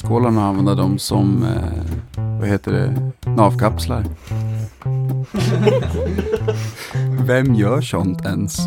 [0.00, 4.04] skålarna och använda dem som, eh, vad heter det, navkapslar.
[7.26, 8.58] Vem gör sånt ens?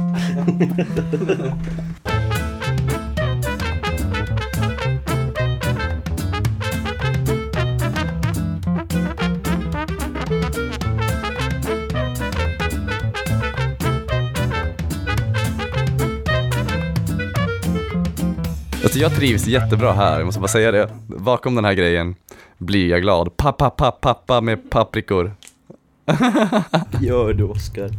[18.94, 20.90] Alltså jag trivs jättebra här, jag måste bara säga det.
[21.08, 22.16] Bakom den här grejen
[22.58, 23.38] blir jag glad.
[23.38, 25.32] Pappa, pappa, pappa med paprikor.
[27.02, 27.90] Gör du Oscar.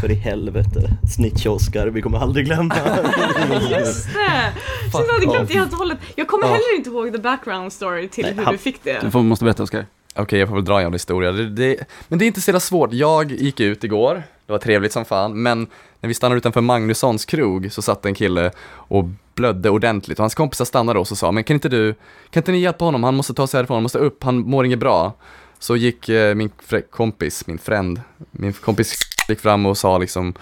[0.00, 0.90] För i helvete.
[1.16, 2.74] Snitch-Oscar, vi kommer aldrig glömma.
[3.70, 4.52] Just det!
[4.84, 5.98] Shit, jag hade glömt det helt och hållet.
[6.16, 6.52] Jag kommer Ja.
[6.52, 8.98] heller inte ihåg the background story till Nej, hur han- du fick det.
[9.00, 9.86] Du får, måste berätta Oskar.
[10.14, 11.32] Okej, jag får väl dra en jävla historia.
[11.32, 11.76] Det, det,
[12.08, 12.92] men det är inte så jävla svårt.
[12.92, 15.66] Jag gick ut igår, det var trevligt som fan, men
[16.00, 19.04] när vi stannade utanför Magnussons krog så satt en kille och
[19.34, 21.94] blödde ordentligt och hans kompisar stannade och så sa, men kan inte du,
[22.30, 23.04] kan inte ni hjälpa honom?
[23.04, 25.12] Han måste ta sig härifrån, han måste upp, han mår inget bra.
[25.58, 28.94] Så gick eh, min fre- kompis, min friend, min kompis
[29.28, 30.34] gick fram och sa liksom,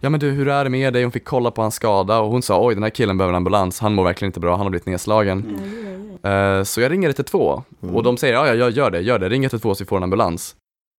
[0.00, 1.02] ja men du hur är det med dig?
[1.02, 3.36] Hon fick kolla på hans skada och hon sa, oj den här killen behöver en
[3.36, 5.58] ambulans, han mår verkligen inte bra, han har blivit nedslagen.
[6.22, 9.28] Eh, så jag ringer 112 och de säger ja, ja, jag gör det, gör det,
[9.28, 10.56] ring 112 så vi får en ambulans.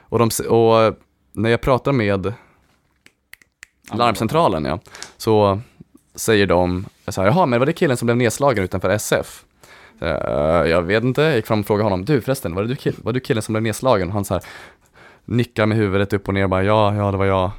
[0.09, 0.93] Och, de, och eh,
[1.31, 2.33] när jag pratar med
[3.93, 4.79] larmcentralen, ja,
[5.17, 5.59] så
[6.15, 9.43] säger de så här, jaha, men var det killen som blev nedslagen utanför SF?
[9.99, 12.67] Så, jag, jag vet inte, jag gick fram och frågade honom, du förresten, var det
[12.67, 14.07] du, kill- var du killen som blev nedslagen?
[14.07, 14.43] Och han så här,
[15.25, 17.51] nickar med huvudet upp och ner och bara, ja, ja, det var jag.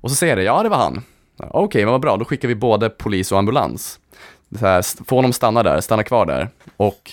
[0.00, 1.02] Och så säger jag det, ja, det var han.
[1.36, 3.98] Okej, Okej, men vad bra, då skickar vi både polis och ambulans.
[4.58, 6.48] Så här, få honom stanna där, stanna kvar där.
[6.76, 7.10] Och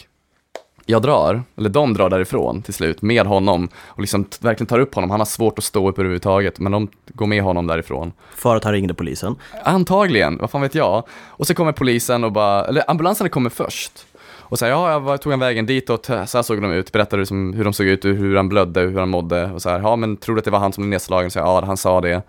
[0.85, 4.95] jag drar, eller de drar därifrån till slut med honom och liksom verkligen tar upp
[4.95, 5.09] honom.
[5.11, 8.11] Han har svårt att stå upp överhuvudtaget, men de går med honom därifrån.
[8.35, 9.35] För att han ringde polisen.
[9.63, 11.03] Antagligen, vad fan vet jag.
[11.27, 14.05] Och så kommer polisen och bara, eller ambulansen kommer först.
[14.53, 17.53] Och säger, ja, jag tog en vägen ditåt, så här såg de ut, berättade liksom
[17.53, 19.51] hur de såg ut, hur han blödde, hur han mådde.
[19.51, 21.31] Och så här, ja men tror du att det var han som blev nedslagen?
[21.31, 22.21] Så här, ja, han sa det.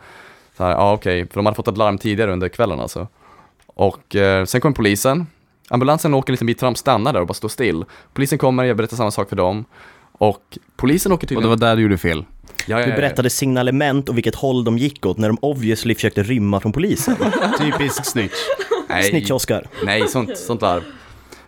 [0.56, 3.08] Så här, ja okej, för de hade fått ett larm tidigare under kvällen alltså.
[3.66, 5.26] Och eh, sen kommer polisen.
[5.68, 7.84] Ambulansen åker en liten bit fram, stannar där och bara står still.
[8.12, 9.64] Polisen kommer, jag berättar samma sak för dem.
[10.12, 11.42] Och polisen åker Och tydligen...
[11.42, 12.24] det var där du gjorde fel.
[12.66, 15.94] ja, ja, Du ja, berättade signalement och vilket håll de gick åt när de obviously
[15.94, 17.16] försökte rymma från polisen.
[17.58, 18.34] Typisk snitch.
[18.88, 19.10] Nej.
[19.10, 19.66] Snitch-Oscar.
[19.84, 20.82] Nej, sånt, sånt larv.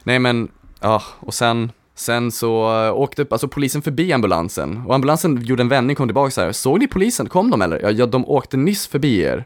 [0.02, 0.48] Nej men,
[0.80, 5.68] ja, och sen, sen så äh, åkte alltså polisen förbi ambulansen och ambulansen gjorde en
[5.68, 7.80] vändning, kom tillbaka så här, såg ni polisen, kom de eller?
[7.82, 9.44] Ja, ja de åkte nyss förbi er.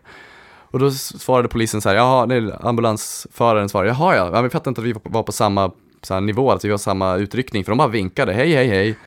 [0.70, 4.80] Och då svarade polisen så här, jaha, nej, ambulansföraren svarade, jaha ja, vi fattar inte
[4.80, 5.70] att vi var på samma
[6.02, 8.98] så här, nivå, att vi var samma utryckning, för de bara vinkade, hej hej hej.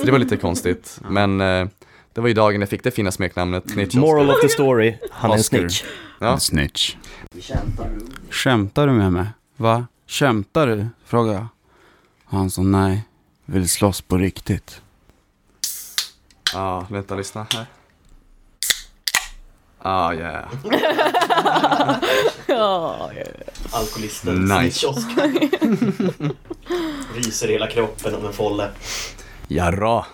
[0.00, 1.68] Så det var lite konstigt, men eh,
[2.12, 4.00] det var ju dagen jag fick det fina smeknamnet Snitch Oscar.
[4.00, 5.84] Moral of the story, han är en snitch.
[6.18, 6.38] Ja.
[6.38, 6.96] Snitch.
[8.30, 9.26] Skämtar du med mig?
[9.56, 9.86] Va?
[10.06, 10.86] Skämtar du?
[11.04, 11.46] Frågar jag.
[12.24, 13.04] Han sa nej.
[13.44, 14.82] Vill slåss på riktigt.
[16.54, 17.66] Ja, vänta, lyssna här.
[19.82, 20.44] Ah, yeah.
[22.46, 23.10] Ja,
[23.70, 24.54] Alkoholisten, Nice.
[24.54, 25.30] Snitch-Oscar.
[27.14, 28.70] Ryser i hela kroppen om en folle.
[29.48, 30.04] Jarra.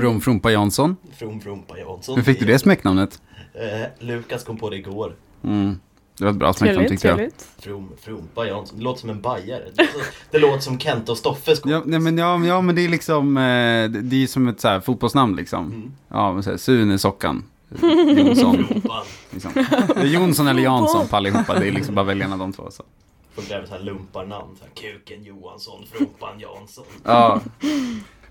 [0.00, 0.96] From Frumpa Jansson.
[1.18, 2.16] From Frumpa Jansson.
[2.16, 3.22] Hur fick du det smeknamnet?
[3.54, 5.14] Eh, Lukas kom på det igår.
[5.44, 5.78] Mm.
[6.18, 7.16] Det var ett bra smeknamn tyckte jag.
[7.16, 7.46] trevligt.
[7.60, 8.78] From, Frumpa Jansson.
[8.78, 9.62] Det låter som en bajare.
[9.74, 12.74] Det låter, det låter som Kent och Stoffes Ja, nej, men, ja, men- ja, men
[12.74, 15.66] det är liksom, eh, det det är som ett så här, fotbollsnamn liksom.
[15.66, 15.92] Mm.
[16.08, 17.44] Ja, men så här, Sune Sockan.
[18.16, 18.64] Jonsson.
[19.30, 19.52] Liksom.
[19.94, 21.58] Det är Jonsson eller Jansson på allihopa.
[21.58, 22.70] Det är liksom bara välja en av de två.
[22.70, 22.82] Så.
[23.34, 24.56] Folk gräver så här lumparnamn.
[24.58, 26.84] Så här, Kuken Johansson, Frumpan Jansson.
[27.04, 27.40] Ja,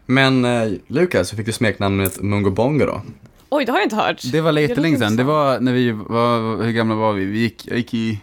[0.06, 3.02] Men eh, Lukas, hur fick du smeknamnet Mungo Bongo då?
[3.50, 4.22] Oj, det har jag inte hört.
[4.32, 5.18] det var jättelänge låter sedan.
[5.18, 7.26] Det var när vi var, hur gamla var vi?
[7.26, 8.22] Vi gick, jag gick i,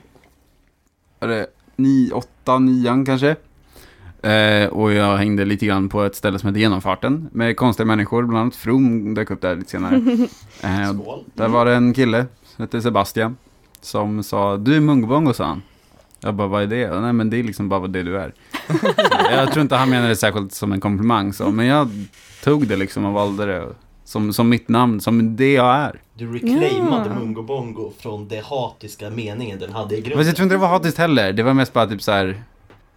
[1.18, 1.46] var det
[1.76, 3.36] ni, åtta, nian kanske?
[4.22, 8.22] Eh, och jag hängde lite grann på ett ställe som heter Genomfarten med konstiga människor,
[8.22, 10.00] bland annat From dök upp där lite senare.
[10.62, 10.92] Eh,
[11.34, 13.36] där var det en kille som hette Sebastian
[13.80, 15.62] som sa, du är Mungbongo, sa han.
[16.20, 17.00] Jag bara, vad är det?
[17.00, 18.32] Nej men det är liksom bara det du är.
[19.30, 21.88] jag tror inte han menade det särskilt som en komplimang, så, men jag
[22.44, 23.68] tog det liksom och valde det
[24.04, 26.00] som, som mitt namn, som det jag är.
[26.14, 27.18] Du reclaimade Ja.
[27.18, 30.18] Mungo Bongo från det hatiska meningen den hade i grunden.
[30.18, 32.42] Fast jag tror inte det var hatiskt heller, det var mest bara typ så här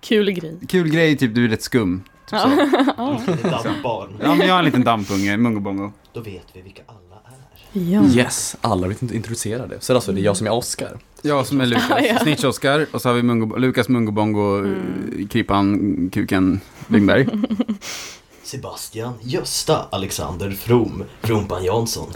[0.01, 0.57] Kul grej.
[0.69, 2.03] kul grej, typ du är rätt skum.
[2.29, 2.47] Typ så.
[3.31, 4.09] Ett dampbarn.
[4.21, 5.91] Ja men jag har en liten dampunge, Mungo-bongo.
[6.13, 7.91] Då vet vi vilka alla är.
[7.93, 8.03] Ja.
[8.05, 9.81] Yes, alla vet inte introducera det.
[9.81, 10.99] Så alltså, det är jag som är Oscar.
[11.21, 12.19] Jag som är Lukas, Ja.
[12.19, 15.27] Snitch-Oskar, och så har vi Mungo, Lukas Mungo-bongo, mm.
[15.27, 17.27] Krypan, Kuken, Lyngberg.
[18.43, 22.07] Sebastian Gösta Alexander From, Frumpan Jansson.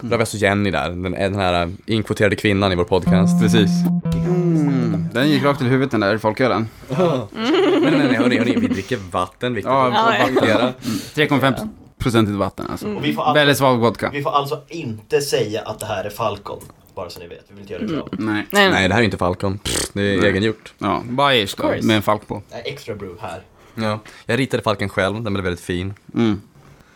[0.00, 3.42] Då har vi alltså Jenny där, den, den här inkvoterade kvinnan i vår podcast.
[3.42, 3.70] Precis.
[4.14, 6.68] Mm, den gick rakt till huvudet den där folkölen.
[6.88, 6.98] nej,
[7.32, 10.72] nej, nej, hörni, hörni, vi dricker vatten, viktigt Ja, att poängtera.
[11.14, 12.94] 3,5 procentigt vatten alltså.
[12.94, 14.10] Och vi får, alltså, Väldigt svag vodka.
[14.12, 16.60] vi får alltså inte säga att det här är Falcon.
[16.94, 18.08] Bara så ni vet, vi vill inte göra reklam.
[18.12, 18.34] Nej.
[18.34, 18.70] Nej, nej.
[18.70, 19.58] Nej, det här är inte Falcon.
[19.58, 20.28] Pff, det är Nej.
[20.30, 20.72] egengjort.
[20.78, 21.86] Ja, Bayers då, course.
[21.86, 22.42] med en falk på.
[22.64, 23.42] Extra brew här.
[23.74, 24.00] Ja.
[24.26, 25.94] Jag ritade Falken själv, den blev väldigt fin.
[26.14, 26.40] Mm.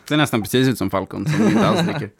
[0.09, 2.11] Det är nästan precis ut som Falcon, som inte alls dricker.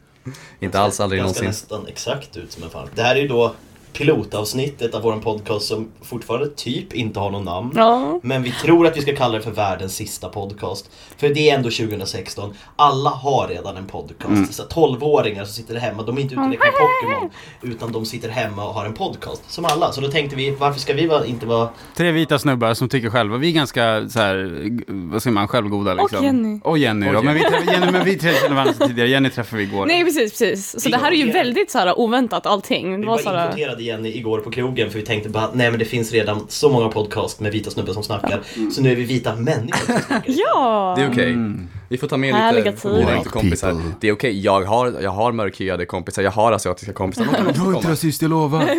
[0.59, 1.45] Inte alls aldrig någonsin.
[1.45, 2.91] nästan exakt ut som en Falcon.
[2.95, 3.55] Det här är ju då
[3.93, 7.71] pilotavsnittet av vår podcast som fortfarande typ inte har någon namn.
[7.75, 8.19] Ja.
[8.23, 10.89] Men vi tror att vi ska kalla det för världens sista podcast.
[11.17, 12.53] För det är ändå 2016.
[12.75, 14.53] Alla har redan en podcast.
[14.53, 17.29] Så 12-åringar som sitter hemma, de är inte ute och leker med Pokémon.
[17.61, 19.51] Utan de sitter hemma och har en podcast.
[19.51, 19.91] Som alla.
[19.91, 21.69] Så då tänkte vi, varför ska vi vara, inte vara...
[21.95, 24.67] Tre vita snubbar som tycker själva, vi är ganska så här,
[25.11, 26.25] vad säger man, självgoda liksom.
[26.25, 26.59] Jenny.
[26.63, 29.57] Och Jenny Och då, men vi, träff- Jenny, men vi känner varandra tidigare, Jenny träffade
[29.57, 29.85] vi igår.
[29.85, 30.71] Nej precis, precis.
[30.71, 32.95] Så Vi det här är ju väldigt så här oväntat allting.
[32.95, 35.49] Vi Det var bara så här, inkvoterade Jenny igår på krogen för vi tänkte bara,
[35.53, 38.41] nej men det finns redan så många podcast med vita snubbar som snackar.
[38.71, 40.23] Så nu är vi vita människor som snackar.
[40.27, 40.95] ja!
[40.97, 41.29] Det är okej.
[41.31, 41.67] Mm.
[41.91, 43.03] Vi får ta med Härliga lite tider.
[43.03, 43.71] oväntade kompisar.
[43.71, 43.91] People.
[43.99, 47.25] Det är okej, jag, har, jag har mörkhyade kompisar, jag har asiatiska kompisar.
[47.25, 47.79] De kan också komma.
[47.91, 48.61] rasist, jag lovar.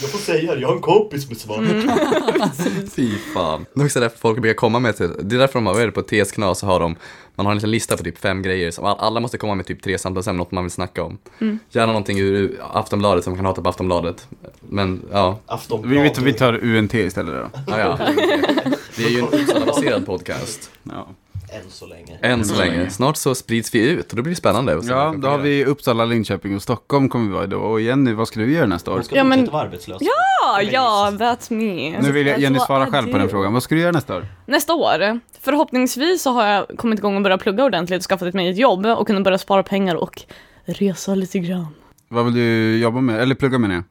[0.00, 1.56] Jag får säga det, jag har en kompis med svar.
[2.96, 3.66] Fy fan.
[3.74, 5.82] Det är också därför folk brukar komma med till, det är därför de har, vad
[5.82, 6.96] är det, på TS Knas så har de,
[7.34, 9.66] man har en liten lista på typ fem grejer som all- alla måste komma med
[9.66, 11.18] typ tre samtalsämnen, något man vill snacka om.
[11.70, 14.28] Gärna någonting ur Aftonbladet som man kan hata på Aftonbladet.
[14.60, 16.18] Men ja, Aftonbladet.
[16.18, 17.60] Vi, vi, vi tar UNT istället då.
[17.66, 17.98] ja, ja.
[18.96, 20.70] Det är ju en Uppsala-baserad podcast.
[20.82, 21.08] Ja,
[21.68, 22.18] Än så länge.
[22.22, 22.90] Än så länge.
[22.90, 24.80] Snart så sprids vi ut och då blir det spännande.
[24.88, 27.58] ja då har vi Uppsala, Linköping och Stockholm kommer vi vara då.
[27.58, 28.94] Och Jenny, vad ska du göra nästa år?
[28.94, 29.98] Hon ska Ja, men- vara arbetslös.
[30.00, 32.00] Ja, ja, that's me.
[32.00, 33.52] Nu vill jag, Jenny svara själv på den frågan.
[33.52, 34.26] Vad ska du göra nästa år?
[34.46, 38.48] Nästa år, förhoppningsvis så har jag kommit igång och börjat plugga ordentligt och skaffat mig
[38.50, 40.22] ett jobb och kunnat börja spara pengar och
[40.64, 41.66] resa lite grann.
[42.08, 43.20] Vad vill du jobba med?
[43.22, 43.82] Eller plugga med det?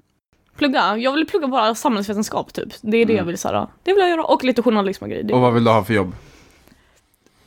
[0.57, 2.69] Plugga, jag vill plugga bara samhällsvetenskap typ.
[2.81, 3.67] Det är det jag vill säga.
[3.83, 5.33] Det vill jag göra och lite journalism och grejer.
[5.33, 6.15] Och vad vill du ha för jobb?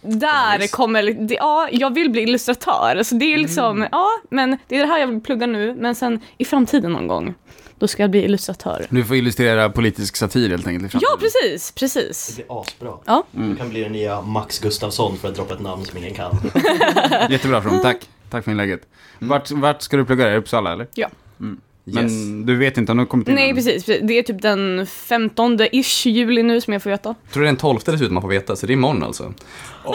[0.03, 3.03] Där kommer, det, ja, jag vill bli illustratör.
[3.03, 5.75] Så det är liksom, ja, men det är det här jag vill plugga nu.
[5.75, 7.35] Men sen i framtiden någon gång,
[7.79, 8.87] då ska jag bli illustratör.
[8.91, 11.11] Du får illustrera politisk satir helt enkelt i framtiden.
[11.13, 12.35] Ja, precis, Det precis.
[12.37, 12.93] blir asbra.
[13.05, 13.25] Ja.
[13.33, 16.39] Du kan bli den nya Max Gustafsson för att droppa ett namn som ingen kan.
[17.31, 18.09] Jättebra från tack.
[18.31, 18.81] Tack för inlägget.
[19.19, 20.27] Vart, vart ska du plugga?
[20.27, 20.87] Är det Uppsala eller?
[20.95, 21.09] Ja.
[21.85, 22.47] Men Yes.
[22.47, 23.85] du vet inte om du har kommit in Nej, precis.
[23.85, 24.09] precis.
[24.09, 27.15] Det är typ den 15-ish juli nu som jag får veta.
[27.25, 29.33] Jag tror det är den 12 dessutom man får veta, så det är imorgon alltså.
[29.85, 29.95] Åh,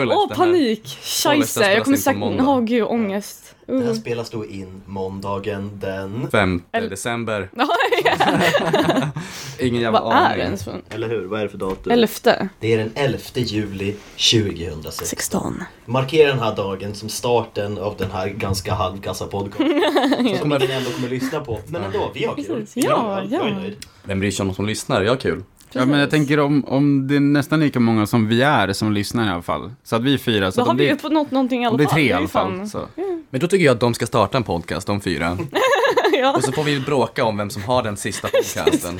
[0.00, 0.98] den här- panik!
[1.02, 2.22] Scheisse, jag kommer säkert...
[2.22, 3.49] Åh gud, ångest.
[3.70, 3.94] Det här Uh.
[3.94, 6.28] spelas då in måndagen den...
[6.30, 7.50] 5 Eller- december.
[9.58, 10.38] Ingen jävla Vad är aning.
[10.38, 11.24] det ens för Eller hur?
[11.26, 11.92] Vad är det för datum?
[11.92, 12.48] Elfte?
[12.60, 13.94] Det är den 11 juli
[14.32, 15.10] 2006.
[15.10, 15.64] 16.
[15.86, 19.82] Markera den här dagen som starten av den här ganska halvkassa podcasten.
[20.40, 21.60] Som ingen ändå kommer lyssna på.
[21.66, 22.44] Men ändå, vi har kul.
[22.44, 22.84] Precis.
[22.84, 23.54] Ja, jag är ja.
[23.58, 23.76] nöjd.
[24.04, 25.02] Vem bryr sig om de som lyssnar?
[25.02, 25.42] Jag har kul.
[25.72, 28.92] Ja, men jag tänker om, om det är nästan lika många som vi är som
[28.92, 29.72] lyssnar i alla fall.
[29.84, 30.52] Så att vi är fyra.
[30.52, 31.94] Så Då har vi uppnått någonting i alla om det är fall.
[31.94, 32.68] tre i alla fall.
[32.68, 32.86] Så.
[33.30, 35.38] Men då tycker jag att de ska starta en podcast, de fyra.
[36.12, 36.32] ja.
[36.36, 38.98] Och så får vi bråka om vem som har den sista podcasten.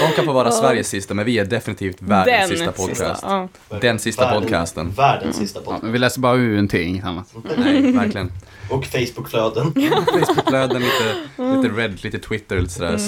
[0.00, 3.24] De kan få vara Sveriges sista, men vi är definitivt världens Den sista podcast.
[3.28, 3.48] Ja.
[3.80, 4.90] Den sista Världen- podcasten.
[4.96, 5.82] Världens sista Ja, podcast.
[5.82, 7.34] men vi läser bara UNT, inget annat.
[7.56, 8.32] Nej, verkligen.
[8.70, 9.72] Och Facebookflöden.
[10.06, 11.14] Facebookflöden, lite,
[11.62, 12.98] lite Reddit, lite Twitter, lite sådär.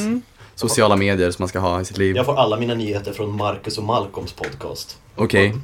[0.58, 2.17] Sociala medier som man ska ha i sitt liv.
[2.17, 4.99] Jag får alla mina nyheter från Marcus och Malcolms podcast.
[5.17, 5.55] Okej.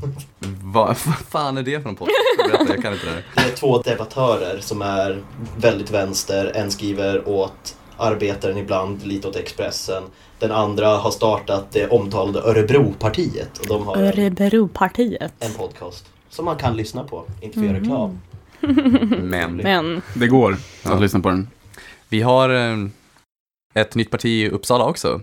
[0.63, 0.97] Vad vad
[1.31, 2.17] fan är det för en podcast?
[2.39, 3.25] Berätta, jag kan inte det här.
[3.35, 5.23] Det är två debattörer som är
[5.57, 6.53] väldigt vänster.
[6.55, 10.03] En skriver åt Arbetaren ibland, lite åt Expressen.
[10.39, 13.59] Den andra har startat det omtalade Örebropartiet.
[13.59, 15.33] Och de har en, Örebropartiet.
[15.39, 17.25] en podcast som man kan lyssna på.
[17.41, 18.21] Inte för göra reklam.
[19.21, 19.57] Men.
[19.57, 20.93] Men, Det går Ja.
[20.93, 21.49] att lyssna på den.
[22.09, 22.77] Vi har eh,
[23.75, 25.21] ett nytt parti i Uppsala också.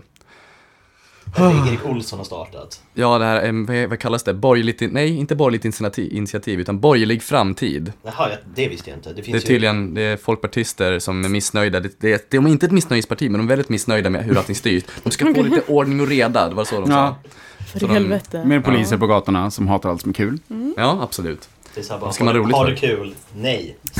[1.38, 2.82] Erik Olsson har startat.
[2.94, 4.34] Ja, det här, vad- kallas det?
[4.34, 7.92] Borgerligt, nej inte borgerligt initiativ, initiativ utan borgerlig framtid.
[8.02, 9.12] Jaha, ja, det visste jag inte.
[9.12, 11.80] Det Det är tydligen, det är folkpartister som är missnöjda.
[11.80, 14.54] Det, det, de är inte ett missnöjesparti, men de är väldigt missnöjda med hur allting
[14.56, 14.82] styrs.
[15.02, 17.30] De ska få lite ordning och reda, det var så de Ja, sa.
[17.64, 18.44] för Så i de- helvete.
[18.44, 20.38] mer poliser på gatorna som hatar allt som är kul.
[20.76, 21.48] Ja, absolut.
[21.74, 23.14] Det är så här bara, Ska man ha roligt har du kul?
[23.36, 23.76] Nej.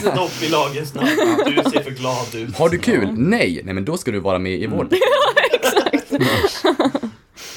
[0.00, 1.08] Stopp i lagens namn.
[1.46, 2.56] Du ser för glad ut.
[2.56, 3.08] Har du kul?
[3.16, 3.60] Nej!
[3.64, 4.88] Nej, men då ska du vara med i vår.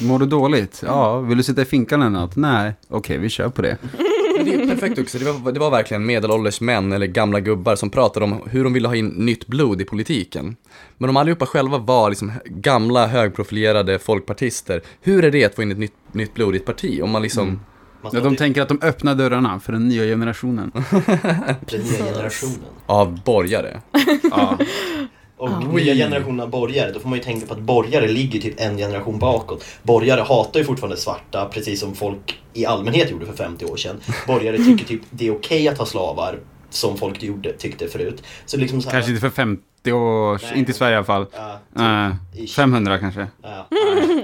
[0.00, 0.82] Mår du dåligt?
[0.86, 1.20] Ja.
[1.20, 2.36] Vill du sitta i finkan eller något?
[2.36, 2.72] Nej.
[2.88, 3.78] Okej, vi kör på det.
[4.36, 7.76] Men det är perfekt också, det var, det var verkligen medelålders män eller gamla gubbar
[7.76, 10.56] som pratade om hur de ville ha in nytt blod i politiken.
[10.98, 14.82] Men de allihopa själva var liksom gamla högprofilerade folkpartister.
[15.00, 17.00] Hur är det att få in ett nytt, nytt blod i ett parti?
[17.02, 17.60] Om man liksom, Man
[18.02, 20.72] Ja, de typ- tänker att de öppnar dörrarna för den nya generationen.
[21.70, 22.58] Den nya generationen.
[22.86, 23.80] av borgare.
[24.30, 24.58] Ja.
[25.36, 25.58] Och Ja.
[25.74, 28.76] nya generationen av borgare, då får man ju tänka på att borgare ligger typ en
[28.76, 29.64] generation bakåt.
[29.82, 33.96] Borgare hatar ju fortfarande svarta, precis som folk i allmänhet gjorde för 50 år sedan.
[34.26, 36.38] Borgare tycker typ det är okej att ha slavar,
[36.70, 38.22] som folk gjorde, tyckte förut.
[38.46, 40.58] Så liksom så här, Kanske inte för 50 år, Nej.
[40.58, 41.26] inte i Sverige i alla fall.
[41.36, 41.80] Ja, typ,
[42.38, 42.54] Eh, ish.
[42.56, 43.26] 500 kanske.
[43.42, 43.66] Ja,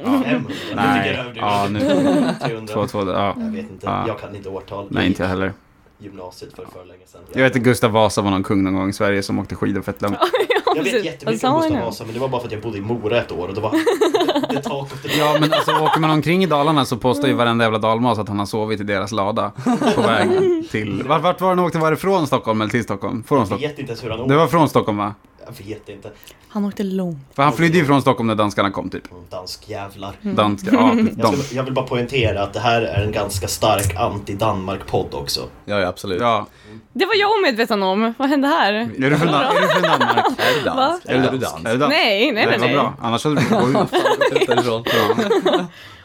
[0.04, 0.22] Ja.
[0.25, 0.52] 500.
[0.75, 1.10] Nej.
[1.34, 2.40] Nu jag Ja, överdrivet.
[2.44, 2.75] 300.
[2.75, 3.34] Två, två, ja.
[3.38, 4.04] Jag vet inte, Ja.
[4.06, 4.86] jag kan inte årtal.
[4.90, 5.52] Nej, inte jag heller.
[5.98, 7.20] Gymnasiet för för länge sedan.
[7.32, 9.82] Jag vet att Gustav Vasa var någon kung någon gång i Sverige som åkte skidor
[9.82, 10.16] fett långt.
[10.76, 11.80] Jag vet jättemycket om Gustav nu?
[11.80, 13.60] Vasa men det var bara för att jag bodde i Mora ett år och det
[13.60, 13.70] var
[14.54, 17.34] the talk of the Ja, men alltså åker man omkring i Dalarna så påstår ju
[17.34, 19.52] varenda jävla dalmas att han har sovit i deras lada
[19.94, 20.28] på väg
[20.70, 21.02] till...
[21.08, 21.78] Vart, vart var han åkte?
[21.78, 23.22] Var det från Stockholm eller till Stockholm?
[23.22, 23.70] Från Jag Stockholm.
[23.70, 24.36] vet inte ens hur han Det åkte.
[24.36, 25.14] var från Stockholm va?
[25.46, 26.10] Jag vet inte.
[26.48, 27.18] Han åkte långt.
[27.34, 29.10] För han flydde ju från Stockholm när danskarna kom typ.
[29.10, 30.16] Mm, Danskjävlar.
[30.22, 33.96] Danska, ja, Jag, skulle, jag vill bara poängtera att det här är en ganska stark
[33.96, 35.40] anti-Danmark-podd också.
[35.64, 36.20] Ja, ja absolut.
[36.20, 36.46] Ja.
[36.92, 38.14] Det var jag omedveten om.
[38.18, 38.72] Vad hände här?
[38.72, 40.26] Är du från, är du från Danmark?
[40.38, 41.06] Är du dansk?
[41.06, 41.66] Är du Är du dansk?
[41.66, 41.96] Är du dansk?
[41.96, 42.58] Nej, nej, nej.
[42.58, 42.74] vad nej.
[42.74, 42.94] bra.
[43.00, 43.92] Annars hade du fått gå ut.
[44.32, 44.84] Ut därifrån.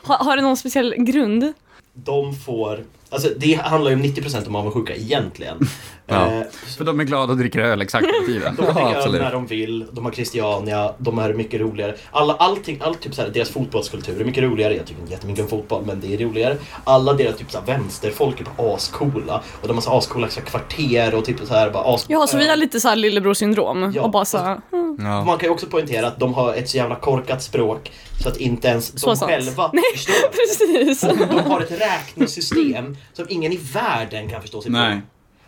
[0.03, 1.53] Ha, har det någon speciell grund?
[1.93, 2.83] De får...
[3.11, 5.57] Alltså det handlar ju om 90% om avundsjuka egentligen.
[6.07, 6.31] Ja.
[6.31, 6.41] Eh,
[6.77, 8.55] För de är glada och dricker öl exakt hela tiden.
[8.57, 11.95] De kan Ja, öl när de vill, de har Christiania, de är mycket roligare.
[12.11, 14.75] Alla, allting, allt typ såhär, deras fotbollskultur är mycket roligare.
[14.75, 16.57] Jag tycker inte jättemycket om fotboll, men det är roligare.
[16.83, 19.41] Alla deras typ såhär vänsterfolk är bara ascoola.
[19.61, 22.05] Och de har så ascoola så här, kvarter och typ såhär bara as...
[22.07, 23.91] Ja, så vi har lite så här lillebror-syndrom.
[23.95, 24.01] Ja.
[24.01, 24.97] Och bara så här, mm.
[24.99, 25.23] Ja.
[25.23, 27.91] Man kan ju också poängtera att de har ett så jävla korkat språk
[28.21, 29.31] så att inte ens Så de sant.
[29.31, 30.31] själva förstår.
[30.31, 31.01] Precis.
[31.01, 35.01] De har ett räknesystem som ingen i världen kan förstå sig Nej.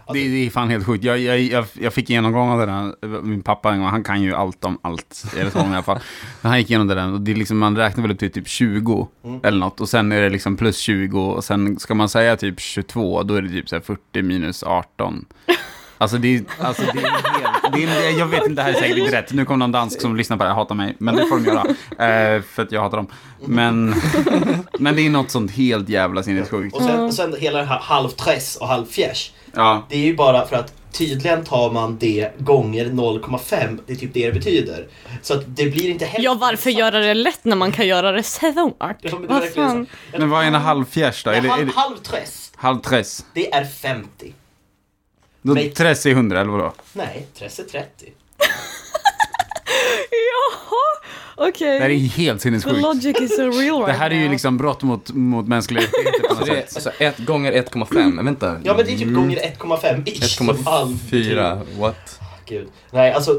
[0.07, 0.13] på.
[0.13, 1.03] Det, det är fan helt sjukt.
[1.03, 3.21] Jag, jag, jag, jag fick genomgång av det där.
[3.21, 5.23] Min pappa en gång, han kan ju allt om allt.
[5.37, 5.99] Eller så i alla fall.
[6.41, 8.47] Han gick igenom det där och det är liksom, man räknar väl upp till typ
[8.47, 9.39] 20 Mm.
[9.43, 9.81] eller något.
[9.81, 13.35] Och sen är det liksom plus 20 och sen ska man säga typ 22, då
[13.35, 15.25] är det typ så här 40 minus 18.
[16.03, 18.73] Alltså det är, alltså det är helt, det är, jag vet inte, det här är
[18.73, 19.33] säkert inte rätt.
[19.33, 21.45] Nu kommer någon dansk som lyssnar på det här hatar mig, men det får de
[21.45, 21.65] göra.
[22.09, 23.07] Eh, för att jag hatar dem.
[23.45, 23.95] Men,
[24.79, 26.75] men det är något sånt helt jävla sinnessjukt.
[26.75, 29.31] Och sen, och sen hela det här halvtress och halvfjärs.
[29.53, 29.85] Ja.
[29.89, 33.79] Det är ju bara för att tydligen tar man det gånger 0,5.
[33.85, 34.87] Det är typ det det betyder.
[35.21, 36.25] Så att det blir inte heller...
[36.25, 38.53] Ja, varför göra det lätt när man kan göra det svårt?
[38.79, 39.85] Ja, men det är.
[40.19, 41.29] Men vad är en halvfjärs då?
[41.29, 43.25] Är Nej, det, är halv, det, halvtress, halvtress?
[43.33, 44.33] det är 50.
[45.45, 45.69] Då, Nej.
[45.71, 46.73] tress är 100 eller vadå?
[46.93, 47.85] Nej, tress är 30.
[50.11, 51.77] Jaha, okej.
[51.77, 52.81] Det här är helt The sinnessjukt.
[52.81, 56.27] logic is so real right Det här är ju liksom brott mot, mot mänskliga rättigheter
[56.29, 56.71] på Så något är sätt.
[56.75, 58.57] alltså 1 gånger 1,5, men vänta.
[58.63, 60.23] Ja men det är typ gånger 1,5 ish.
[60.37, 60.89] som halv.
[60.95, 62.19] 1,4, what?
[62.45, 62.67] Gud.
[62.91, 63.31] Nej, alltså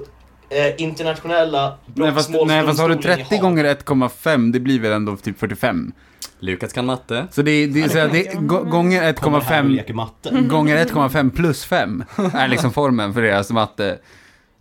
[0.51, 3.41] eh, internationella Nej fast, nej fast har du brottmålsdomstolen i 30 Haag.
[3.41, 5.93] gånger 1,5 det blir väl ändå typ 45.
[6.39, 7.27] Lukas kan matte.
[7.31, 8.35] Så det är, det så det
[8.69, 10.31] gånger Kommer här och 1,5 leker matte.
[10.49, 13.99] gånger 1,5 plus 5 är liksom formeln för deras matte.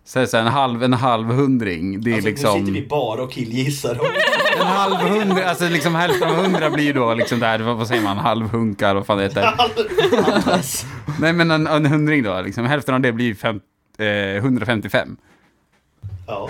[0.06, 2.74] Så så här, en halv, en halv hundring, det är Alltså, Nu sitter liksom...
[2.74, 4.00] vi bara och killgissar.
[4.60, 8.02] En halv hundra, alltså liksom hälften av hundra blir ju då liksom där, vad säger
[8.02, 9.54] man, halvhunkar, vad fan det heter.
[11.20, 13.60] Nej men en, en hundring då, liksom hälften av det blir fem,
[13.98, 15.16] eh, 155.
[16.26, 16.48] Ja,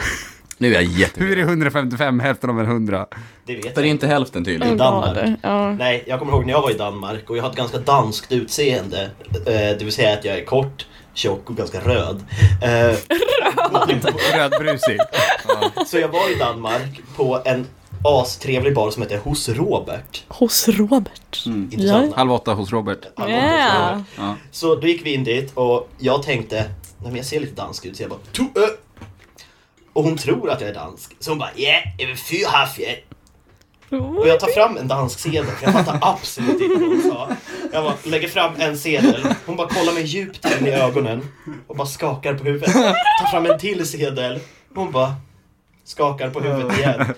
[0.65, 1.21] Nu är jag jätte...
[1.21, 3.07] Hur är det 155 hälften av en hundra?
[3.47, 4.77] det vet Det jag är inte hälften tydligen.
[4.77, 5.15] Danmark.
[5.25, 5.37] God.
[5.43, 5.73] Ja.
[5.73, 8.33] Nej, jag kommer ihåg när jag var i Danmark och jag har ett ganska danskt
[8.33, 9.11] utseende.
[9.35, 12.25] Eh, det vill säga att jag är kort, tjock och ganska röd.
[12.63, 12.97] Eh,
[14.37, 14.99] Rödbrusig.
[15.87, 17.67] så jag var i Danmark på en
[18.05, 20.25] astrevlig bar som heter Hos Robert.
[20.29, 21.47] Hos Robert.
[21.47, 22.15] Intressant.
[22.15, 22.99] Halv åtta hos Robert.
[23.17, 23.83] Han var Yeah.
[23.83, 24.07] hos Robert.
[24.17, 24.37] Ja.
[24.51, 26.67] Så då gick vi in dit och jag tänkte, nej
[27.03, 28.19] men jag ser lite dansk ut så jag bara.
[29.95, 31.17] Och hon tror att jag är dansk.
[31.21, 32.99] Så hon bara, yeah, över fyra haffje.
[33.91, 37.29] Och jag tar fram en dansk sedel, för jag fattar absolut inte vad hon sa.
[37.73, 41.29] Jag bara lägger fram en sedel, hon bara kollar mig djupt in i ögonen
[41.67, 42.73] och bara skakar på huvudet.
[42.73, 44.41] Tar fram en till sedel,
[44.75, 45.15] hon bara
[45.85, 47.15] skakar på huvudet igen.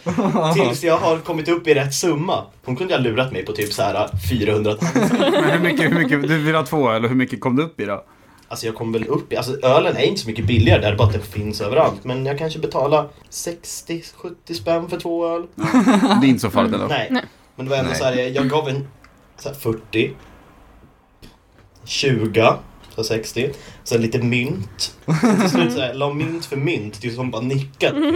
[0.54, 2.44] Tills jag har kommit upp i rätt summa.
[2.64, 6.22] Hon kunde ha lurat mig på typ så här 400 Men hur mycket, hur mycket,
[6.22, 8.04] du vill ha två eller hur mycket kom du upp i då?
[8.48, 11.06] Alltså jag kom väl upp i, alltså ölen är inte så mycket billigare där, bara
[11.06, 12.04] att den finns överallt.
[12.04, 15.46] Men jag kanske betalar 60-70 spänn för två öl.
[16.20, 16.86] Det är inte så farligt ändå.
[16.86, 17.08] Nej.
[17.10, 17.24] Nej.
[17.56, 17.98] Men det var ändå Nej.
[17.98, 18.88] så här, jag gav en
[19.38, 20.14] så här 40,
[21.84, 22.54] 20,
[22.96, 23.50] så 60,
[23.84, 24.94] sen lite mynt.
[25.20, 28.00] Sen till slut så här, la mynt för mynt tills hon bara nickade.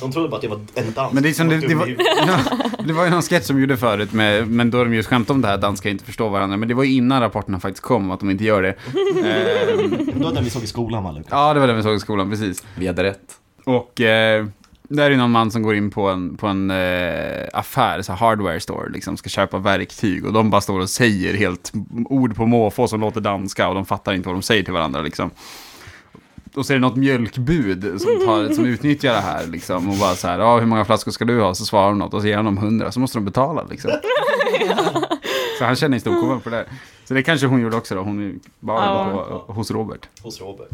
[0.00, 1.12] De trodde bara att jag var en dans.
[1.12, 1.86] Men det är som det, det, var,
[2.26, 2.38] ja,
[2.86, 5.40] det var ju någon sketch som gjorde förut, med, men då de just skämtade om
[5.42, 6.56] det här danska inte förstår varandra.
[6.56, 8.68] Men det var ju innan rapporterna faktiskt kom att de inte gör det.
[9.24, 11.28] Ehm, Det var den vi såg i skolan Lukas?
[11.30, 12.64] ja, det var det vi såg i skolan, precis.
[12.78, 13.34] Vi hade rätt.
[13.64, 14.46] Och eh,
[14.88, 18.12] där är det någon man som går in på en, på en eh, affär, så
[18.12, 20.26] hardware store, liksom, ska köpa verktyg.
[20.26, 21.72] Och de bara står och säger helt
[22.04, 25.00] ord på måfå som låter danska och de fattar inte vad de säger till varandra.
[25.00, 25.30] Liksom.
[26.54, 29.90] och så är det något mjölkbud som, tar, som utnyttjar det här liksom.
[29.90, 31.54] Och bara så här, ja hur många flaskor ska du ha?
[31.54, 33.90] Så svarar de något och så ger han dem hundra, så måste de betala liksom.
[35.58, 36.64] Så han känner ju stor kova på det.
[37.04, 39.42] Så det kanske hon gjorde också då, hon var Ja.
[39.46, 40.08] på, hos Robert.
[40.22, 40.68] Hos Robert.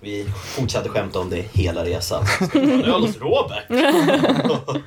[0.00, 2.24] Vi fortsatte skämta om det hela resan.
[2.52, 3.64] Ha öl hos Robert?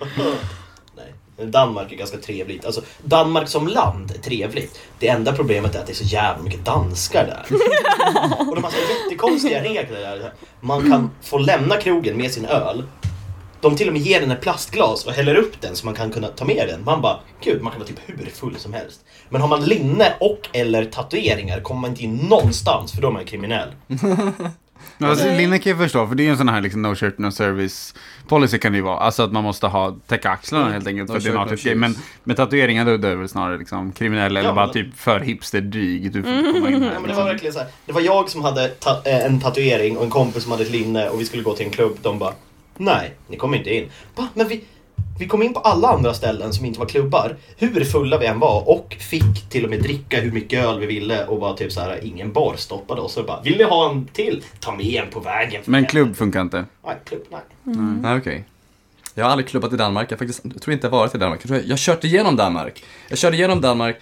[0.96, 1.14] Nej.
[1.52, 2.66] Danmark är ganska trevligt.
[2.66, 4.80] Alltså, Danmark som land är trevligt.
[5.00, 7.46] Det enda problemet är att det är så jävla mycket danskar där.
[8.50, 10.34] Och de har så jättekonstiga regler där.
[10.60, 12.84] Man kan få lämna krogen med sin öl.
[13.64, 16.12] De till och med ger den ett plastglas och häller upp den så man kan
[16.12, 16.84] kunna ta med den.
[16.84, 19.02] Man bara, gud man kan vara typ hur full som helst.
[19.30, 23.12] Men har man linne och eller tatueringar kommer man inte in någonstans för då är
[23.12, 23.70] man kriminell.
[24.98, 26.96] Men alltså, Linne kan jag förstå, för det är ju en sån här liksom, no
[26.96, 27.96] shirt no service
[28.28, 28.98] policy kan det ju vara.
[28.98, 31.76] Alltså att man måste ha, täcka axlarna helt enkelt No för att det är shirt,
[31.76, 31.80] no.
[31.80, 34.74] Men med tatueringar då, då är det väl snarare liksom kriminell eller Ja, bara men-
[34.74, 36.12] typ för hipsterdryg.
[36.12, 36.94] Du får komma in här.
[36.94, 37.68] Ja, men det var verkligen så här.
[37.86, 40.72] Det var jag som hade ta- eh, en tatuering och en kompis som hade ett
[40.72, 41.98] linne och vi skulle gå till en klubb.
[42.02, 42.34] De bara,
[42.78, 43.90] nej, ni kommer inte in.
[44.16, 44.28] Va?
[44.34, 44.64] Men vi,
[45.20, 48.40] vi kom in på alla andra ställen som inte var klubbar, hur fulla vi än
[48.40, 51.72] var och fick till och med dricka hur mycket öl vi ville och var typ
[51.72, 54.44] så här, ingen bar stoppade oss och bara, vill ni ha en till?
[54.60, 55.64] Ta med en på vägen.
[55.64, 56.66] för Men helvete." klubb funkar inte.
[56.86, 57.42] Nej, klubb, nej.
[58.02, 58.46] Nej, okej.
[59.16, 61.18] Jag har aldrig klubbat i Danmark, jag, faktiskt, jag tror inte jag har varit i
[61.18, 61.40] Danmark.
[61.42, 62.84] Jag, tror jag, jag kört igenom Danmark.
[63.10, 63.98] Jag körde igenom Danmark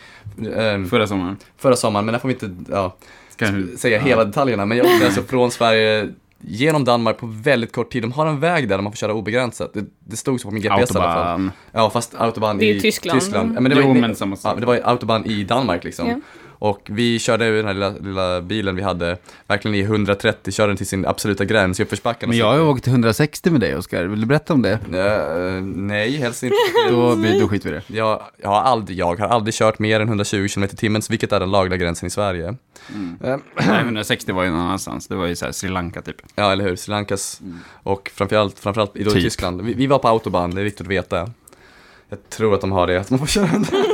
[0.55, 1.37] ehm, Förra sommaren.
[1.57, 2.95] förra sommaren, men där får vi inte ja,
[3.77, 4.03] säga ja.
[4.03, 4.65] hela detaljerna.
[4.65, 6.09] Men jag åkte alltså från Sverige
[6.43, 8.03] genom Danmark på väldigt kort tid.
[8.03, 9.73] De har en väg där, där man får köra obegränsat.
[9.73, 11.17] Det, det stod så på min GPS i alla fall.
[11.17, 11.51] Autobahn.
[11.71, 13.21] Ja, fast autobahn i Tyskland.
[13.33, 14.55] Ja, men det var, Jo, ju- men samma sak.
[14.55, 16.07] ja, det var autobahn i Danmark liksom.
[16.09, 16.15] Ja.
[16.63, 20.77] Och vi körde den här lilla, lilla bilen vi hade, verkligen i 130, körde den
[20.77, 22.29] till sin absoluta gräns i uppförsbacken.
[22.29, 24.71] Men jag har ju åkt 160 med dig Oskar, vill du berätta om det?
[24.71, 26.55] Eh, nej, helst inte.
[26.89, 27.97] Då, blir- då skiter vi i det.
[27.97, 31.31] Jag, jag, har aldrig, jag har aldrig kört mer än 120 km i timmen, vilket
[31.31, 32.47] är den lagliga gränsen i Sverige.
[33.23, 36.15] Eh, Nej, 160 var ju någon annanstans, det var ju så här Sri Lanka typ.
[36.35, 36.75] ja, eller hur?
[36.75, 37.41] Sri Lankas
[37.83, 39.23] och framförallt, framförallt i då i Typ.
[39.23, 39.61] Tyskland.
[39.61, 41.29] Vi, vi var på autobahn, det är viktigt att veta.
[42.09, 43.90] Jag tror att de har det, att man får köra en Det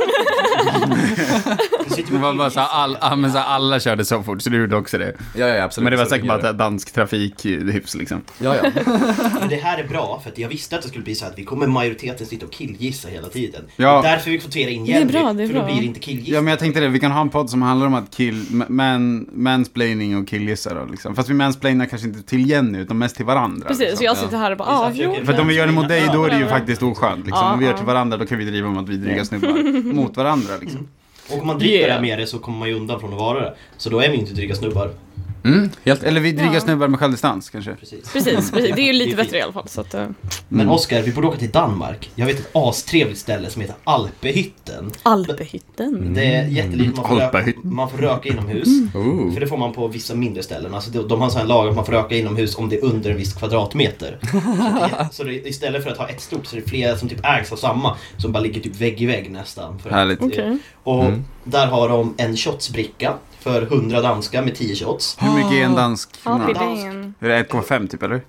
[2.02, 4.56] sitter Det var bara så all, ja, men så alla körde så fort, så du
[4.60, 5.12] gjorde också det.
[5.36, 5.84] Ja, ja, absolut.
[5.84, 6.52] Men det var Så säkert bara det.
[6.52, 8.22] dansk trafikhyfs liksom.
[8.38, 8.70] Ja, ja.
[9.40, 11.38] Men det här är bra för att jag visste att det skulle bli så att
[11.38, 13.62] vi kommer majoriteten sitta och killgissa hela tiden.
[13.76, 14.02] Ja.
[14.02, 15.68] Det är därför vi kvotera in Det är Jenny, bra, det är för då bra.
[15.68, 16.34] blir det inte killgissning.
[16.34, 18.44] Ja men jag tänkte det, vi kan ha en podd som handlar om att kill,
[18.68, 21.14] man, mansplaining och killgissa då liksom.
[21.16, 23.68] Fast vi mansplainar kanske inte till Jenny utan mest till varandra.
[23.68, 23.98] Precis, liksom.
[23.98, 25.24] och jag sitter här och bara, Vi ah, jo.
[25.26, 26.48] För att om vi gör det mot dig då är det ju Ja.
[26.48, 27.44] faktiskt oskönt liksom.
[27.46, 27.76] Ja, Om vi gör ja.
[27.78, 30.88] till varandra då kan vi driva om att vi är dryga snubbar mot varandra liksom.
[31.32, 31.88] Och om man dricker Yeah.
[31.88, 33.54] det här med det så kommer man ju undan från att vara det.
[33.76, 34.90] Så då är vi inte dryga snubbar.
[35.52, 36.60] Mm, helt Eller vi dryga Ja.
[36.60, 37.74] snubbar med självdistans kanske.
[37.74, 38.12] Precis.
[38.12, 39.68] Precis, precis, det är ju lite Det är bättre i alla fall.
[39.68, 40.06] Så att, eh,
[40.48, 40.72] Men Mm.
[40.72, 42.10] Oskar, vi borde åka till Danmark.
[42.14, 44.90] Jag vet ett astrevligt ställe som heter Alpehytten.
[45.02, 46.14] Alpehytten.
[46.14, 48.68] Det är jättelikt, man får, röka, man får röka inomhus.
[48.94, 49.32] Ooh.
[49.32, 50.74] För det får man på vissa mindre ställen.
[50.74, 52.84] Alltså de, de har så här lag att man får röka inomhus om det är
[52.84, 54.18] under en viss kvadratmeter.
[54.32, 54.34] Så,
[54.98, 57.20] det, så det, istället för att ha ett stort så är det flera som typ
[57.24, 57.96] ägs av samma.
[58.16, 59.78] Som bara ligger typ vägg i vägg nästan.
[59.78, 60.22] För att- Härligt.
[60.22, 60.58] Okej.
[60.84, 61.24] Och Mm.
[61.44, 63.14] där har de en shotsbricka
[63.48, 65.16] för 100 danska med 10 shots.
[65.20, 66.48] Hur mycket är en dansk Ja, krona?
[67.20, 68.20] Är det 1,5 typ eller?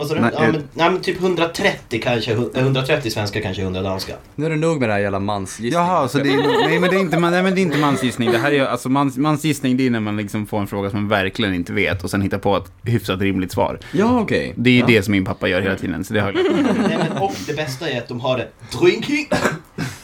[0.00, 0.52] Alltså, Nej, ja, eh.
[0.52, 4.12] men, nej men typ 130 kanske, hu- 130 svenska kanske 100 danska.
[4.34, 5.86] Nu är det nog med det här jävla mansgissningen.
[5.88, 7.78] Jaha, så det är, nej, men det är inte, man- nej, men det är inte
[7.78, 8.30] mansgissning.
[8.32, 11.00] Det här är alltså mans, mansgissning det är när man liksom får en fråga som
[11.00, 13.78] man verkligen inte vet och sen hittar på ett hyfsat rimligt svar.
[13.92, 14.52] Ja, okej.
[14.56, 14.86] Det är ju ja.
[14.86, 16.44] det som min pappa gör hela tiden, så det har jag.
[16.88, 19.28] Nej, men, och det bästa är att de har det drinking.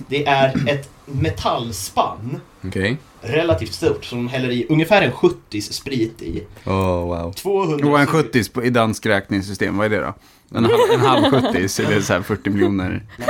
[0.09, 2.97] Det är ett metallspann, Okej.
[3.21, 6.43] relativt stort, som de häller i ungefär en 70 sprit i.
[6.67, 7.33] Oh, wow.
[7.33, 10.15] 200 Och en 70 på- i dansk räkningssystem, vad är det då?
[10.57, 12.89] En halv, en halv 70 så det är så här 40 miljoner.
[13.19, 13.29] Nej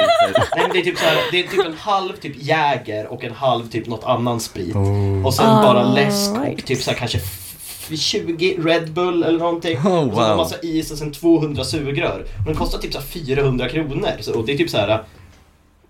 [0.57, 3.33] men det är typ så här, det är typ en halv typ Jäger och en
[3.33, 4.75] halv typ något annan sprit.
[4.77, 5.27] Oh.
[5.27, 9.39] Och sen Ah, bara läsk och typ så här kanske f- 20 Red Bull eller
[9.39, 9.79] någonting.
[9.79, 10.37] Oh, Och sen en wow.
[10.37, 12.25] massa is och sen 200 sugrör.
[12.39, 14.09] Och den kostar typ så här 400 kronor.
[14.21, 15.05] Så, och det är typ så här.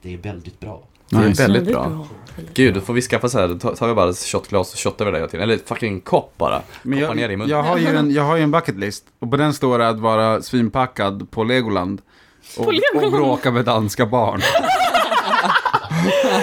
[0.03, 0.83] Det är väldigt bra.
[1.11, 1.43] Det är Nice.
[1.43, 2.07] väldigt bra.
[2.55, 5.05] Gud, då får vi skaffa så här, då tar vi bara ett shotglas och shottar
[5.05, 5.51] vi det hela tiden.
[5.51, 6.63] Eller fucking kopp bara.
[6.83, 7.51] Men Koppar ner i jag, munnen.
[7.51, 9.99] jag, har ju en, jag har ju en bucketlist och på den står det att
[10.01, 12.01] vara svinpackad på Legoland.
[12.59, 13.05] Och, På Legoland?
[13.15, 14.41] och bråka med danska barn.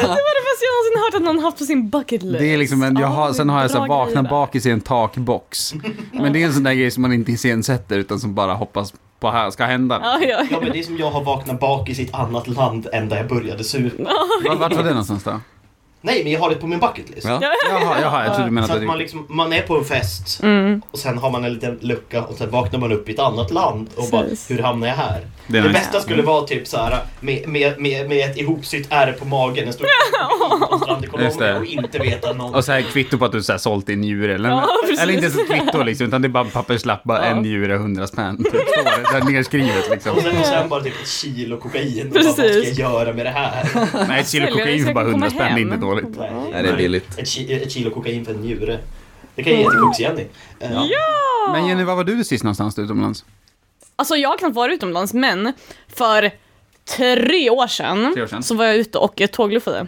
[0.01, 2.39] Det var det bästa jag någonsin hört att någon haft på sin bucket list.
[2.39, 4.81] Det är liksom en, jag har, sen har jag så här, vakna bakis i en
[4.81, 5.73] takbox.
[6.13, 8.93] Men det är en sån där grej som man inte iscensätter utan som bara hoppas
[9.21, 9.99] på här ska hända.
[10.03, 10.59] Ja, ja, Ja ja.
[10.61, 13.27] men det är som jag har vaknat bak i sitt annat land än där jag
[13.27, 14.03] började supa.
[14.47, 15.39] Var- Vart var det någonstans då?
[16.03, 17.27] Nej men jag har det på min bucketlist.
[17.27, 17.39] Ja.
[17.69, 20.39] Jaha, jaha jag trodde du menade Så att man, liksom, man är på en fest
[20.43, 20.81] Mm.
[20.91, 23.51] och sen har man en liten lucka och sen vaknar man upp i ett annat
[23.51, 24.51] land och bara Precis.
[24.51, 25.21] hur hamnar jag här?
[25.47, 25.79] Det är Det, nice.
[25.79, 29.67] bästa skulle vara typ så här med, med, med, med ett ihopsytt ärr på magen,
[29.67, 29.85] en stor
[30.71, 31.57] på strand i Just det.
[31.57, 32.55] och inte veta någonting.
[32.57, 34.35] Och så här kvitto på att du så här sålt din njure.
[34.35, 34.99] Eller, Ja, precis.
[34.99, 37.23] eller inte ens ett kvitto liksom, utan det är bara papperslapp, bara Ja.
[37.25, 38.37] en njure, 100 spänn.
[38.37, 38.59] Typ, det,
[39.05, 40.15] så här nerskrivet liksom.
[40.15, 42.07] Och sen, och sen bara typ ett kilo kokain.
[42.07, 42.79] Och bara, vad ska jag Precis.
[42.79, 43.69] göra med det här?
[44.07, 45.73] Nej, ett kilo det kokain för bara kan 100 komma spänn, det är hem.
[45.73, 46.17] inte dåligt.
[46.51, 47.17] Nej, det är billigt.
[47.19, 48.79] Ett, ki- ett kilo kokain för en njure.
[49.35, 50.25] Det kan jag ge till Kux-Jenny.
[50.59, 51.51] Eh, Ja!
[51.51, 53.25] Men Jenny, var var du sist någonstans utomlands?
[53.95, 55.53] Alltså jag har knappt varit utomlands, men
[55.87, 56.31] för
[56.97, 58.43] tre år sedan, Tre år sedan.
[58.43, 59.87] så var jag ute och tågluffade.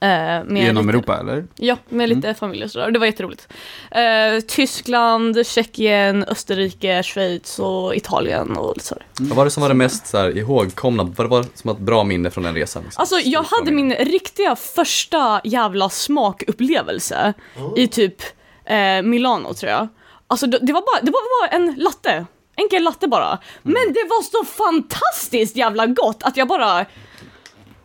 [0.00, 1.46] Eh, med Genom lite, Europa, eller?
[1.56, 2.90] Ja, med lite familj och sådär.
[2.90, 3.48] Det var jätteroligt.
[3.90, 9.06] Eh, Tyskland, Tjeckien, Österrike, Schweiz och Italien och lite sådär.
[9.18, 11.02] Vad var det som var det mest så här, ihågkomna?
[11.16, 12.82] Vad var det som var ett bra minne från den resan?
[12.82, 13.00] Liksom?
[13.00, 17.34] Alltså jag hade min riktiga första jävla smakupplevelse
[17.76, 18.22] i typ
[18.64, 19.88] eh, Milano tror jag.
[20.26, 22.26] Alltså det det var bara, det var bara en latte.
[22.56, 23.38] Enkel latte bara.
[23.62, 26.86] Men det var så fantastiskt jävla gott att jag bara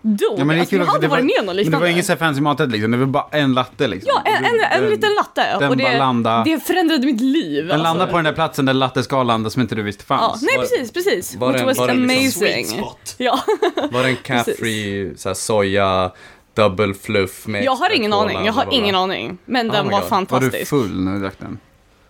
[0.03, 0.35] dog.
[0.39, 1.85] Ja, men det alltså, jag hade varit med om något men det liknande.
[1.85, 4.11] var ingen så här fancy maträtt liksom, det var bara en latte liksom.
[4.25, 5.41] Ja, en, en, en liten latte.
[5.59, 7.63] den och bara det, landa- det förändrade mitt liv.
[7.67, 7.83] Den alltså.
[7.83, 10.41] landade på den där platsen där latte ska landa som inte du visste Ja, fanns.
[10.41, 11.35] nej Var- precis, precis.
[11.35, 12.77] var It den- was var den liksom Sweet amazing.
[12.77, 13.15] spot.
[13.17, 13.39] Ja.
[13.91, 14.15] Var det en
[15.17, 16.11] så här, soja,
[16.55, 19.37] double fluff med Jag har ingen aning, jag har ingen aning.
[19.45, 20.09] Men Oh den var God.
[20.09, 20.69] Var du fantastisk.
[20.69, 21.59] full när du drack den?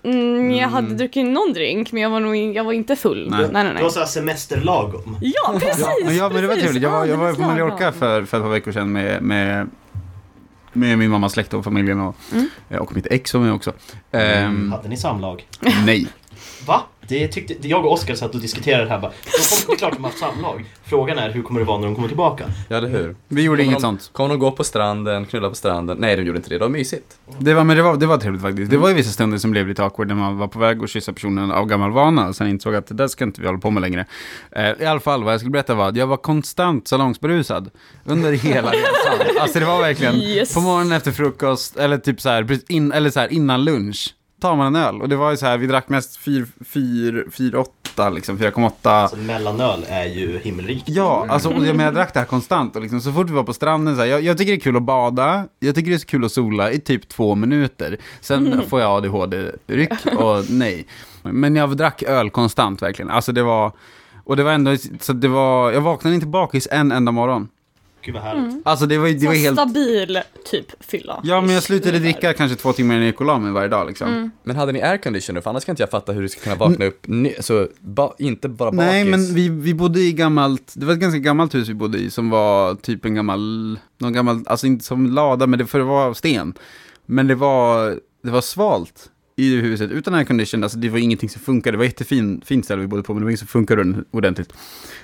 [0.04, 3.30] Mm, jag hade druckit någon drink, men jag var nog in, jag var inte full.
[3.30, 3.40] Nej.
[3.40, 3.84] Nej, nej, Det nej.
[3.84, 5.18] var såhär semesterlagom.
[5.22, 5.88] Ja, precis!
[6.06, 6.84] Men, ja, men det var trevligt.
[6.84, 9.22] Jag var, Ja, jag det var på Mallorca för, för ett par veckor sedan med,
[9.22, 9.70] med,
[10.74, 12.82] med min mammas släkt och familjen och, Mm.
[12.82, 13.74] och mitt ex var med också.
[14.12, 15.48] Ehm, Hade ni samlag?
[15.86, 16.08] nej.
[17.08, 19.12] Det tyckte, det- jag och Oskar satt och diskuterade det här bara.
[19.12, 20.66] De kommer, det är klart de har haft samlag.
[20.86, 22.44] Frågan är hur kommer det vara när de kommer tillbaka?
[22.70, 23.16] Ja, eller hur?
[23.28, 24.10] Vi gjorde Kommer inget de, sånt.
[24.14, 25.98] Kommer de gå på stranden, knulla på stranden?
[26.00, 26.56] Nej, de gjorde inte det.
[26.56, 27.06] Det var mysigt.
[27.40, 28.72] Det var, men det var, det var trevligt faktiskt.
[28.72, 30.90] Det var ju vissa stunder som blev lite awkward när man var på väg att
[30.90, 33.60] kyssa personen av gammal vana och sen insåg att det där ska inte vi hålla
[33.60, 34.06] på med längre.
[34.52, 37.70] Eh, I alla fall, vad jag skulle berätta var att jag var konstant salongsberusad
[38.06, 39.28] under hela resan.
[39.40, 40.54] Alltså det var verkligen Yes.
[40.54, 44.14] på morgonen efter frukost eller typ så här, in, eller så här innan lunch.
[44.44, 48.38] Tar man en öl och det var ju så här, vi drack mest 4,8 liksom,
[48.38, 48.72] 4,8.
[48.84, 50.84] Alltså mellanöl är ju himmelrikt.
[50.90, 53.34] Ja, alltså och jag, men jag drack det här konstant och liksom, så fort vi
[53.34, 55.90] var på stranden så här, jag, jag tycker det är kul att bada, jag tycker
[55.90, 57.98] det är så kul att sola i typ två minuter.
[58.22, 60.88] Sen får jag ADHD-ryck och nej.
[61.22, 63.72] Men jag drack öl konstant verkligen, alltså det var,
[64.24, 67.48] och det var ändå, så det var, jag vaknade inte bakis en enda morgon.
[68.06, 68.62] Gud vad härligt.
[68.68, 70.20] Alltså det var, det var helt, stabil
[70.52, 71.22] typ fylla.
[71.24, 73.68] ja men jag slutade dricka kanske två timmar innan jag gick och la mig varje
[73.68, 74.32] dag liksom.
[74.44, 75.42] Men hade ni airconditioner?
[75.42, 78.14] För annars kan inte jag fatta hur du ska kunna vakna upp, ny- så ba,
[78.20, 78.86] inte bara bakis.
[78.92, 81.98] Nej, men vi, vi bodde i gammalt, det var ett ganska gammalt hus vi bodde
[81.98, 85.80] i som var typ en gammal, någon gammal, alltså inte som lada, men det, för
[85.80, 86.54] det var av sten.
[87.06, 91.42] Men det var, det var svalt i huset utan aircondition, alltså det var ingenting som
[91.42, 91.74] funkade.
[91.74, 94.54] Det var jättefint fint ställe vi bodde på, men det var inget som funkade ordentligt.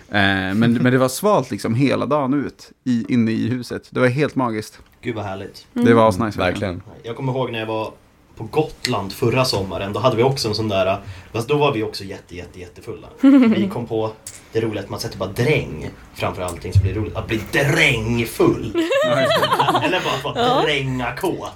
[0.09, 0.21] Eh,
[0.53, 3.87] men, men det var svalt liksom hela dagen ut i, inne i huset.
[3.89, 4.79] Det var helt magiskt.
[5.01, 5.67] Gud vad härligt.
[5.73, 6.39] Det var asnice.
[6.39, 6.81] Verkligen.
[7.03, 7.91] Jag kommer ihåg när jag var
[8.35, 9.93] på Gotland förra sommaren.
[9.93, 10.97] Då hade vi också en sån där,
[11.31, 13.07] fast då var vi också jätte, jätte, jättefulla.
[13.55, 14.11] Vi kom på
[14.51, 17.15] det roliga att man sätter bara dräng framför allting så blir det roligt.
[17.15, 18.71] Att bli drängfull.
[19.83, 21.51] Eller bara att vara drängakåt.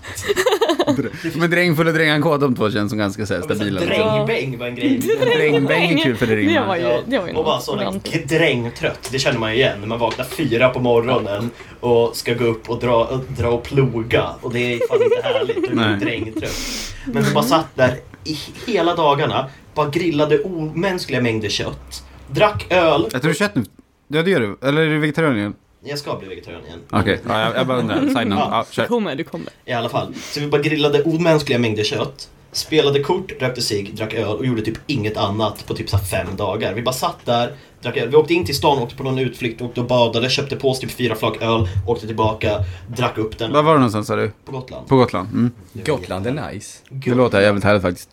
[1.35, 3.81] Men drängfull och drängankåt, de två känns som ganska så här, Ja, stabila.
[3.81, 4.97] Drängbäng var en grej.
[5.37, 6.67] Drängbäng är kul för det Det rimmar.
[6.67, 8.29] var ju, Ja, det var ju och bara ordentligt.
[8.29, 12.45] drängtrött, det känner man ju igen när man vaknar fyra på morgonen och ska gå
[12.45, 15.95] upp och dra och, dra och ploga och det är fan inte härligt, då är
[15.97, 16.59] drängtrött.
[17.05, 22.03] Men vi bara satt där i hela dagarna, bara grillade omänskliga mängder kött,
[22.33, 23.09] drack öl.
[23.11, 23.63] Tror du kött nu.
[24.07, 24.57] Ja, det gör du.
[24.67, 25.53] Eller är du vegetarian?
[25.85, 26.79] Jag ska bli vegetarian igen.
[26.91, 27.99] Okej, ja, jag, jag bara undrar.
[27.99, 28.41] Side note.
[28.51, 29.49] Ja, Du kommer, du kommer.
[29.65, 30.13] I alla fall.
[30.15, 34.61] Så vi bara grillade omänskliga mängder kött, spelade kort, rökte cigg, drack öl och gjorde
[34.61, 36.73] typ inget annat på typ så fem dagar.
[36.73, 38.09] Vi bara satt där, drack öl.
[38.09, 40.79] Vi åkte in till stan, åkte på någon utflykt, åkte och badade, köpte på oss
[40.79, 43.51] typ fyra flak öl, åkte tillbaka, drack upp den.
[43.53, 44.31] Var var du någonstans sa du?
[44.45, 44.87] På Gotland.
[44.87, 45.29] På Gotland?
[45.33, 45.51] Mm.
[45.73, 46.79] Gotland är nice.
[46.89, 48.09] Det låter jävligt härligt faktiskt.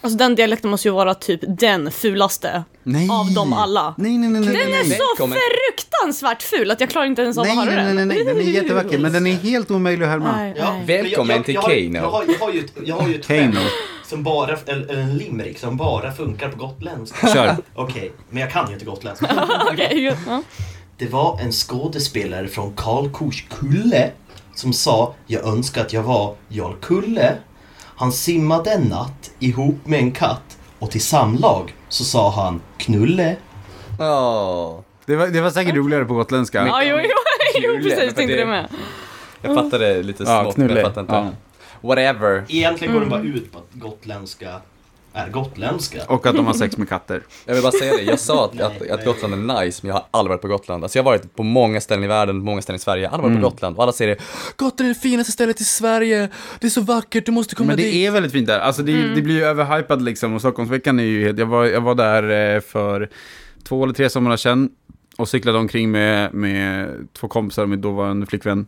[0.00, 3.08] Alltså den dialekten måste ju vara typ den fulaste Nej!
[3.10, 3.94] av dem alla.
[3.98, 4.48] Nej, nej, nej, nej.
[4.52, 4.98] Den är nej, nej.
[5.18, 7.96] så fruktansvärt ful att jag klarar inte ens av att Nej, höra nej, den.
[7.96, 10.36] nej, nej, den är jättevacker, men den är helt omöjlig att härma.
[10.36, 10.80] Nej, Ja, nej.
[10.80, 11.94] jag- Välkommen jag- till jag har- Kano.
[11.98, 13.40] Jag har, jag har ju ett, jag har ju ett Kano.
[13.40, 13.58] skämt
[14.10, 17.28] som bara, eller, en limerick som bara funkar på gotländska.
[17.28, 17.56] Kör.
[17.74, 19.26] Okej, men jag kan ju inte gotländska.
[19.72, 20.42] Okej, ja.
[20.96, 24.10] Det var en skådespelare från Karlkors kulle
[24.54, 27.34] som sa Jag önskar att jag var Jarl Kulle.
[27.96, 33.36] Han simmade en natt ihop med en katt och till samlag så sa han knulle.
[34.00, 34.80] Åh.
[35.06, 36.66] Det var, det var säkert roligare på gotländska.
[36.66, 37.10] Ja, jo, jo,
[37.62, 38.68] jo precis, tänkte det- med.
[39.42, 40.80] Jag fattade lite Ja, smått, men knulle.
[40.80, 41.14] jag fattar inte.
[41.14, 41.28] Ja.
[41.80, 42.44] Whatever.
[42.48, 44.60] Egentligen går det bara ut på att gotländska
[45.12, 46.04] är gotländska.
[46.08, 47.22] Och att de har sex med katter.
[47.46, 49.04] Jag vill bara säga det, jag sa att, Nej, att, att.
[49.04, 50.84] Gotland är nice, men jag har aldrig varit på Gotland.
[50.84, 53.18] Alltså jag har varit på många ställen i världen, många ställen i Sverige, jag har
[53.18, 53.76] aldrig varit på Gotland.
[53.76, 54.22] Och alla säger det,
[54.56, 56.28] Gotland är det finaste stället i Sverige,
[56.60, 57.94] det är så vackert, du måste komma Men det dit.
[57.94, 58.60] är väldigt fint där.
[58.60, 60.34] Alltså det, det blir ju överhypat liksom.
[60.34, 61.38] Och Stockholmsveckan är ju helt...
[61.38, 63.10] Jag var, jag var där eh, för
[63.68, 64.70] två eller tre somrar sedan.
[65.18, 68.66] Och cyklade omkring med, med två kompisar och min dåvarande flickvän.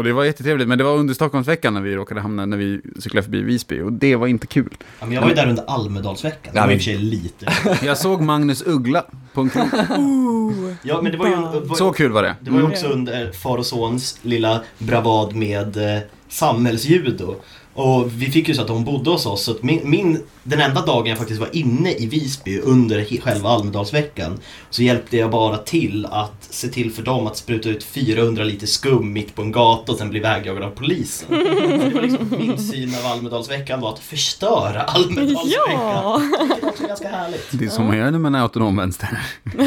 [0.00, 2.80] Och det var jättetrevligt, men det var under Stockholmsveckan när vi råkade hamna, när vi
[2.98, 3.80] cyklade förbi Visby.
[3.80, 4.76] Och det var inte kul.
[4.80, 6.54] Ja, men jag var ju där under Almedalsveckan.
[6.54, 7.46] Det Ja, var i och för sig lite.
[7.82, 10.74] Jag såg Magnus Uggla på en krog.
[10.82, 11.34] Ja, men det var ju,
[11.66, 12.36] var, Så kul var det.
[12.40, 17.34] det var ju också under far och sons lilla bravad med eh, samhällsjudo.
[17.74, 19.44] Och vi fick ju så att de bodde hos oss.
[19.44, 23.48] Så att min, min, den enda dagen jag faktiskt var inne i Visby under själva
[23.48, 24.38] Almedalsveckan
[24.70, 28.66] så hjälpte jag bara till att se till för dem att spruta ut 400 liter
[28.66, 31.28] skum mitt på en gata och sen bli vägjagad av polisen.
[31.80, 35.50] Så det var liksom min syn av Almedalsveckan var att förstöra Almedalsveckan.
[35.66, 36.22] Ja!
[36.56, 37.46] Det var också ganska härligt.
[37.50, 39.20] Det är som man gör när man är autonom vänster.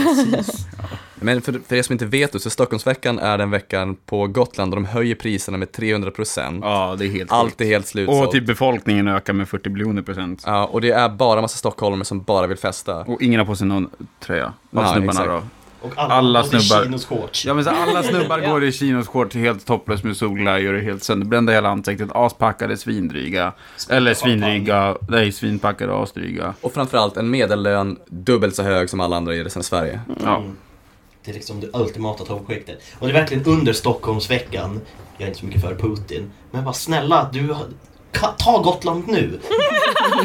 [1.24, 4.76] Men för, för er som inte vet så Stockholmsveckan är den veckan på Gotland där
[4.76, 6.60] de höjer priserna med 300%.
[6.62, 7.62] Ja, det är helt Allt sjukt.
[7.62, 8.28] är helt slutsålt.
[8.28, 10.44] Och typ befolkningen ökar med 40 biljoner procent.
[10.46, 12.96] Ja, och det är bara massa stockholmare som bara vill festa.
[13.00, 14.54] Och ingen har på sig någon tröja.
[14.76, 15.28] Av snubbarna exakt.
[15.30, 15.42] då.
[15.82, 16.84] Och alla, Alla snubbar.
[16.84, 17.08] chinos.
[17.46, 18.50] Ja men så alla snubbar Ja.
[18.52, 23.54] går i chinosshorts helt topless med solglajjor och helt sönderbrända hela ansiktet, aspackade, svindryga.
[23.90, 26.54] Eller svindryga, nej svinpackade och asdryga.
[26.62, 30.00] Och framförallt en medellön dubbelt så hög som alla andra i resten av Sverige.
[30.24, 30.38] Ja.
[30.38, 30.52] Mm.
[31.26, 32.80] Det är liksom det ultimata toppskiktet.
[33.00, 34.82] Och det är verkligen under Stockholmsveckan,
[35.18, 37.56] jag är inte så mycket för Putin, men bara snälla, du
[38.38, 39.40] ta Gotland nu!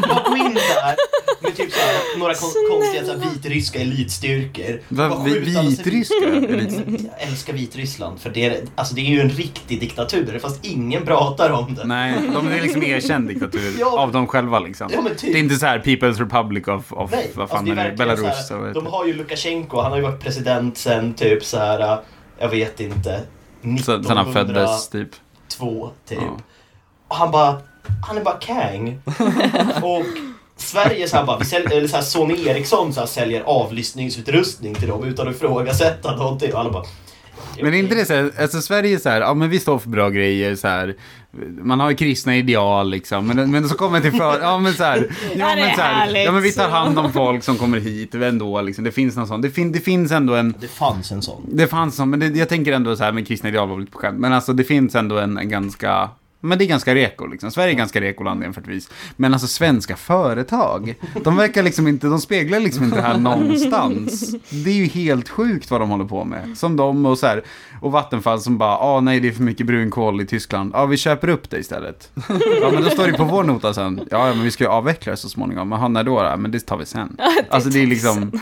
[0.09, 0.95] Bara gå in där
[1.41, 4.81] med typ så här, några kon- konstiga så här, vitryska elitstyrkor.
[4.89, 6.15] Va, vitryska?
[6.15, 10.65] Elit- Jag älskar Vitryssland, för det är, alltså det är ju en riktig diktatur, fast
[10.65, 11.85] ingen pratar om det.
[11.85, 13.99] Nej, de är liksom erkänd diktatur Ja.
[13.99, 14.89] av dem själva liksom.
[14.93, 15.21] Ja, typ.
[15.33, 17.85] Det är inte så här People's Republic of, of Nej, vad fan alltså det är
[17.85, 17.97] är det?
[17.97, 18.19] Belarus?
[18.19, 21.45] så här, så vet De har ju Lukasjenko, han har ju varit president sen typ
[21.45, 21.99] så här,
[22.39, 23.21] jag vet inte,
[23.85, 25.09] Så- Sen han föddes typ.
[25.57, 26.19] två typ.
[26.21, 26.37] Ja.
[27.07, 27.61] Och han bara,
[28.07, 28.99] han är bara Kang.
[29.81, 30.05] och
[30.57, 34.75] Sverige så här bara, vi säljer, eller så här Sony Ericsson så här, säljer avlyssningsutrustning
[34.75, 36.53] till dem utan att ifrågasätta någonting.
[36.53, 36.83] Och alla bara,
[37.61, 39.79] Men är inte det så här, alltså Sverige är så här, ja men vi står
[39.79, 40.95] för bra grejer så här.
[41.61, 44.73] Man har ju kristna ideal liksom, men, men så kommer det till för, ja men
[44.73, 44.97] så här,
[45.35, 48.61] ja men så här, ja men vi tar hand om folk som kommer hit ändå
[48.61, 51.45] liksom, det finns någon sån, det, fin, det finns ändå en, Det fanns en sån.
[51.47, 53.91] det fanns sån, men det, jag tänker ändå så här med kristna ideal var lite
[53.91, 56.09] på skämt, men alltså det finns ändå en, en ganska
[56.41, 57.51] men det är ganska reko liksom.
[57.51, 58.89] Sverige är ganska rekoland jämförtvis.
[59.15, 64.35] Men alltså svenska företag, de verkar liksom inte, de speglar liksom inte det här någonstans.
[64.49, 66.57] Det är ju helt sjukt vad de håller på med.
[66.57, 67.43] Som de och så här,
[67.81, 70.71] och Vattenfall som bara, ah nej det är för mycket brunkol i Tyskland.
[70.73, 72.11] Ja vi köper upp det istället.
[72.61, 74.69] Ja men då står det på vår nota sen, ja ja, men vi ska ju
[74.69, 75.69] avveckla det så småningom.
[75.69, 76.23] Men när då?
[76.23, 76.37] då?
[76.37, 77.17] Men det tar vi sen.
[77.49, 78.41] Alltså det är liksom,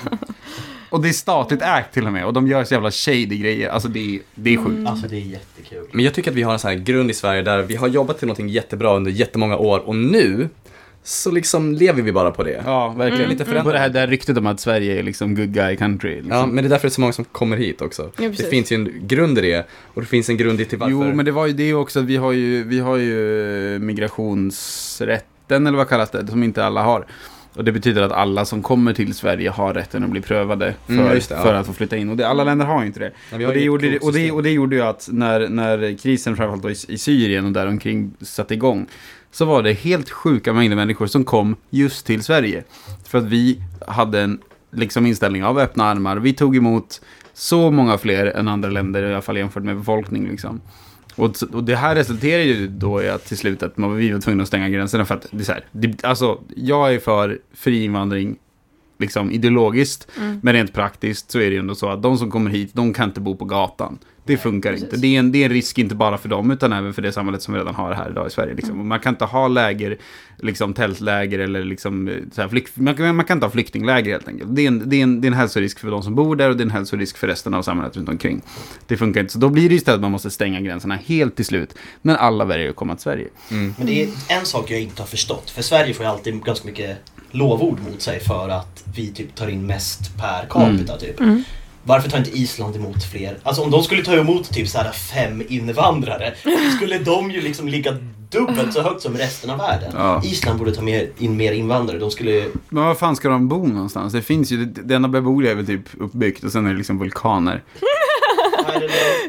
[0.89, 2.25] och det är statligt ägt till och med.
[2.25, 3.69] Och de gör så jävla shady grejer.
[3.69, 4.87] Alltså det är, det är sjukt.
[4.87, 5.87] Alltså det är jättekul.
[5.91, 7.87] Men jag tycker att vi har en sån här grund i Sverige där vi har
[7.87, 10.49] jobbat till någonting jättebra under jättemånga år och nu
[11.03, 12.63] så liksom lever vi bara på det.
[12.65, 13.29] Ja, verkligen.
[13.29, 13.73] Lite På förändrat.
[13.73, 16.15] det här där ryktet om att Sverige är liksom good guy country.
[16.15, 16.31] Liksom.
[16.31, 18.11] Ja, men det är därför det är så många som kommer hit också.
[18.17, 18.49] det precis.
[18.49, 20.91] finns ju en grund i det och det finns en grund i till varför.
[20.91, 25.67] Jo, men det var ju det också att vi har ju, vi har ju migrationsrätten,
[25.67, 27.05] eller vad kallas det, som inte alla har.
[27.57, 30.93] Och det betyder att alla som kommer till Sverige har rätten att bli prövade för,
[30.93, 31.41] Mm, det, ja.
[31.41, 32.09] för att få flytta in.
[32.09, 33.11] Och det, alla länder har inte det.
[33.31, 36.63] Har Och det, gjorde, och, det, och det gjorde ju att när, när krisen framförallt
[36.63, 38.87] då i, i Syrien och däromkring satte igång
[39.31, 42.63] så var det helt sjuka mängder människor som kom just till Sverige.
[43.07, 44.39] För att vi hade en
[44.71, 46.17] liksom, inställning av öppna armar.
[46.17, 47.01] Vi tog emot
[47.33, 50.29] så många fler än andra länder, i alla fall jämfört med befolkning.
[50.29, 50.61] Liksom.
[51.17, 54.43] Och, och det här resulterar ju då i att till slut att man, var tvungna
[54.43, 57.83] att stänga gränserna för att det är så här, det, alltså jag är för fri
[57.83, 58.37] invandring
[58.97, 60.07] liksom ideologiskt,
[60.41, 62.93] men rent praktiskt så är det ju ändå så att de som kommer hit, de
[62.93, 63.99] kan inte bo på gatan.
[64.27, 64.83] Det funkar precis.
[64.83, 64.97] inte.
[64.97, 67.11] Det är, en, det är en risk inte bara för dem, utan även för det
[67.11, 68.53] samhället som vi redan har här idag i Sverige.
[68.53, 68.79] Liksom.
[68.79, 69.97] Och Man kan inte ha läger,
[70.37, 74.27] liksom tältläger eller liksom, så här, flykt, man, kan, man kan inte ha flyktingläger helt
[74.27, 74.55] enkelt.
[74.55, 76.49] Det är, en, det, är en, det är en hälsorisk för de som bor där
[76.49, 78.41] och det är en hälsorisk för resten av samhället runt omkring.
[78.87, 79.33] Det funkar inte.
[79.33, 82.45] Så då blir det istället att man måste stänga gränserna helt till slut, när alla
[82.45, 83.27] väljer att komma till Sverige.
[83.51, 83.73] Mm.
[83.77, 85.49] Men det är en sak jag inte har förstått.
[85.49, 86.97] För Sverige får ju alltid ganska mycket
[87.31, 91.19] lovord mot sig för att vi typ tar in mest per capita typ.
[91.87, 93.37] Varför tar inte Island emot fler?
[93.43, 96.33] Alltså om de skulle ta emot typ så här fem invandrare
[96.75, 97.97] skulle de ju liksom ligga
[98.29, 99.91] dubbelt så högt som resten av världen.
[99.95, 100.21] Ja.
[100.25, 101.99] Island borde ta mer, in mer invandrare.
[101.99, 102.45] De skulle...
[102.69, 104.13] Men var fan ska de bo någonstans?
[104.13, 106.99] Det finns ju, det, enda beboliga är väl typ uppbyggt och sen är det liksom
[106.99, 107.63] vulkaner.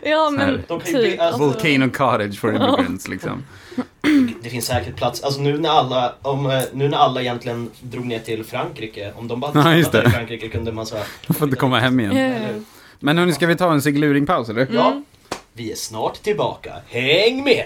[0.02, 1.20] Ja men typ.
[1.20, 3.42] alltså- Volcano Cottage for immigrants liksom.
[4.42, 8.06] Det finns säkert plats, alltså nu när alla, om, eh, nu när alla egentligen drog
[8.06, 10.04] ner till Frankrike, om de bara Ja, just det.
[10.06, 12.16] i Frankrike kunde man säga De får inte komma hem igen.
[12.16, 12.56] Eh,
[13.00, 14.66] Men hörni, ska vi ta en sigluringpaus eller?
[14.70, 15.02] Ja,
[15.52, 16.72] vi är snart tillbaka.
[16.88, 17.64] Häng med!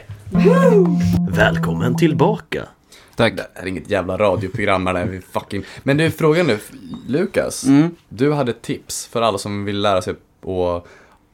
[1.31, 2.67] Välkommen tillbaka.
[3.17, 3.37] Tack.
[3.37, 5.63] Det är inget jävla radioprogram här, vi fucking...
[5.83, 6.59] Men du, frågan nu,
[7.09, 7.65] Lukas.
[7.65, 7.97] Mm.
[8.09, 10.87] Du hade ett tips för alla som vill lära sig att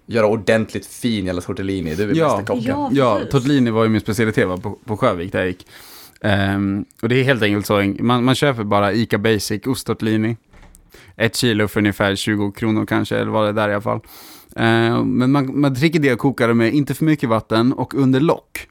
[0.09, 1.94] göra ordentligt fin jävla tortellini.
[1.94, 2.27] Du är Ja.
[2.37, 2.64] mästerkocken.
[2.66, 2.90] Ja.
[2.92, 5.66] Ja, tortellini var ju min specialitet va, på, på Sjövik där jag gick.
[6.21, 10.37] Ehm, och det är helt enkelt så, man, man köper bara Ica Basic osttortellini.
[11.16, 14.01] Ett kilo för ungefär 20 kronor kanske, eller vad det är där i alla fall.
[14.57, 17.94] Ehm, men man, man dricker det och kokar det med inte för mycket vatten och
[17.94, 18.66] under lock.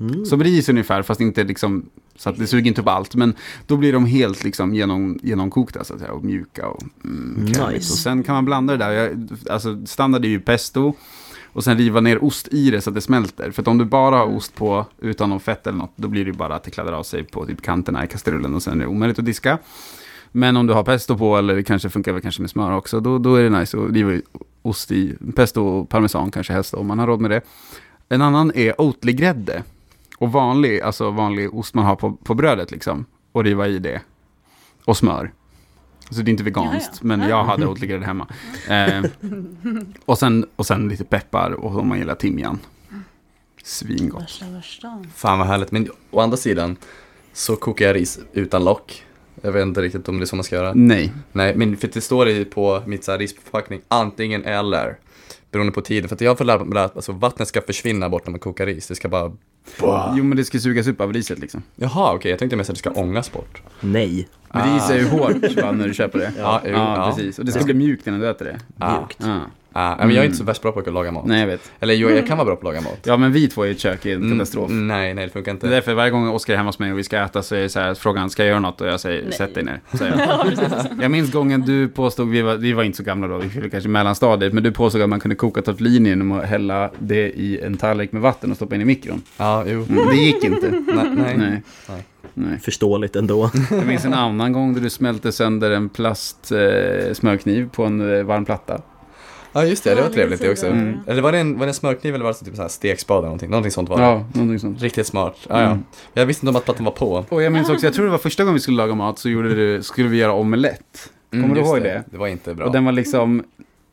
[0.00, 0.24] Mm.
[0.24, 3.14] Som ris ungefär, fast inte liksom, så att det suger inte upp allt.
[3.14, 3.34] Men
[3.66, 7.44] då blir de helt liksom genom, genomkokta så att säga, och mjuka och mm.
[7.44, 7.92] Nice.
[7.92, 8.92] Och sen kan man blanda det där.
[8.92, 10.94] Jag, alltså standard är ju pesto.
[11.54, 13.50] Och sen riva ner ost i det så att det smälter.
[13.50, 16.24] För att om du bara har ost på utan någon fett eller något, då blir
[16.24, 18.84] det bara att det kladdar av sig på typ kanterna i kastrullen och sen är
[18.84, 19.58] det omöjligt att diska.
[20.32, 23.00] Men om du har pesto på, eller det kanske funkar väl kanske med smör också,
[23.00, 24.20] då, då är det nice att riva
[24.62, 27.40] ost i pesto och parmesan kanske helst om man har råd med det.
[28.08, 29.62] En annan är Oatly-grädde.
[30.24, 33.04] Och vanlig, alltså vanlig ost man har på, på brödet liksom.
[33.32, 34.00] Och riva i det.
[34.84, 35.32] Och smör.
[36.10, 37.06] Så det är inte veganskt, Ja, ja.
[37.06, 38.28] men jag hade Oatly-grädde hemma.
[38.68, 39.04] Eh,
[40.04, 42.58] och, sen, och sen lite peppar och om man gillar timjan.
[43.64, 44.22] Svingott.
[44.22, 45.04] Värsta, värsta.
[45.14, 45.72] Fan vad härligt.
[45.72, 46.76] Men å andra sidan
[47.32, 49.04] så kokar jag ris utan lock.
[49.42, 50.72] Jag vet inte riktigt om det är så man ska göra.
[50.74, 51.12] Nej.
[51.32, 54.98] Nej, men för det står i på mitt så här risförpackning antingen eller.
[55.50, 56.08] Beroende på tiden.
[56.08, 58.40] För att jag har fått lära mig att alltså, vattnet ska försvinna bort när man
[58.40, 58.86] kokar ris.
[58.86, 59.32] Det ska bara...
[60.16, 61.62] Jo, men det ska sugas upp av riset liksom.
[61.76, 62.30] Jaha, okej.
[62.30, 63.62] Jag tänkte mest att det ska ångas bort.
[63.80, 64.28] Nej.
[64.52, 66.32] Men ris är ju hårt va, när du köper det.
[66.38, 67.10] Ja, jo, ja, ja.
[67.10, 67.38] precis.
[67.38, 68.60] Och det ska bli mjukt innan du äter det.
[68.78, 68.98] Ah.
[68.98, 69.20] Mjukt.
[69.74, 69.96] Ja.
[70.00, 71.26] Ah, men jag är inte så värst bra på att laga mat.
[71.26, 71.72] Nej, jag vet.
[71.80, 72.98] Eller jo, jag kan vara bra på att laga mat.
[73.04, 74.70] Ja, men vi två i ett kök är en katastrof.
[74.70, 75.68] Mm, nej, nej det funkar Det är inte.
[75.68, 77.68] därför varje gång Oskar är hemma hos mig och vi ska äta så är det
[77.68, 78.80] så här, frågan, ska jag göra något?
[78.80, 79.32] Och jag säger, Nej.
[79.32, 79.80] sätt dig ner.
[79.92, 80.86] Säger jag.
[81.02, 83.70] jag minns gången du påstod, vi var, vi var inte så gamla då, vi fyllde
[83.70, 87.60] kanske mellanstadiet, men du påstod att man kunde koka tortellini genom att hälla det i
[87.60, 89.22] en tallrik med vatten och stoppa in i mikron.
[89.36, 89.86] Ja, jo.
[89.88, 90.70] Mm, det gick inte.
[90.86, 91.36] Nej, nej.
[91.36, 91.62] Nej.
[91.88, 92.04] Nej.
[92.34, 92.58] Nej.
[92.58, 93.50] Förståeligt ändå.
[93.70, 98.22] Jag minns en annan gång där du smälte sönder en plast eh, på en eh,
[98.24, 98.80] varm platta.
[99.54, 99.94] Ja, just det.
[99.94, 100.66] Det var trevligt det också.
[100.66, 100.98] Mm.
[101.06, 103.18] Eller var det en, var det en smörkniv eller var det typ så här stekspade
[103.18, 103.50] eller någonting?
[103.50, 104.02] Någonting sånt var det.
[104.02, 104.82] Ja, någonting sånt.
[104.82, 105.36] Riktigt smart.
[105.48, 105.66] Ja, ja.
[105.66, 105.84] Mm.
[106.14, 107.24] Jag visste inte om att plattan var på.
[107.28, 109.28] Och jag minns också, jag tror det var första gången vi skulle laga mat så
[109.28, 111.10] gjorde du, skulle vi göra omelett.
[111.30, 112.04] Kommer du just ihåg det?
[112.10, 112.66] Det var inte bra.
[112.66, 113.44] Och den var liksom,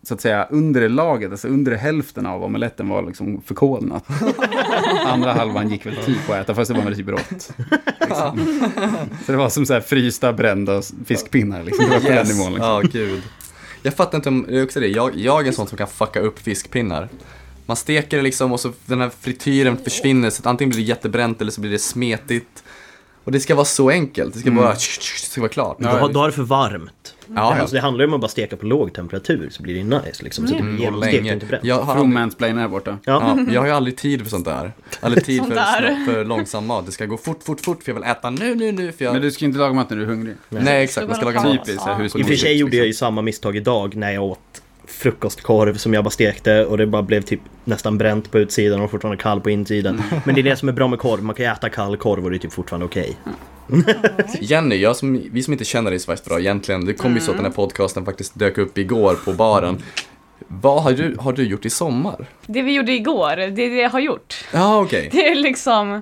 [0.03, 4.05] så att säga, under laget, alltså under hälften av omeletten var liksom förkolnat.
[5.05, 7.31] Andra halvan gick väl typ på att äta, fast det var väl typ rått.
[7.99, 8.61] Liksom.
[9.25, 11.85] Så det var som så här frysta, brända fiskpinnar liksom.
[11.85, 12.37] Det var på den Yes.
[12.37, 12.69] nivån liksom.
[12.71, 13.21] Ja, gud.
[13.83, 15.87] Jag fattar inte om, det är också det, jag, jag är en sån som kan
[15.87, 17.09] fucka upp fiskpinnar.
[17.65, 20.87] Man steker det liksom och så den här frityren försvinner så att antingen blir det
[20.87, 22.63] jättebränt eller så blir det smetigt.
[23.23, 24.79] Och det ska vara så enkelt, det ska bara, det
[25.29, 25.77] ska vara klart.
[25.79, 27.15] Då, då har det för varmt.
[27.35, 29.83] Ja, Alltså, det handlar ju om att bara steka på låg temperatur så blir det
[29.83, 30.47] nice liksom.
[30.47, 31.63] Så det Mm, blir och genomstekt och inte bränt.
[31.65, 32.17] Jag har, From aldrig,
[32.57, 32.97] här borta.
[33.05, 33.37] Ja.
[33.47, 34.71] ja, jag har ju aldrig tid för sånt där.
[34.99, 35.65] Aldrig tid för, där.
[35.81, 36.85] snabbt- för långsam mat.
[36.85, 38.91] Det ska gå fort, fort, fort för jag vill äta nu, nu, nu.
[38.91, 39.13] För jag...
[39.13, 40.35] Men du ska inte laga mat när du är hungrig.
[40.49, 41.51] Nej, exakt, man ska laga mat.
[41.65, 42.03] Typiskt Ja.
[42.03, 43.05] I och för sig gjorde jag ju liksom.
[43.05, 47.21] samma misstag idag när jag åt frukostkorv som jag bara stekte och det bara blev
[47.21, 49.93] typ nästan bränt på utsidan och fortfarande kall på insidan.
[49.95, 50.21] Mm.
[50.25, 52.31] Men det är det som är bra med korv, man kan äta kall korv och
[52.31, 53.17] det är typ fortfarande okej.
[54.39, 57.31] Jenny, jag som, vi som inte känner dig så bra egentligen, det kom ju så
[57.31, 59.83] att den här podcasten faktiskt dök upp igår på baren.
[60.47, 62.25] Vad har du, har du gjort i sommar?
[62.45, 64.45] Det vi gjorde igår, det är det jag har gjort.
[64.53, 65.09] Ja, okej.
[65.11, 66.01] Det är liksom...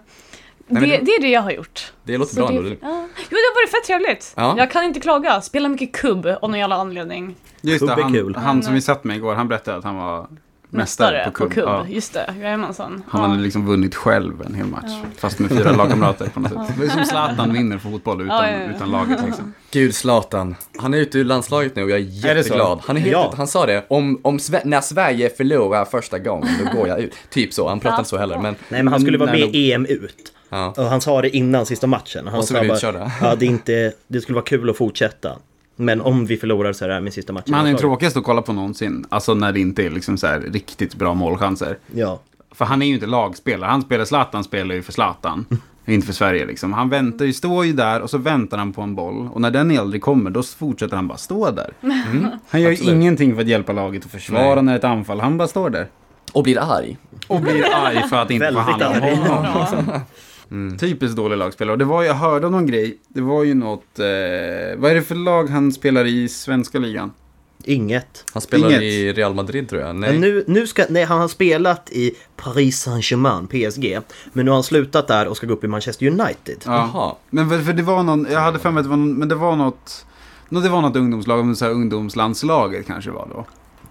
[0.70, 1.94] Nej, det, det- det är det jag har gjort.
[2.04, 2.70] Det låter Så bra det, ändå.
[2.70, 2.76] ja.
[3.18, 4.34] Jo, det har varit fett trevligt.
[4.38, 4.56] Ja.
[4.58, 5.42] Jag kan inte klaga.
[5.42, 7.36] Spelar mycket kubb av någon jävla anledning.
[7.62, 8.36] Just det, han, kul.
[8.36, 10.28] han som vi satt med igår, han berättade att han var
[10.70, 11.64] mästare på kubb.
[11.68, 11.86] Ja.
[11.88, 13.04] Just det, jajamensan.
[13.08, 13.28] Han Ja.
[13.28, 14.84] hade liksom vunnit själv en hel match.
[14.88, 15.02] Ja.
[15.18, 16.76] Fast med fyra lagkamrater på något sätt.
[16.80, 18.76] Det är som Zlatan vinner fotboll utan, Ja, ja, ja.
[18.76, 19.54] utan laget liksom.
[19.72, 20.56] Gud, Zlatan.
[20.78, 22.80] Han är ute ur landslaget nu och jag är Är jätteglad.
[22.86, 26.78] Han är helt han sa det, om, om Sve- när Sverige förlorar första gången, då
[26.80, 27.14] går jag ut.
[27.30, 29.72] Typ så, han pratar inte så heller, men Nej men han skulle vara med i
[29.74, 30.34] EM ut.
[30.50, 30.74] ja.
[30.78, 32.28] Och han sa det innan sista matchen.
[32.28, 35.36] Han Och så sa bara, ja, det, är inte, det skulle vara kul att fortsätta.
[35.82, 37.44] Men om vi förlorar så är det här min sista match.
[37.48, 39.06] Men han är tråkigast att kolla på någonsin.
[39.10, 41.78] Alltså när det inte är liksom så här riktigt bra målchanser.
[41.96, 42.20] Ja.
[42.52, 43.70] För han är ju inte lagspelare.
[43.70, 45.46] Han spelar Zlatan spelar ju för Zlatan.
[45.86, 46.74] inte för Sverige liksom.
[46.74, 49.30] Han väntar ju, står ju där och så väntar han på en boll.
[49.34, 51.74] Och när den aldrig kommer då fortsätter han bara stå där.
[52.50, 54.64] han gör ju ingenting för att hjälpa laget att försvara Nej.
[54.64, 55.20] när det är ett anfall.
[55.20, 55.88] Han bara står där.
[56.34, 56.98] Och blir arg.
[57.28, 60.02] Och blir arg för att inte få hand om honom.
[60.50, 60.78] Liksom.
[60.78, 61.72] Typiskt dålig lagspelare.
[61.72, 62.98] Och det var, jag hörde om någon grej.
[63.08, 64.00] Det var ju något...
[64.00, 64.06] Eh,
[64.78, 67.12] vad är det för lag han spelar i svenska ligan?
[67.64, 68.26] Inget.
[68.34, 68.82] Han spelar Inget.
[68.82, 69.96] i Real Madrid tror jag.
[69.96, 70.12] Nej.
[70.12, 74.00] Men nu, nu ska, nej, han har spelat i Paris Saint-Germain, PSG.
[74.34, 76.58] Men nu har han slutat där och ska gå upp i Manchester United.
[76.66, 76.90] Ja.
[76.94, 77.16] Jaha.
[77.30, 79.30] Men för, för det var någon, jag hade för mig att det var, någon, men
[79.30, 80.06] det var något,
[80.50, 83.46] nå, det var något ungdomslag, så här ungdomslandslaget kanske var då.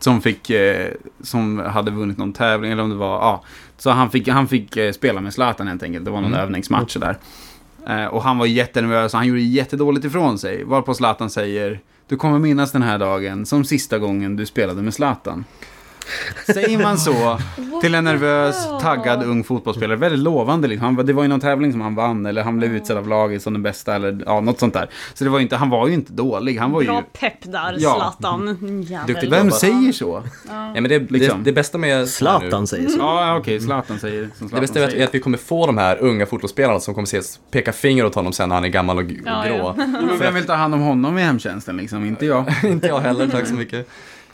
[0.08, 0.90] Som fick, eh,
[1.22, 3.42] som hade vunnit någon tävling, eller om det var, ja.
[3.78, 6.40] Så han fick, han fick eh, spela med Zlatan helt enkelt, det var någon Mm.
[6.44, 7.16] övningsmatch där.
[7.88, 10.64] Eh, och han var jättenervös, och han gjorde jättedåligt ifrån sig.
[10.64, 14.94] Varpå Zlatan säger, du kommer minnas den här dagen som sista gången du spelade med
[14.94, 15.44] Zlatan.
[16.46, 17.38] Säger man så
[17.80, 20.68] till en nervös, taggad ung fotbollsspelare, väldigt lovande.
[20.68, 20.96] Liksom.
[20.96, 23.42] Han, det var ju någon tävling som han vann, eller han blev utsedd av laget
[23.42, 24.88] som den bästa, eller ja, något sånt där.
[25.14, 26.86] Så det var ju inte, han var ju inte dålig, han var ju...
[26.86, 27.94] Bra pepp där, Ja.
[27.94, 28.46] Zlatan.
[28.88, 29.06] Jävel.
[29.06, 30.22] Duktigt Vem säger så?
[30.48, 31.38] Ja, men det, Liksom.
[31.38, 32.98] det, det bästa med Zlatan säger så.
[32.98, 35.06] Ja, ja, okej, Zlatan säger som Zlatan Det bästa är att, är säger.
[35.06, 38.32] att vi kommer få de här unga fotbollsspelarna som kommer se, peka finger åt honom
[38.32, 39.74] sen när han är gammal och Ja, grå.
[39.76, 42.04] Men Vem vill ta hand om honom i hemtjänsten liksom?
[42.04, 42.44] Inte jag.
[42.64, 43.88] Inte jag heller, tack så mycket.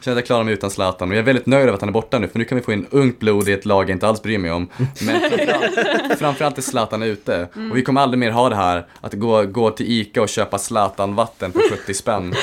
[0.05, 1.81] Jag känner att jag klarar mig utan Zlatan och jag är väldigt nöjd över att
[1.81, 3.83] han är borta nu för nu kan vi få in ungt blod i ett lag
[3.83, 4.69] jag inte alls bryr mig om.
[5.07, 9.13] Men framförallt, framförallt är Zlatan ute och vi kommer aldrig mer ha det här att
[9.15, 12.35] gå, gå till Ica och köpa Zlatan-vatten för 70 spänn.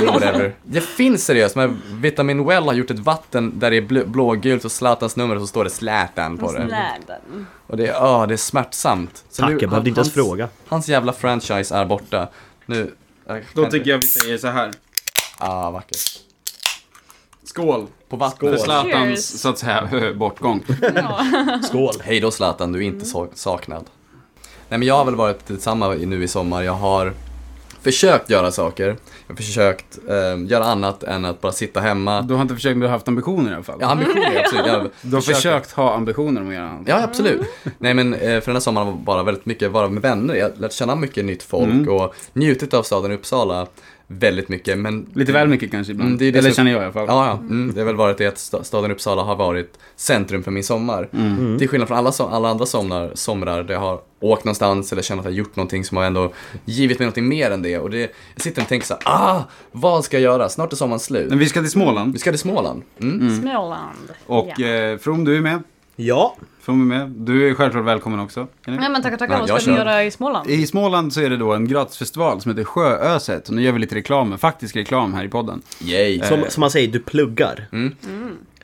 [0.00, 0.54] Eller whatever.
[0.62, 4.64] Det finns seriöst, men Vitamin Well har gjort ett vatten där det är bl- blågult
[4.64, 6.58] och Zlatans nummer och så står det Zlatan på det.
[6.58, 7.46] Släden.
[7.66, 9.24] Och det är, ah, det är smärtsamt.
[9.30, 10.48] Så Tack, nu- jag behövde inte ens hans- fråga.
[10.68, 12.28] Hans jävla franchise är borta.
[12.66, 12.94] Nu...
[13.54, 14.70] Då tycker jag vi säger så här.
[15.38, 16.20] Ah, vackert.
[17.54, 17.86] Skål!
[18.08, 18.38] På vatten.
[18.38, 18.62] För Cheers.
[18.64, 20.64] Zlatans, så att säga, bortgång.
[21.68, 21.92] Skål!
[22.00, 23.84] Hej då Zlatan, du är inte så saknad.
[24.68, 26.62] Nej men jag har väl varit detsamma i- nu i sommar.
[26.62, 27.12] Jag har
[27.82, 28.86] försökt göra saker.
[28.86, 32.22] Jag har försökt eh, göra annat än att bara sitta hemma.
[32.22, 33.78] Du har inte försökt, men du har haft ambitioner i alla fall.
[33.80, 34.66] Ja, ambitioner absolut.
[34.66, 36.82] Jag Du har försöker- försökt ha ambitioner om att göra annat.
[36.88, 37.42] Ja, absolut.
[37.78, 40.34] Nej men eh, för den här sommaren var bara väldigt mycket vara med vänner.
[40.34, 41.88] Jag har lärt känna mycket nytt folk Mm.
[41.88, 43.66] och njutit av staden Uppsala
[44.06, 44.78] väldigt mycket.
[44.78, 46.08] Men Lite väl mycket kanske ibland.
[46.08, 47.04] Mm, det är det Eller som- känner jag i alla fall.
[47.08, 47.32] Ja, ja.
[47.38, 50.64] Mm, det har väl varit det att sta- staden Uppsala har varit centrum för min
[50.64, 51.08] sommar.
[51.12, 51.58] Mm.
[51.58, 55.18] Till skillnad från alla, alla andra somrar, somrar där jag har åkt någonstans eller känt
[55.20, 56.32] att jag har gjort någonting som har ändå
[56.64, 57.78] givit mig någonting mer än det.
[57.78, 58.00] Och det,
[58.34, 59.42] jag sitter och tänker så här, ah,
[59.72, 60.48] vad ska jag göra?
[60.48, 61.28] Snart är sommaren slut.
[61.28, 62.12] Men vi ska till Småland.
[62.12, 62.82] Vi ska till Småland.
[63.00, 63.40] Mm.
[63.40, 64.12] Småland.
[64.26, 64.66] Och ja.
[64.68, 65.62] eh, From, du är med.
[65.96, 67.10] Ja, From är med.
[67.10, 68.46] Du är självklart välkommen också.
[68.66, 70.50] Nej men tackar tackar, vad ska ni göra i Småland?
[70.50, 73.48] I Småland så är det då en gratisfestival som heter Sjööset.
[73.48, 75.62] Och nu gör vi lite reklam, faktisk reklam här i podden.
[75.82, 76.18] Yay.
[76.18, 77.66] Eh, som, som man säger, du pluggar.
[77.72, 77.94] Mm.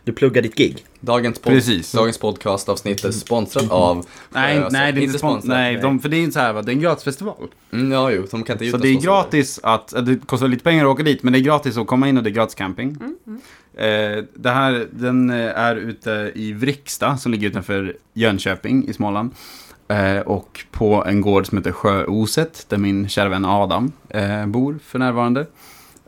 [0.05, 0.85] Du pluggar ditt gig.
[1.01, 1.93] Dagens, pod- Precis.
[1.93, 5.45] dagens podcastavsnitt är sponsrat av Nej, nej, det är inte sponsrat.
[5.45, 6.63] Nej, de, för det är inte så här, va?
[6.63, 7.49] det är en gratisfestival.
[7.73, 10.85] Mm, ja, jo, de kan inte Så det är gratis att, det kostar lite pengar
[10.85, 12.97] att åka dit, men det är gratis att komma in och det är gratis camping.
[13.77, 19.31] Eh, det här, den eh, är ute i Vriksta, som ligger utanför Jönköping i Småland.
[19.89, 24.79] Eh, och på en gård som heter Sjöoset, där min kära vän Adam eh, bor
[24.85, 25.47] för närvarande.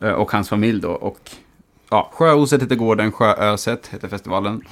[0.02, 0.90] Eh, och hans familj då.
[0.90, 1.30] Och,
[1.92, 4.62] ja, Sjöoset heter gården, Sjööset heter festivalen.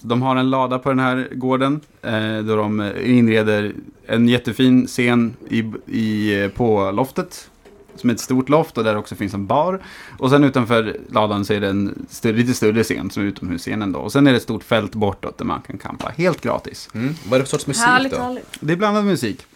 [0.00, 3.72] De har en lada på den här gården, eh, då de inreder
[4.06, 7.50] en jättefin scen i, i, eh, på loftet.
[7.96, 9.80] Som är ett stort loft och där också finns en bar.
[10.18, 13.92] Och sen utanför ladan så är det en större, lite större scen som är utomhusscenen
[13.92, 13.98] då.
[13.98, 16.88] Och sen är det ett stort fält bortåt där man kan campa helt gratis.
[16.94, 17.14] Mm.
[17.24, 18.18] Vad är det för sorts musik Härligt, då?
[18.18, 18.58] härligt.
[18.60, 19.46] Det är blandad musik.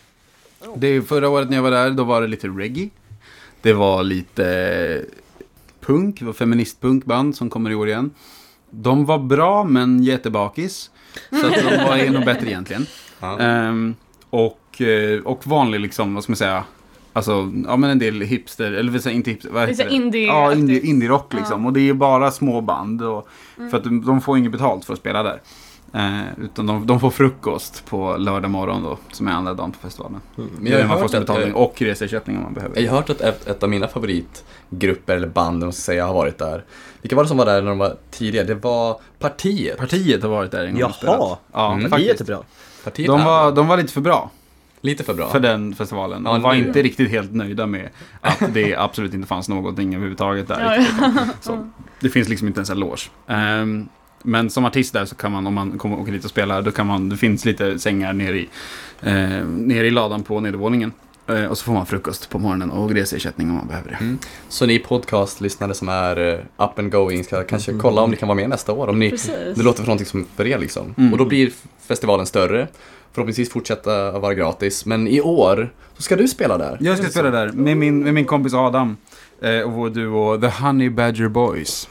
[0.76, 2.88] Det är förra året när jag var där, då var det lite reggae.
[3.62, 5.21] Det var lite eh,
[5.86, 8.10] punk, det var feministpunkband som kommer i år igen.
[8.70, 10.90] De var bra men jättebakis.
[11.30, 12.86] Så att de var nog bättre egentligen.
[13.20, 13.38] Ja.
[13.38, 13.94] Ehm,
[14.30, 16.64] och, eh, och vanlig liksom, vad ska man säga?
[17.12, 19.90] Alltså, ja men en del hipster, eller vill säga inte hipster, vad heter det?
[19.90, 20.90] indie- Ja, indie, aktigt.
[20.90, 21.66] indie-rock liksom.
[21.66, 23.02] Och det är bara små band.
[23.02, 23.28] Och,
[23.58, 23.70] Mm.
[23.70, 25.40] För att de, de får inget betalt för att spela där.
[25.94, 29.78] Eh, utan de, de får frukost på lördag morgon då, som är andra dagen på
[29.78, 30.20] festivalen.
[30.34, 32.80] Men Det jag har man får sin betalning och reseersättning om man behöver.
[32.80, 36.38] Jag har hört att ett, ett av mina favoritgrupper eller band, om säga, har varit
[36.38, 36.64] där.
[37.02, 38.46] Vilka var det som var där när de var tidigare?
[38.46, 39.78] Det var Partiet.
[39.78, 40.92] Partiet har varit där en gång Jaha.
[40.92, 41.38] spelat.
[41.52, 41.90] Ja, Mm.
[41.90, 42.38] Det är jättebra.
[42.84, 44.30] Partiet De var, de var lite för bra
[44.84, 45.28] lite för bra.
[45.30, 46.22] för den festivalen.
[46.24, 47.88] De Ja, var inte riktigt helt nöjda med
[48.20, 50.60] att det absolut inte fanns någonting överhuvudtaget där.
[50.78, 51.26] Ja, ja.
[51.40, 51.68] Så,
[52.00, 53.10] det finns liksom inte ens en loge.
[53.26, 53.88] Ehm,
[54.22, 56.62] men som artist där så kan man, om man kommer och åker dit och spelar,
[56.62, 58.48] då kan man, det finns lite sängar nere i,
[59.00, 60.92] eh, nere i ladan på nedervåningen.
[61.26, 63.96] Eh, och så får man frukost på morgonen och reseersättning om man behöver det.
[64.00, 64.18] Mm.
[64.48, 68.28] Så ni podcastlyssnare som är uh, up and going ska kanske kolla om ni kan
[68.28, 68.88] vara med nästa år.
[68.88, 69.32] Om ni, Precis.
[69.56, 70.94] det låter för någonting som för er liksom.
[70.98, 71.12] Mm.
[71.12, 71.52] Och då blir
[71.86, 72.68] festivalen större.
[73.12, 74.86] Förhoppningsvis fortsätta vara gratis.
[74.86, 76.76] Men i år så ska du spela där.
[76.80, 78.96] Jag ska spela där med min, med min kompis Adam
[79.40, 81.88] eh, och vår duo The Honey Badger Boys.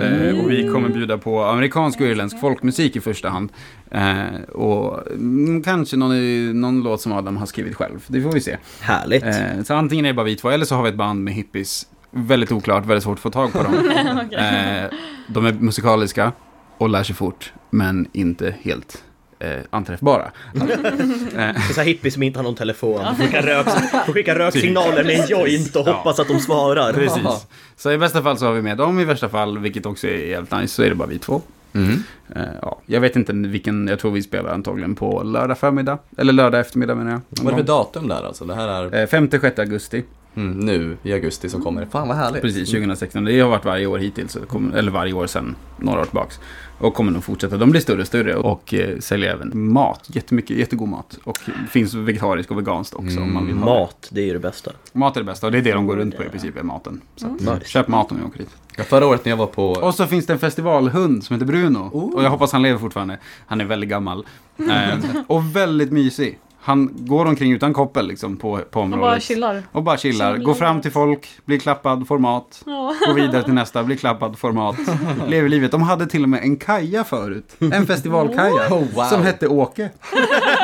[0.00, 3.52] Eh, och vi kommer bjuda på amerikansk och irländsk folkmusik i första hand.
[3.90, 8.04] Eh, och mm, kanske någon, någon låt som Adam har skrivit själv.
[8.06, 8.56] Det får vi se.
[8.80, 9.24] Härligt.
[9.24, 11.34] Eh, så antingen är det bara vi två, eller så har vi ett band med
[11.34, 13.74] hippies väldigt oklart, väldigt svårt att få tag på dem.
[14.32, 16.32] eh, de är musikaliska
[16.78, 19.04] och lär sig fort, men inte helt
[19.42, 20.30] eh, anträffbara.
[20.54, 23.04] eh, så här hippies som inte har någon telefon.
[23.16, 23.66] Får skicka, rök,
[24.06, 25.92] får skicka röksignaler med en joint och Ja.
[25.92, 26.92] hoppas att de svarar.
[26.92, 27.46] precis.
[27.76, 30.26] Så i bästa fall så har vi med dem, i värsta fall, vilket också är
[30.26, 31.42] jävligt nice, så är det bara vi två.
[31.74, 32.02] Mm.
[32.36, 32.78] Eh, ja.
[32.86, 35.98] Jag vet inte vilken, jag tror vi spelar antagligen på lördag förmiddag.
[36.16, 37.20] Eller lördag eftermiddag menar jag.
[37.28, 38.44] Vad är det för datum där alltså?
[38.44, 40.04] Det här är Eh, 5-6 augusti.
[40.36, 41.86] mm, nu i augusti som kommer.
[41.86, 42.42] Fan vad härligt.
[42.42, 43.24] Precis, 2016.
[43.24, 44.36] Det har varit varje år hittills,
[44.76, 46.40] eller varje år sedan några år tillbaks.
[46.82, 47.56] Och kommer nog fortsätta.
[47.56, 50.00] De blir större och större och eh, säljer även mat.
[50.06, 51.18] Jättemycket, jättegod mat.
[51.24, 51.38] Och
[51.70, 54.70] finns vegetarisk och veganskt också om man vill ha Mat, det är ju det bästa.
[54.92, 54.98] det.
[54.98, 56.62] Mat är det bästa och det är det de går runt på i princip, är
[56.62, 57.00] maten.
[57.16, 57.64] Så att, Nice.
[57.64, 58.56] köp mat om ni åker dit.
[58.76, 59.70] Ja, förra året när jag var på...
[59.70, 61.78] Och så finns det en festivalhund som heter Bruno.
[62.14, 63.18] Och jag hoppas han lever fortfarande.
[63.46, 64.26] Han är väldigt gammal.
[64.70, 66.38] Eh, och väldigt mysig.
[66.64, 69.02] Han går omkring utan koppel liksom på, på Och området.
[69.02, 69.62] bara chillar.
[69.72, 70.36] Och bara chillar.
[70.36, 72.62] Går fram till folk, blir klappad, får mat.
[72.66, 72.94] Ja.
[73.06, 74.76] Går vidare till nästa, blir klappad, får mat.
[75.26, 75.70] Lever livet.
[75.70, 77.56] De hade till och med en kaja förut.
[77.58, 78.68] En festivalkaja.
[78.70, 79.04] Oh, wow.
[79.04, 79.90] Som hette Åke.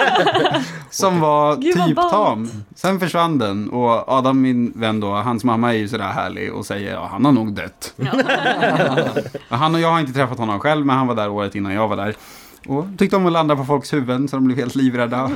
[0.90, 2.50] som var Gud, typ tam.
[2.74, 3.70] Sen försvann den.
[3.70, 7.24] Och Adam, min vän då, hans mamma är ju sådär härlig och säger ja, han
[7.24, 7.94] har nog dött.
[9.48, 11.88] Han och jag har inte träffat honom själv, men han var där året innan jag
[11.88, 12.14] var där.
[12.68, 15.30] Och tyckte om att landa på folks huvuden så de blev helt livrädda.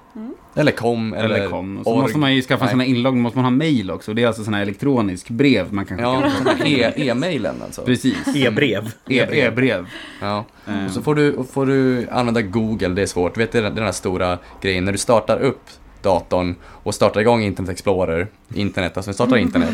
[0.55, 1.77] Eller kom eller, eller kom.
[1.77, 2.01] Och så org.
[2.01, 2.71] måste man ju skaffa en Nej.
[2.71, 4.13] sån här inlogg, måste man ha mail också.
[4.13, 6.31] Det är alltså sån här elektronisk brev man kan skicka.
[6.65, 7.81] Ja, e- e-mailen alltså.
[7.81, 8.35] Precis.
[8.35, 8.91] E-brev.
[9.09, 9.85] E- E-brev.
[10.21, 10.45] Ja.
[10.67, 13.33] Eh, Och så får du, får du använda Google, det är svårt.
[13.35, 15.61] Du vet det är den här stora grejen, när du startar upp
[16.07, 19.69] datorn och startar igång Internet Explorer, internet, alltså startar internet,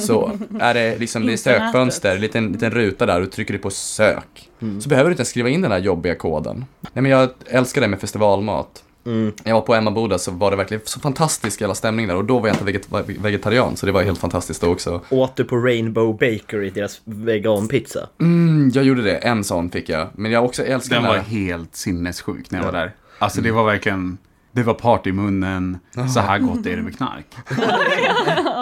[0.02, 3.52] så är det liksom, det är sökfönster, en liten, liten ruta där och du trycker
[3.52, 4.48] du på sök.
[4.80, 6.64] Så behöver du inte ens skriva in den här jobbiga koden.
[6.92, 8.84] Nej men jag älskar det med festivalmat.
[9.06, 9.32] Mm.
[9.44, 12.24] Jag var på Emma Boda så var det verkligen så fantastisk jävla stämning där och
[12.24, 12.88] då var jag inte veget-
[13.24, 15.00] vegetarian så det var helt fantastiskt då också.
[15.10, 18.08] Åt du på Rainbow Bakery, deras veganpizza?
[18.20, 20.08] Mm, jag gjorde det, en sån fick jag.
[20.12, 22.92] Men jag också älskar Den den var helt sinnessjuk när jag var där.
[23.18, 24.18] Alltså det var verkligen,
[24.58, 25.78] det var party i munnen.
[26.14, 27.26] Så här gott är det med knark.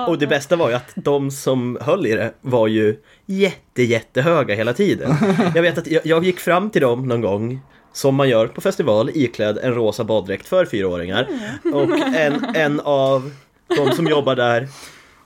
[0.09, 4.55] Och det bästa var ju att de som höll i det var ju jätte, jättehöga
[4.55, 5.15] hela tiden.
[5.55, 7.61] Jag vet att jag, jag gick fram till dem någon gång
[7.93, 11.29] som man gör på festival iklädd en rosa baddräkt för fyraåringar.
[11.75, 13.33] Och en, en av
[13.77, 14.69] de som jobbar där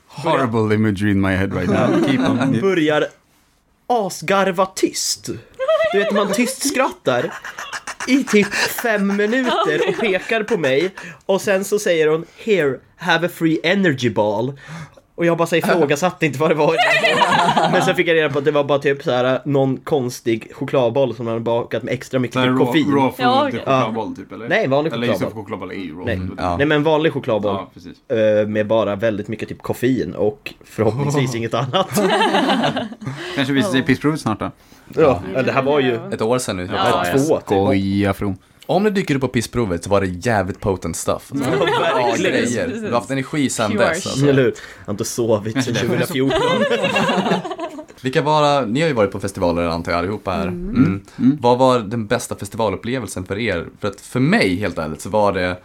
[0.09, 2.05] Horrible imagery in my head right now.
[2.07, 2.61] Keep on.
[2.61, 3.07] börjar
[3.87, 5.31] asgarva tyst.
[5.93, 7.33] Du vet, man tyst skrattar
[8.07, 10.91] i typ fem minuter och pekar på mig
[11.27, 14.59] och sen så säger hon Here, have a free energy ball.
[15.21, 16.75] Och jag bara så ifrågasatte inte vad det var.
[17.73, 20.49] Men sen fick jag reda på att det var bara typ så här någon konstig
[20.55, 22.91] chokladboll som man hade bakat med extra mycket typ raw, koffein.
[22.95, 24.49] raw food, Ja, typ chokladboll typ eller?
[24.49, 25.45] Nej, vanlig Eller just det, chokladboll.
[25.45, 26.29] chokladboll är ju raw Nej.
[26.29, 26.39] food.
[26.41, 26.57] Ja.
[26.57, 27.55] Nej men vanlig chokladboll.
[27.55, 28.11] Ja, precis.
[28.43, 31.89] eh, Med bara väldigt mycket typ koffein och förhoppningsvis inget annat.
[33.37, 34.51] Kanske visar sig i pissprovet snart då.
[34.97, 36.69] Ja, det här var ju Ett år sedan nu.
[36.73, 37.37] Ja, två.
[37.37, 37.45] typ.
[37.47, 38.37] Skoja from.
[38.71, 41.33] Om det dyker upp på pissprovet så var det jävligt potent stuff.
[41.33, 42.33] Alltså, bra verkligen.
[42.33, 42.69] grejer.
[42.69, 44.07] Du har haft energi sen Pure dess.
[44.07, 44.27] Alltså.
[44.27, 44.55] Eller hur?
[44.79, 46.41] Jag har inte sovit sedan 2014.
[48.01, 50.47] Vilka var, ni har ju varit på festivaler antar jag allihopa här.
[50.47, 51.03] Mm.
[51.41, 53.67] Vad var den bästa festivalupplevelsen för er?
[53.81, 55.57] För att för mig helt ärligt så var det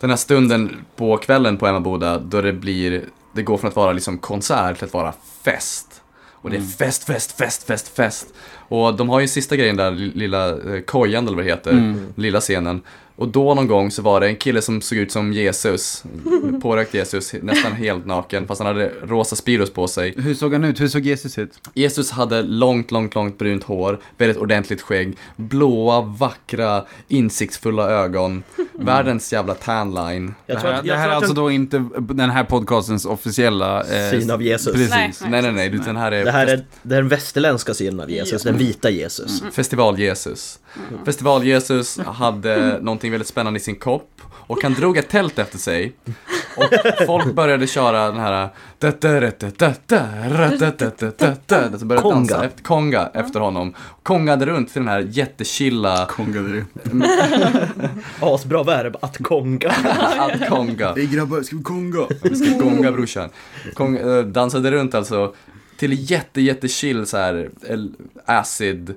[0.00, 3.92] den här stunden på kvällen på Emmaboda då det blir, det går från att vara
[3.92, 5.14] liksom konsert till att vara
[5.44, 5.91] fest.
[6.42, 8.34] Och det är fest, fest, fest, fest, fest.
[8.68, 12.40] Och de har ju sista grejen där, lilla eh, kojan eller vad det heter, lilla
[12.40, 12.82] scenen.
[13.22, 16.04] Och då någon gång så var det en kille som såg ut som Jesus,
[16.62, 20.14] pårökt Jesus, nästan helt naken, fast han hade rosa Spiros på sig.
[20.16, 20.80] Hur såg han ut?
[20.80, 21.50] Hur såg Jesus ut?
[21.74, 28.42] Jesus hade långt, långt, långt brunt hår, väldigt ordentligt skägg, blåa, vackra, insiktsfulla ögon,
[28.72, 30.34] världens jävla tanline.
[30.46, 33.04] Jag Det tror här, att, det här är alltså den, då inte den här podcastens
[33.04, 33.80] officiella...
[33.80, 34.72] eh, Syn av Jesus.
[34.72, 34.90] Precis.
[35.20, 35.30] Nej.
[35.30, 38.58] Nej, nej, nej, den här är, det här är den västerländska synen av Jesus, den
[38.58, 39.42] vita Jesus.
[39.52, 40.58] Festival-Jesus.
[41.04, 44.08] Festival-Jesus hade någonting väldigt spännande i sin kopp
[44.46, 45.92] och han drog ett tält efter sig.
[46.56, 46.68] Och
[47.06, 48.48] folk började köra den här
[51.78, 52.14] Så började Konga.
[52.14, 53.74] dansa efter, konga efter honom.
[54.02, 56.64] Kongade runt till den här jättechilla Kongade du?
[58.20, 59.68] Asbra verb, att konga.
[60.18, 60.92] att konga.
[60.96, 62.06] Hej grabbar, ska vi konga?
[62.22, 63.28] Vi ska gonga brorsan.
[63.74, 65.34] Kong, eh, dansade runt alltså
[65.76, 67.94] till jätte jätte chill så här el-
[68.24, 68.94] acid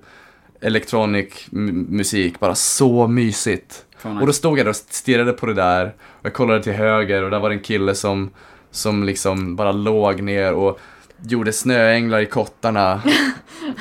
[0.61, 3.85] electronic m- musik, bara så mysigt.
[3.97, 6.73] Fan, Och då stod jag där och stirrade på det där och jag kollade till
[6.73, 8.29] höger och där var det en kille som,
[8.71, 10.79] som liksom bara låg ner och
[11.27, 13.01] gjorde snöänglar i kottarna.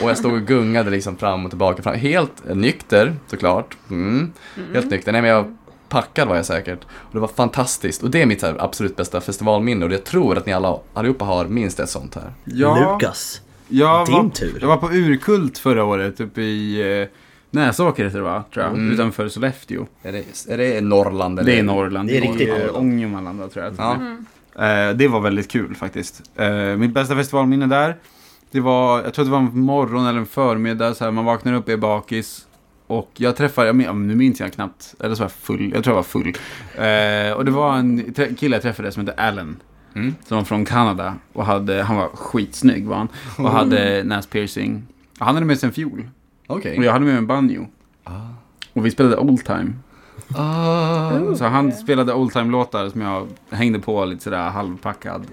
[0.03, 1.83] Och jag stod och gungade liksom fram och tillbaka.
[1.83, 1.95] Fram.
[1.95, 3.77] Helt nykter såklart.
[3.91, 4.33] Mm.
[4.75, 5.13] Helt nykter.
[5.13, 5.57] Nej men jag
[5.89, 6.79] packad var jag säkert.
[6.85, 8.03] Och det var fantastiskt.
[8.03, 11.25] Och det är mitt här, absolut bästa festivalminne och jag tror att ni alla, allihopa
[11.25, 12.33] har minst ett sånt här.
[12.45, 14.59] Ja, Lukas, jag din var, tur.
[14.61, 17.09] Jag var på Urkult förra året uppe i eh,
[17.51, 18.45] Näsåker heter det va?
[18.55, 18.75] Tror jag.
[18.75, 18.93] Mm.
[18.93, 19.87] Utanför Sollefteå.
[20.03, 21.53] Är det, är det Norrland eller?
[21.53, 22.09] Det är Norrland.
[22.09, 22.77] Det är riktigt I, Norrland.
[22.77, 23.75] Ångermanland tror jag.
[23.79, 23.97] Ja.
[24.57, 24.89] är.
[24.91, 26.23] Eh, det var väldigt kul faktiskt.
[26.37, 27.97] Eh, mitt bästa festivalminne där,
[28.51, 31.53] det var, jag tror det var en morgon eller en förmiddag, så här, man vaknar
[31.55, 32.47] upp, är bakis.
[32.87, 35.85] Och jag träffade, jag, men- nu minns jag knappt, eller så var jag full, jag
[35.85, 36.35] tror jag var full.
[36.75, 39.57] Eh, och det var en kille jag träffade som hette Allen.
[39.95, 40.15] Mm.
[40.25, 43.09] Som var från Kanada och hade, han var skitsnygg var han.
[43.39, 44.87] Och hade näspiercing.
[45.21, 46.09] Och Han hade med sig en fiol.
[46.47, 46.79] Okej.
[46.79, 47.67] Och jag hade med mig en banjo.
[48.73, 49.73] Och vi spelade old time.
[50.37, 51.35] Ah.
[51.35, 55.27] Så han spelade old time låtar som jag hängde på lite sådär halvpackad.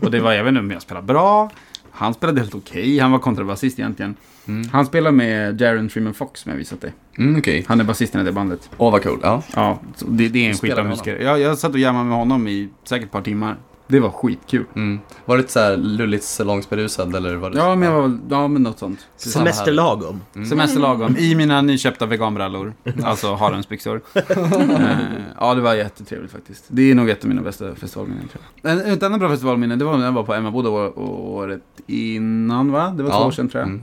[0.00, 1.50] Och det var, jag vet inte om jag spelade bra.
[1.90, 4.14] Han spelade helt okej, han var kontrabasist egentligen.
[4.46, 4.68] Mm.
[4.72, 6.92] Han spelar med Jaron Freeman Fox som jag visat dig.
[7.18, 7.64] Mm, Okej.
[7.68, 8.70] Han är basisten i det bandet.
[8.76, 9.18] Åh vad cool.
[9.22, 9.42] Ja.
[9.54, 11.18] Ja, det, det är en skitbra musiker.
[11.18, 13.56] Jag, jag satt och jammade med honom i säkert ett par timmar.
[13.86, 14.64] Det var skitkul.
[14.76, 15.00] Mm.
[15.24, 18.62] Var det lite såhär lulligt salongsberusad eller var det Ja, men, jag var, ja, men
[18.62, 19.06] något sånt.
[19.16, 19.52] Samma här.
[19.52, 20.20] Semesterlagom.
[20.48, 22.74] Semesterlagom i mina nyköpta veganbrallor.
[23.04, 24.00] Alltså haremsbyxor.
[24.14, 24.98] eh,
[25.40, 26.64] ja, det var jättetrevligt faktiskt.
[26.68, 28.28] Det är nog ett av mina bästa festivalminnen.
[28.28, 28.88] Tror jag.
[28.92, 32.94] Ett annat bra festivalminne, det var när jag var på Emmaboda året innan va?
[32.96, 33.26] Det var två Ja.
[33.26, 33.68] år sedan tror jag.
[33.70, 33.82] Mm.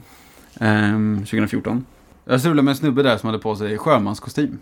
[0.59, 1.85] Ehm, 2014.
[2.25, 4.59] Jag strulade med en snubbe där som hade på sig sjömanskostym.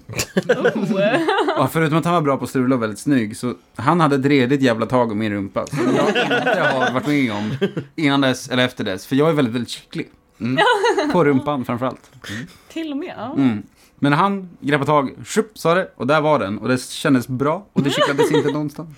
[1.58, 4.16] Och förutom att han var bra på att strula och väldigt snygg, så han hade
[4.16, 5.68] ett redigt jävla tag om min rumpa.
[5.68, 7.52] Som jag inte har varit med om
[7.96, 9.06] innan dess eller efter dess.
[9.06, 10.10] För jag är väldigt, väldigt skicklig.
[10.40, 10.58] Mm.
[11.12, 12.12] På rumpan framförallt.
[12.68, 13.14] Till och med.
[13.18, 13.34] Ja.
[13.34, 13.64] Mm.
[14.00, 16.58] Men han greppade tag, sjup, sa det, och där var den.
[16.58, 18.90] Och det kändes bra, och det kittlades inte någonstans.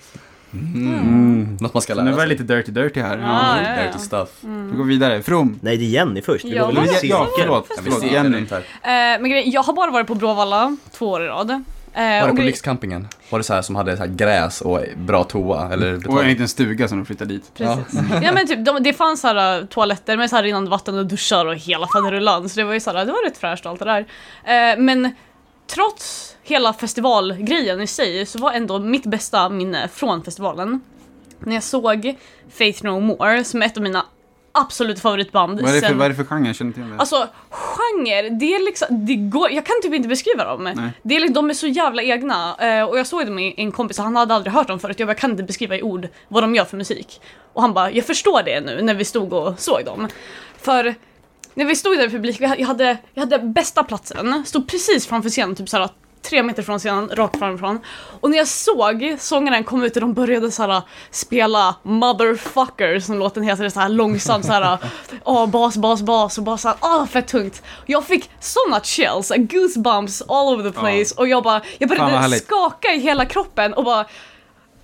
[0.52, 1.56] Mm.
[1.60, 2.38] Något man ska Så nu lära var det sig.
[2.38, 3.18] lite dirty dirty här.
[3.18, 3.62] Ja, Ja.
[3.62, 3.82] ja, ja.
[3.86, 4.28] Dirty stuff.
[4.40, 5.22] Vi går vidare.
[5.22, 5.58] From.
[5.62, 6.44] Nej, det är Jenny först.
[6.44, 6.66] Vi Ja.
[6.66, 7.66] går väl Ja, ja, förlåt.
[7.68, 8.00] Ja, vi förlåt.
[8.00, 8.38] ser Jenny.
[8.38, 11.50] Eh, men grejen, jag har bara varit på Bråvalla två år i rad.
[11.50, 13.08] Eh, Var det på Lyxcampingen?
[13.30, 15.72] Var det så här som hade så här gräs och bra toa?
[15.72, 17.50] Eller Och en liten stuga som de flyttade dit.
[17.54, 18.00] Precis.
[18.22, 18.32] Ja.
[18.32, 21.06] men typ, de, det fanns så här, uh, toaletter med så här rinnande vatten och
[21.06, 22.48] duschar och hela faderullan.
[22.48, 24.00] Så det var ju så här, det var rätt fräscht allt det där.
[24.44, 25.12] Eh, men
[25.74, 30.80] trots hela festivalgrejen i sig så var ändå mitt bästa minne från festivalen
[31.38, 32.14] när jag såg
[32.54, 34.06] Faith No More som är ett av mina
[34.52, 35.60] absolut favoritband.
[35.60, 36.46] Vad är det för, sen- vad är det för genre?
[36.46, 36.98] Jag känner inte det.
[37.00, 40.64] Alltså, genre, det är liksom, det går, jag kan typ inte beskriva dem.
[40.64, 40.90] Nej.
[41.02, 42.56] Det är, liksom- de är så jävla egna.
[42.60, 44.98] Eh, och jag såg dem med en kompis och han hade aldrig hört dem förut.
[45.00, 47.20] Jag, bara, jag kan inte beskriva i ord vad de gör för musik.
[47.52, 50.08] Och han bara, jag förstår det nu när vi stod och såg dem.
[50.58, 50.94] För
[51.54, 55.30] när vi stod där i publiken, jag hade, jag hade bästa platsen, stod precis framför
[55.30, 55.88] scenen, typ såhär
[56.22, 57.80] tre meter från scenen, rakt framifrån.
[58.20, 63.42] Och när jag såg sångaren komma ut och de började såhär spela Motherfucker som låten
[63.42, 64.78] heter, såhär långsamt såhär,
[65.24, 67.62] åh bas, bas, bas och bara såhär, åh fett tungt.
[67.86, 72.88] Jag fick såna chills, goosebumps all over the place och jag bara, jag började skaka
[72.94, 74.06] i hela kroppen och bara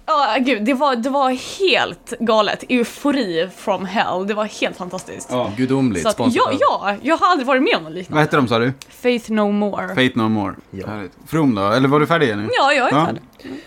[0.08, 1.30] Ja, gud, det var, det var
[1.60, 2.64] helt galet.
[2.68, 4.26] Eufori from hell.
[4.26, 5.28] Det var helt fantastiskt.
[5.30, 5.52] Ja.
[5.56, 8.22] Gudomligt Så att, ja, ja, jag har aldrig varit med om något Vad liknande.
[8.22, 8.72] hette de sa du?
[8.88, 9.88] Faith no more.
[9.88, 10.54] Fate No More.
[10.70, 10.86] Ja.
[10.86, 11.12] Härligt.
[11.26, 11.62] From då?
[11.68, 12.48] Eller var du färdig nu?
[12.58, 13.06] Ja, jag är Ja.
[13.06, 13.22] färdig.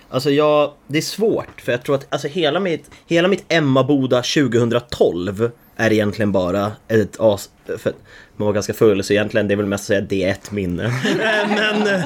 [0.09, 4.21] Alltså jag, det är svårt för jag tror att alltså hela mitt, hela mitt Emmaboda
[4.21, 7.49] 2012 är egentligen bara ett as...
[7.77, 7.93] För
[8.41, 10.51] man var ganska full så egentligen det är väl mest att säga det är ett
[10.51, 10.83] minne.
[11.47, 12.05] Men, eh,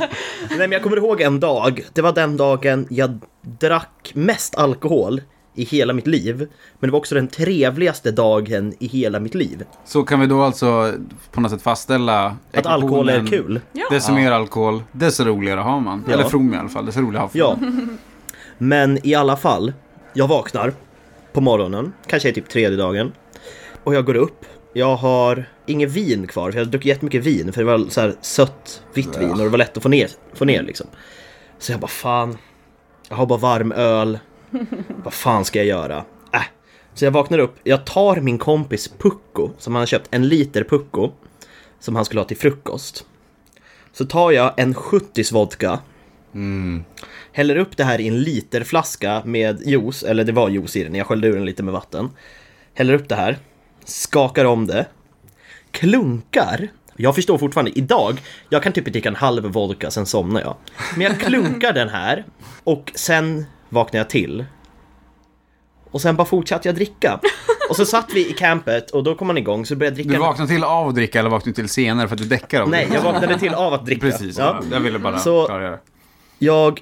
[0.50, 5.22] nej, men jag kommer ihåg en dag, det var den dagen jag drack mest alkohol
[5.56, 6.38] i hela mitt liv.
[6.80, 9.64] Men det var också den trevligaste dagen i hela mitt liv.
[9.86, 10.94] Så kan vi då alltså
[11.32, 13.60] på något sätt fastställa Att alkohol är kul.
[13.72, 13.86] Ja.
[13.92, 16.04] Desto mer alkohol, desto roligare har man.
[16.08, 16.14] Ja.
[16.14, 17.58] Eller from i alla fall, desto roligare har Ja.
[18.58, 19.74] Men i alla fall,
[20.14, 20.74] jag vaknar
[21.34, 23.12] på morgonen, kanske är typ tredje dagen.
[23.84, 24.46] Och jag går upp.
[24.78, 27.54] Jag har inget vin kvar, för jag har druckit jättemycket vin.
[27.54, 30.10] För det var så här sött vitt vin och det var lätt att få ner,
[30.34, 30.88] få ner liksom.
[31.60, 32.38] Så jag bara fan,
[33.10, 34.20] jag har bara varm öl.
[35.04, 36.06] Vad fan ska jag göra?
[36.34, 36.42] Äh.
[36.94, 40.64] Så jag vaknar upp, jag tar min kompis Pucko, som han har köpt, en liter
[40.64, 41.12] Pucko.
[41.80, 43.06] Som han skulle ha till frukost.
[43.92, 45.80] Så tar jag en 70 vodka
[47.32, 50.96] Häller upp det här i en literflaska med juice, eller det var juice i den,
[50.96, 52.10] jag sköljde ur den lite med vatten.
[52.74, 53.38] Häller upp det här,
[53.86, 54.86] skakar om det,
[55.72, 56.68] klunkar.
[56.98, 60.56] Jag förstår fortfarande, idag, jag kan typ dricka en halv vodka, sen somnar jag.
[60.94, 62.26] Men jag klunkar den här,
[62.64, 64.46] och sen vaknar jag till.
[65.92, 67.20] Och sen bara fortsatte jag dricka.
[67.70, 70.20] Och så satt vi i campet och då kom man igång så började jag dricka.
[70.20, 72.62] Du vaknade till av att dricka eller vaknade du till senare för att du däckar
[72.62, 74.02] av Nej, jag vaknade till av att dricka.
[74.02, 74.62] Precis, Ja.
[74.72, 75.78] jag ville bara Så- klargöra.
[76.40, 76.80] Jag,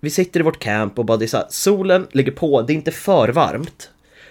[0.00, 2.72] vi sitter i vårt camp och bara det är så här, solen ligger på, det
[2.72, 3.90] är inte för varmt.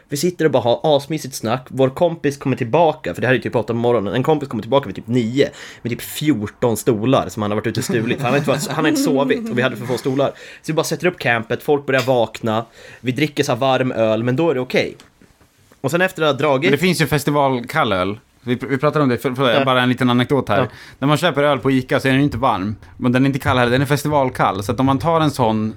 [0.09, 3.39] Vi sitter och bara har asmysigt snack, vår kompis kommer tillbaka, för det här är
[3.39, 5.49] typ 8 på morgonen, en kompis kommer tillbaka vid typ 9
[5.81, 8.67] med typ 14 stolar som han har varit ute och stulit, han har inte, varit,
[8.67, 10.27] han har inte sovit och vi hade för få stolar.
[10.27, 10.33] Så
[10.67, 12.65] vi bara sätter upp campet, folk börjar vakna,
[13.01, 14.95] vi dricker så varm öl, men då är det okej.
[15.81, 16.71] Och sen efter att ha Men dragit...
[16.71, 18.19] det finns ju festivalkallöl.
[18.41, 19.65] Vi, vi pratade om det, för, för, Ja.
[19.65, 20.59] bara en liten anekdot här.
[20.59, 20.67] Ja.
[20.99, 22.75] När man köper öl på Ica så är den inte varm.
[22.97, 24.63] Men den är inte kall heller, den är festivalkall.
[24.63, 25.75] Så att om man tar en sån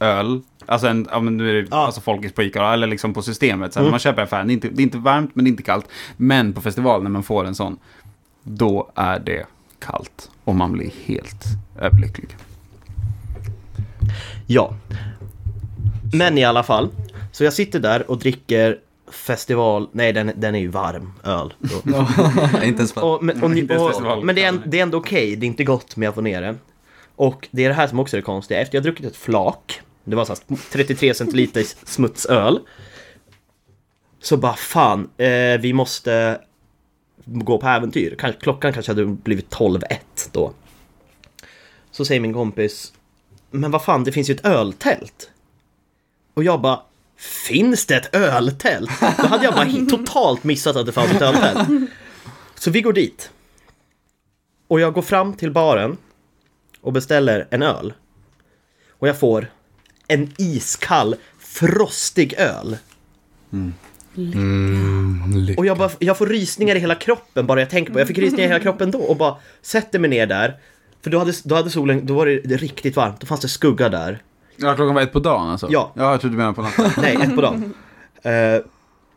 [0.00, 1.76] öl, alltså en, ja men nu är det Ja.
[1.76, 1.86] Mm.
[1.86, 3.72] alltså folkis på Ica, eller liksom på systemet.
[3.72, 5.50] Så att man köper affären, det är, inte, det är inte varmt men det är
[5.52, 5.86] inte kallt.
[6.16, 7.78] Men på festival när man får en sån,
[8.42, 9.46] då är det
[9.78, 10.30] kallt.
[10.44, 11.44] Och man blir helt
[11.80, 12.36] överlycklig.
[14.46, 14.74] Ja.
[16.12, 16.88] Men i alla fall.
[17.32, 18.78] Så jag sitter där och dricker
[19.12, 21.54] festival, nej den, den är ju varm öl.
[22.64, 22.92] Inte ens.
[22.92, 23.40] Och, men,
[24.34, 26.42] det är, en- det är ändå okej, det är inte gott men jag får ner
[26.42, 26.54] det.
[27.16, 29.16] Och det är det här som också är det konstiga, efter jag har druckit ett
[29.16, 29.80] flak,
[30.10, 30.40] det var såhär
[30.70, 32.60] 33 centiliter smutsöl.
[34.20, 36.40] Så bara fan, eh, vi måste
[37.24, 38.16] gå på äventyr.
[38.40, 39.98] Klockan kanske hade blivit 12-1
[40.32, 40.52] då.
[41.90, 42.92] Så säger min kompis,
[43.50, 45.30] men vad fan det finns ju ett öltält.
[46.34, 46.82] Och jag bara,
[47.16, 48.90] finns det ett öltält?
[49.00, 51.68] Då hade jag bara totalt missat att det fanns ett öltält.
[52.54, 53.30] Så vi går dit.
[54.68, 55.96] Och jag går fram till baren
[56.80, 57.92] och beställer en öl.
[58.90, 59.50] Och jag får
[60.08, 62.76] en iskall, frostig öl.
[65.56, 68.18] Och jag, bara, jag får rysningar i hela kroppen bara jag tänker på Jag fick
[68.18, 70.56] rysningar i hela kroppen då och bara sätter mig ner där.
[71.02, 73.48] För då hade, då hade solen, då var det, det riktigt varmt, då fanns det
[73.48, 74.22] skugga där.
[74.56, 75.68] Ja, klockan var ett på dagen alltså?
[75.70, 75.92] Ja.
[75.96, 76.90] Ja, jag trodde du menade på natten.
[77.02, 77.74] Nej, ett på dagen.
[78.22, 78.32] Eh,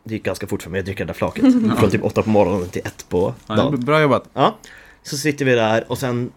[0.04, 1.44] det gick ganska fort för mig att dricka det där flaket.
[1.78, 3.80] Från typ åtta på morgonen till ett på Ja, det dagen.
[3.84, 4.28] bra jobbat.
[4.34, 4.56] Ja,
[5.02, 6.30] så sitter vi där och sen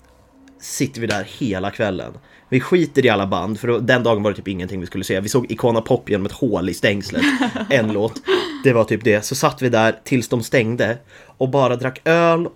[0.60, 2.14] sitter vi där hela kvällen.
[2.50, 5.20] Vi skiter i alla band, för den dagen var det typ ingenting vi skulle se.
[5.20, 7.24] Vi såg Icona Pop genom ett hål i stängslet,
[7.70, 8.22] en låt.
[8.64, 9.22] Det var typ det.
[9.22, 10.98] Så satt vi där tills de stängde
[11.38, 12.48] och bara drack öl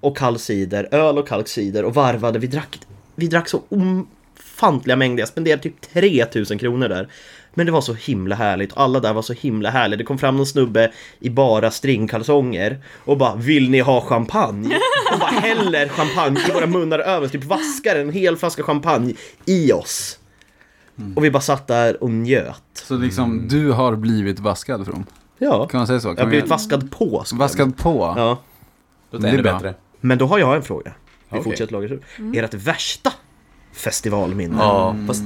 [0.00, 2.38] och kall cider, öl och kall cider och varvade.
[2.38, 2.78] Vi drack,
[3.14, 5.20] vi drack så ofantliga mängder.
[5.20, 7.08] Jag spenderade typ 3000 kronor där.
[7.58, 9.96] Men det var så himla härligt och alla där var så himla härliga.
[9.98, 14.74] Det kom fram någon snubbe i bara stringkalsonger och bara “Vill ni ha champagne?”
[15.12, 19.72] och bara häller champagne i våra munnar över, typ vaskar en hel flaska champagne i
[19.72, 20.18] oss.
[21.16, 22.62] Och vi bara satt där och njöt.
[22.74, 25.06] Så liksom, du har blivit vaskad från.
[25.38, 26.08] Ja, Kan man säga så?
[26.08, 27.24] jag Kan har vi- blivit vaskad på.
[27.30, 28.14] jag Vaskad på?
[28.16, 28.38] Ja,
[29.10, 29.52] Låter Det är bra.
[29.52, 29.74] bättre.
[30.00, 30.92] men då har jag en fråga.
[31.28, 31.44] Vi Okej.
[31.44, 31.88] fortsätter laga
[32.34, 33.12] Ert värsta
[33.72, 34.56] festivalminne?
[34.58, 35.22] Ja, fast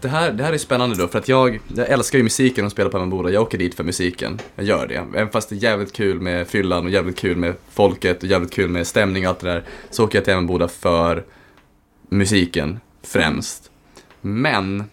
[0.00, 2.72] det här, det här är spännande då, för att jag, jag älskar ju musiken och
[2.72, 3.30] spelar på Emmaboda.
[3.30, 4.38] Jag åker dit för musiken.
[4.56, 4.94] Jag gör det.
[4.94, 8.52] Även fast det är jävligt kul med fyllan och jävligt kul med folket och jävligt
[8.52, 11.24] kul med stämning och allt det där, så åker jag till Emmaboda för
[12.08, 13.70] musiken främst.
[14.20, 14.84] Men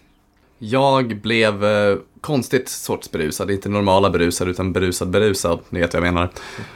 [0.58, 6.06] jag blev eh, konstigt sorts berusad, inte normala berusad utan berusad berusad, ni vet vad
[6.06, 6.30] jag menar.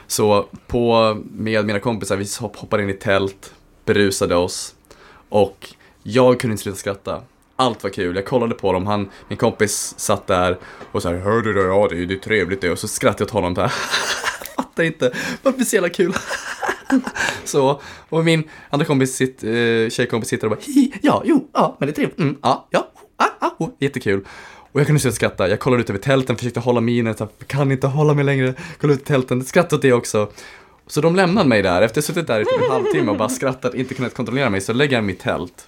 [0.07, 3.53] Så på, med mina kompisar, vi hopp- hoppade in i tält,
[3.85, 4.75] berusade oss
[5.29, 5.67] och
[6.03, 7.21] jag kunde inte sluta skratta
[7.61, 8.15] allt var kul.
[8.15, 10.57] Jag kollade på dem, han, min kompis satt där
[10.91, 11.61] och så här, du det?
[11.61, 12.69] Ja, det är, det är trevligt det.
[12.69, 13.67] Och så skrattade jag åt honom där.
[14.55, 15.11] Fattar inte,
[15.43, 16.13] varför är det så jävla kul?
[17.43, 21.75] så, och min andra kompis, sitt, eh, tjejkompis sitter och bara, hi, ja, jo, ja,
[21.79, 24.25] men det är trevligt, mm, ja, ja, ah, ah, oh, jättekul.
[24.71, 27.71] Och jag kunde sluta skratta, jag kollade ut över tälten, försökte hålla minen, så kan
[27.71, 30.31] inte hålla mig längre, kollade ut i tälten, skrattade åt det också.
[30.87, 33.17] Så de lämnade mig där, efter att ha suttit där i typ en halvtimme och
[33.17, 35.67] bara skrattat, inte kunnat kontrollera mig, så lägger jag mig i tält.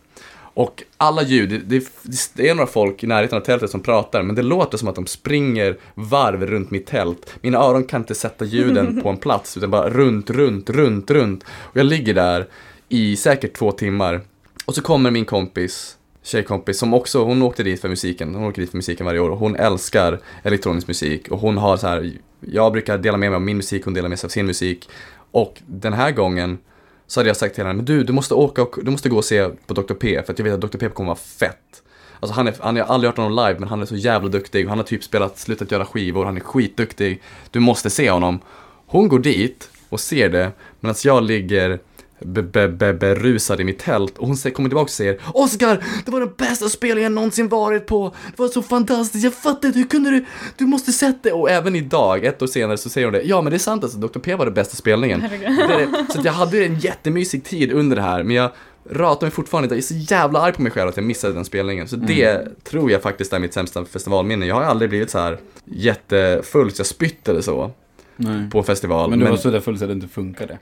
[0.54, 1.88] Och alla ljud, det,
[2.36, 4.96] det, är några folk i närheten av tältet som pratar, men det låter som att
[4.96, 7.36] de springer varv runt mitt tält.
[7.42, 11.44] Mina öron kan inte sätta ljuden på en plats, utan bara runt, runt, runt, runt.
[11.44, 12.48] Och jag ligger där
[12.90, 14.22] i säkert två timmar.
[14.66, 18.62] Och så kommer min kompis, tjejkompis, som också, hon åkte dit för musiken, hon åker
[18.62, 22.12] dit för musiken varje år och hon älskar elektronisk musik och hon har så här,
[22.40, 24.90] jag brukar dela med mig av min musik, hon delar med sig av sin musik.
[25.32, 26.58] Och den här gången
[27.14, 29.18] så hade jag sagt till henne, men du, du måste åka och du måste gå
[29.18, 29.94] och se på Dr.
[29.94, 30.78] P, för att jag vet att Dr.
[30.78, 31.84] P kommer vara fett.
[32.20, 34.30] Alltså han är, han, jag har aldrig hört honom live, men han är så jävla
[34.30, 34.68] duktig.
[34.68, 37.22] Han har typ spelat, slutat göra skivor, han är skitduktig.
[37.52, 38.40] Du måste se honom.
[38.86, 41.80] Hon går dit och ser det, medan jag ligger
[42.26, 46.12] be- be- be- berusad i mitt tält och hon kommer tillbaka och säger Oskar, det
[46.12, 48.16] var den bästa spelningen jag någonsin varit på.
[48.36, 50.26] Det var så fantastiskt, jag fattar inte, hur kunde du?
[50.58, 51.32] Du måste sett det.
[51.32, 53.22] Och även idag, ett år senare, så säger hon det.
[53.22, 54.20] Ja, men det är sant alltså, Dr.
[54.20, 55.24] P var den bästa spelningen.
[56.14, 58.52] Så jag hade en jättemysig tid under det här, men jag
[58.90, 59.76] ratar mig fortfarande inte.
[59.76, 61.88] Jag är så jävla arg på mig själv att jag missade den spelningen.
[61.88, 64.46] Så det tror jag faktiskt är mitt sämsta festivalminne.
[64.46, 67.72] Jag har aldrig blivit så här jättefull så jag spytt eller så
[68.16, 68.50] Nej.
[68.50, 69.10] på festival.
[69.10, 70.58] Men du var så där full så det inte funkade.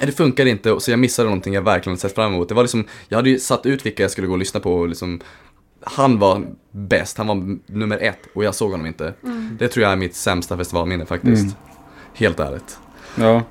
[0.00, 2.48] Det funkade inte, så jag missade någonting jag verkligen sett fram emot.
[2.48, 4.74] Det var liksom, jag hade ju satt ut vilka jag skulle gå och lyssna på
[4.74, 5.20] och liksom,
[5.80, 9.14] han var bäst, han var nummer ett och jag såg honom inte.
[9.58, 11.42] Det tror jag är mitt sämsta festivalminne faktiskt.
[11.42, 11.54] Mm.
[12.14, 12.78] Helt ärligt.
[13.14, 13.42] Ja.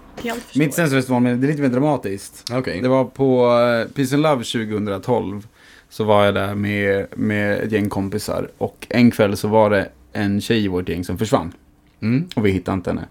[0.55, 2.43] Mitt sämsta festivalminne, det är lite mer dramatiskt.
[2.51, 2.81] Okej.
[2.81, 5.47] Det var på eh, Peace and Love 2012.
[5.89, 8.49] Så var jag där med, med ett gäng kompisar.
[8.57, 11.53] Och en kväll så var det en tjej i vårt gäng som försvann.
[11.99, 12.27] Mm.
[12.35, 13.05] Och vi hittade inte henne.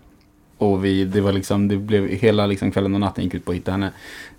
[0.59, 3.51] Och vi, det var liksom, det blev hela liksom kvällen och natten gick ut på
[3.51, 3.91] att hitta henne.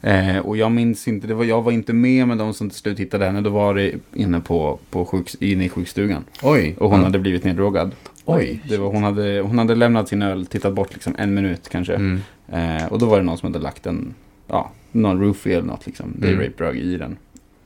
[0.02, 2.80] Eh, och jag minns inte, det var, jag var inte med med de som till
[2.80, 3.42] slut hittade henne.
[3.42, 6.24] Då var det inne på, på sjuks, inne i sjukstugan.
[6.44, 6.76] Oj.
[6.80, 7.92] Och hon hade blivit neddrogad.
[8.26, 8.62] Oj.
[8.70, 11.96] Det var, hon, hade, hon hade lämnat sin öl, tittat bort liksom en minut kanske.
[11.96, 12.22] Mm.
[12.52, 14.14] Eh, och då var det någon som hade lagt en,
[14.48, 16.14] ja, någon roofie eller något liksom.
[16.18, 16.44] Det är Mm.
[16.46, 17.18] rape drug i den.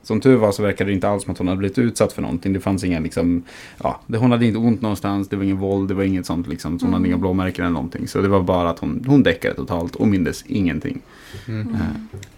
[0.02, 2.22] Som tur var så verkade det inte alls som att hon hade blivit utsatt för
[2.22, 2.52] någonting.
[2.52, 3.42] Det fanns inga liksom,
[3.82, 6.48] ja, det, hon hade inte ont någonstans, det var ingen våld, det var inget sånt
[6.48, 6.78] liksom.
[6.78, 8.08] Så hon hade inga blåmärken eller någonting.
[8.08, 11.00] Så det var bara att hon, hon däckade totalt och mindes ingenting.
[11.48, 11.74] Mm.
[11.74, 11.80] Eh,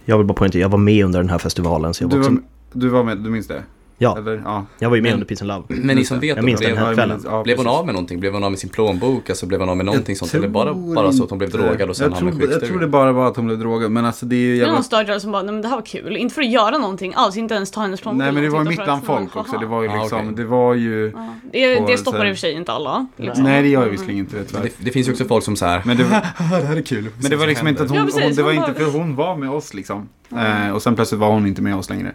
[0.05, 1.93] Jag vill bara poängtera, jag var med under den här festivalen.
[1.93, 2.37] Så jag, du, var också,
[2.73, 3.63] du var med, du minns det?
[4.03, 4.65] Ja, Eller, ja.
[4.79, 5.63] jag var ju med Men- under Peace and Love.
[5.83, 7.21] Men ni som vet, Jag minns den blev, här Ja, kvällen.
[7.25, 8.19] ja, blev hon av med någonting?
[8.19, 9.29] Blev hon av med sin plånbok?
[9.29, 10.33] Alltså blev hon av med någonting sånt?
[10.33, 12.69] Eller bara, bara så att hon blev drogad och sen jag hamnade i tror, jag
[12.69, 13.91] tror det bara var att hon blev drogad.
[13.91, 15.67] Men alltså det är ju Det är jävla någon stödjare som bara, nej men det
[15.67, 16.17] här var kul.
[16.17, 18.19] Inte för att göra någonting alls, inte ens ta hennes plånbok.
[18.23, 19.51] Nej men det var ju mitt bland folk man- också.
[19.51, 19.67] Det haha.
[19.67, 20.33] var ju Ah, liksom, okej.
[20.35, 21.11] det var ju...
[21.15, 21.35] Ja.
[21.51, 23.07] Det, det stoppar här- i och för sig inte alla.
[23.17, 23.43] Liksom.
[23.43, 24.63] Nej det gör ju visserligen inte det Men tyvärr.
[24.63, 25.81] det, det finns ju också folk som så här.
[25.85, 26.03] Men det,
[26.59, 27.09] det här är kul.
[27.21, 29.73] men det var liksom inte att hon, det var inte för hon var med oss
[29.73, 30.09] liksom.
[30.31, 32.11] Eh, och sen plötsligt var hon inte med oss längre.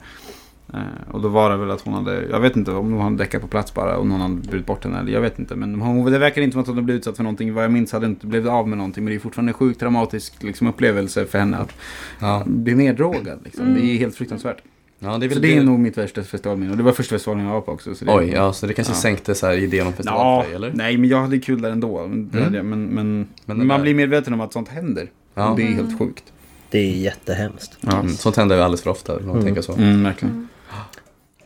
[0.75, 0.81] Eh,
[1.14, 3.41] och då var det väl att hon hade, jag vet inte om hon hade däckat
[3.43, 5.55] på plats bara och någon hade burit bort henne eller jag vet inte.
[5.57, 7.55] Men hon, det verkar inte som att hon hade blivit utsatt för någonting.
[7.55, 9.05] Vad jag minns hade inte blivit av med någonting.
[9.05, 11.73] Men det är fortfarande en sjukt traumatisk liksom, upplevelse för henne att
[12.21, 12.43] Ja.
[12.47, 13.39] bli neddrogad.
[13.45, 13.75] Liksom.
[13.75, 14.57] Det är helt fruktansvärt.
[14.99, 16.71] ja, det är Så det är nog mitt värsta festivalminne.
[16.73, 17.95] Och det var första festivalen jag var på också.
[17.95, 18.97] Så det, Oj, ja, så det kanske Ja.
[18.99, 20.73] sänkte så här idén om festival Ja, för dig, eller?
[20.75, 22.07] nej men jag hade kul där ändå.
[22.07, 22.69] Men, det Mm.
[22.71, 25.11] men, men, Men det man där- blir medveten om att sånt händer.
[25.35, 25.55] Ja.
[25.57, 26.25] Det är helt sjukt.
[26.71, 27.77] Det är jättehemskt.
[27.81, 27.93] Ja.
[28.01, 29.45] Mm, sånt händer ju alldeles för ofta, om man Mm.
[29.45, 29.73] tänker så.
[29.73, 30.49] Mm, verkligen.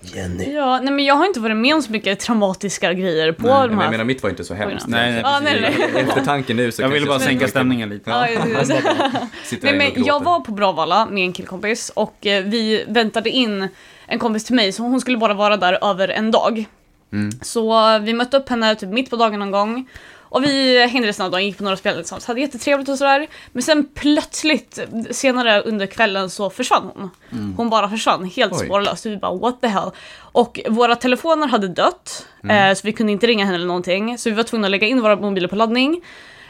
[0.02, 0.54] Jenny.
[0.54, 3.52] Ja, nej men jag har inte varit med om så mycket traumatiska grejer på Nej,
[3.52, 3.90] de Men jag här.
[3.90, 4.86] menar, mitt var inte så hemskt.
[4.86, 6.02] Nej, nej, Ja, nej, nej.
[6.02, 8.10] Efter tanken nu så Jag ville bara sänka stämningen lite.
[8.10, 13.30] Ja, här Nej, men jag var på Bravalla med en killkompis och eh, vi väntade
[13.30, 13.68] in
[14.06, 16.64] en kompis till mig så hon skulle bara vara där över en dag.
[17.12, 17.30] Mm.
[17.42, 19.86] Så eh, vi mötte upp henne typ mitt på dagen någon gång.
[20.32, 23.26] Och vi hängde resten av dagen, gick på några spel tillsammans, hade jättetrevligt och sådär.
[23.52, 24.78] Men sen plötsligt,
[25.10, 27.10] senare under kvällen så försvann hon.
[27.56, 28.66] Hon bara försvann, helt Oj.
[28.66, 29.06] spårlöst.
[29.06, 29.90] Vi bara what the hell.
[30.18, 34.18] Och våra telefoner hade dött, eh, så vi kunde inte ringa henne eller någonting.
[34.18, 36.02] Så vi var tvungna att lägga in våra mobiler på laddning.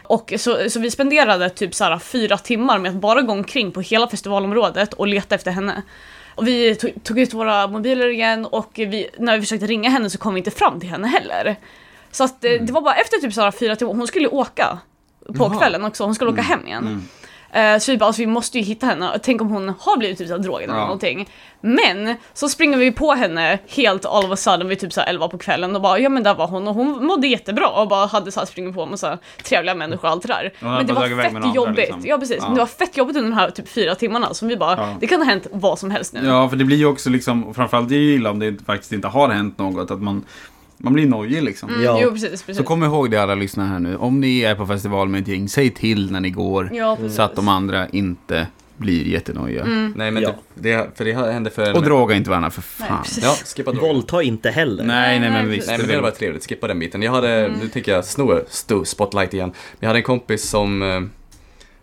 [0.02, 3.72] Och så, så vi spenderade typ så här fyra timmar med att bara gå omkring
[3.72, 5.82] på hela festivalområdet och leta efter henne.
[6.34, 10.10] Och vi tog, tog ut våra mobiler igen och vi, när vi försökte ringa henne
[10.10, 11.56] så kom vi inte fram till henne heller.
[12.12, 14.78] Så att, eh, det var bara efter typ så här fyra timmar, hon skulle åka
[15.36, 15.58] på Jaha.
[15.58, 17.08] kvällen också, hon skulle åka hem igen.
[17.54, 19.18] Eh, så vi bara, alltså, vi måste ju hitta henne.
[19.22, 20.84] Tänk om hon har blivit typ utsatt drogen eller Ja.
[20.84, 21.28] någonting.
[21.60, 25.08] Men så springer vi på henne helt all of a sudden vid typ så här
[25.08, 27.88] 11 på kvällen och bara ja men där var hon och hon mådde jättebra och
[27.88, 30.52] bara hade så här springit på massa trevliga människor och allt det där.
[30.60, 31.76] hade Men det bara var fett med andra, jobbigt.
[31.76, 32.02] liksom.
[32.04, 32.44] Ja precis, Ja.
[32.44, 34.96] men det var fett jobbigt under de här typ fyra timmarna som vi bara, Ja.
[35.00, 36.26] det kan ha hänt vad som helst nu.
[36.26, 38.46] Ja, för det blir ju också liksom, och framförallt det är ju illa om det
[38.48, 40.24] inte- faktiskt inte har hänt något, att man,
[40.82, 41.68] man blir nojig liksom.
[41.68, 41.98] Mm, Ja.
[42.02, 42.56] Jo precis, precis.
[42.56, 45.28] Så kom ihåg det alla lyssnare här nu, om ni är på festival med ett
[45.28, 49.64] gäng, säg till när ni går, Ja, så att de andra inte blir jättenojiga.
[49.96, 50.34] Nej men Ja.
[50.54, 51.76] det, det, för det hände för...
[51.76, 53.02] Och droga inte varandra för Nej, fan.
[53.02, 53.24] precis.
[53.24, 53.88] Ja, skippa droger.
[53.88, 54.84] Våldta inte heller.
[54.84, 55.68] Nej, nej, men Nej, visst.
[55.68, 57.02] Nej men det var väl- trevligt, skippa den biten.
[57.02, 59.52] Jag hade, nu tänker jag sno sto, spotlight igen.
[59.80, 61.00] Jag hade en kompis som eh,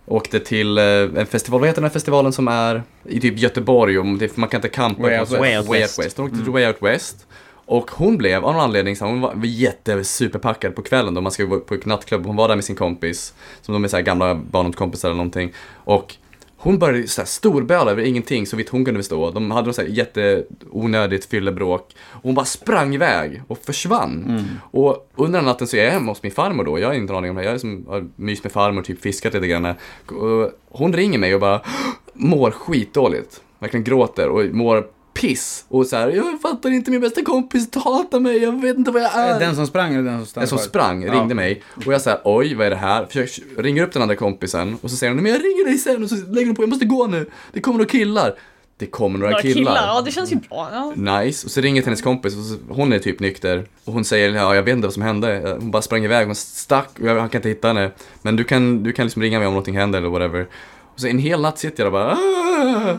[0.06, 4.00] åkte till eh, en festival, vad heter den här festivalen som är i typ Göteborg
[4.00, 5.39] och det, man kan inte campa Way på Out West.
[5.41, 6.00] Way Out Way West.
[6.00, 6.18] Out West.
[6.18, 7.28] Hon åkte till Way Out West.
[7.70, 11.32] Och hon blev, av någon anledning, så hon var jätte superpackad på kvällen då man
[11.32, 12.26] ska gå på en nattklubb.
[12.26, 15.54] Hon var där med sin kompis, som de är så här gamla barndomskompisar eller någonting.
[15.74, 16.16] Och
[16.58, 19.32] hon började så här storböla över ingenting så vitt hon kunde förstå.
[19.32, 21.96] De hade något så här jätteonödigt fyllebråk.
[22.10, 24.46] Och hon bara sprang iväg och försvann.
[24.72, 26.80] Och under den natten så är jag hemma hos min farmor då.
[26.80, 27.44] Jag har inte en aning om det.
[27.44, 29.66] Jag är som, har mys med farmor, typ fiskat lite grann.
[30.06, 31.62] Och hon ringer mig och bara
[32.14, 33.42] mår skitdåligt.
[33.60, 35.66] Verkligen gråter och mår piss.
[35.68, 39.01] Och så här, jag fattar inte, min bästa kompis hatar mig, jag vet inte vad
[39.01, 39.39] jag är.
[39.39, 41.14] Den som sprang eller den som stannade En som sprang Ja.
[41.14, 43.05] ringde mig och jag sa oj vad är det här?
[43.05, 46.03] Försöker, ringer upp den andra kompisen och så säger hon men jag ringer dig sen
[46.03, 47.30] och så lägger hon på jag måste gå nu.
[47.53, 48.34] Det kommer några killar.
[48.78, 49.55] Det kommer några, Några killar.
[49.55, 50.70] killar, ja det känns ju bra.
[50.97, 51.20] Ja.
[51.22, 51.45] Nice.
[51.47, 53.66] Och så ringer hennes kompis och så, hon är typ nykter.
[53.86, 55.57] Och hon säger ja jag vet inte vad som hände.
[55.60, 57.91] Hon bara sprang iväg, hon stack och jag, jag kan inte hitta henne.
[58.22, 60.47] Men du kan, du kan liksom ringa mig om någonting händer eller whatever.
[61.00, 62.97] Och så en hel natt sitter jag och bara "Ah!"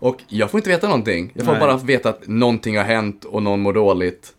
[0.00, 1.30] Och jag får inte veta någonting.
[1.34, 1.60] Jag får Nej.
[1.60, 4.32] bara veta att någonting har hänt och någon mår dåligt.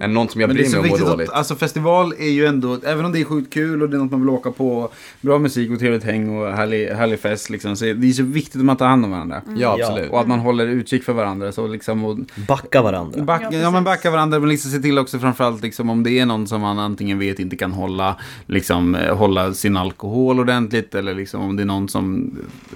[0.00, 1.30] Än någon som jag Men det är bryr så mig om viktigt mår att, dåligt.
[1.30, 4.10] alltså festival är ju ändå, även om det är sjukt kul och det är något
[4.10, 4.88] man vill åka på,
[5.20, 8.56] bra musik och trevligt häng och härlig, härlig fest liksom, så det är så viktigt
[8.56, 9.42] att man tar hand om varandra.
[9.46, 9.86] Ja, Ja.
[9.88, 10.10] absolut.
[10.10, 11.52] Och att man håller utkik för varandra.
[11.52, 12.18] Så liksom, och
[12.48, 13.22] Backa varandra.
[13.22, 16.18] back, Ja, ja, men backa varandra, men liksom se till också framförallt liksom, om det
[16.18, 18.16] är någon som man antingen vet inte kan hålla,
[18.46, 20.94] liksom, eh, hålla sin alkohol ordentligt.
[20.94, 22.30] Eller liksom, om det är någon som,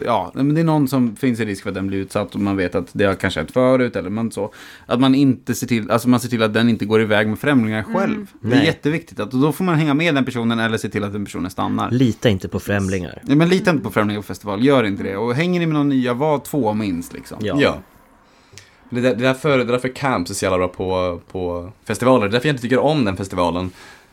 [0.04, 2.40] ja, men det är någon som finns i risk för att den blir utsatt och
[2.40, 3.96] man vet att det har kanske hänt förut.
[3.96, 4.52] Eller man så.
[4.86, 7.38] Att man inte ser till, alltså man ser till att den inte går iväg med
[7.38, 8.26] främlingar själv.
[8.40, 8.66] Det är Nej.
[8.66, 9.20] jätteviktigt.
[9.20, 11.50] Att, och då får man hänga med den personen eller se till att den personen
[11.50, 11.90] stannar.
[11.90, 13.18] Lita inte på främlingar.
[13.22, 15.16] Nej, men lita inte på främlingar på festival, gör inte det.
[15.16, 17.38] Och hänger ni med någon nya, var två minst liksom.
[17.40, 17.56] Ja.
[17.60, 17.76] Ja.
[18.90, 21.20] Det är, där- det är därför, det är därför camps är så jävla bra på,
[21.32, 22.20] på festivaler.
[22.26, 23.70] Det är därför jag inte tycker om den festivalen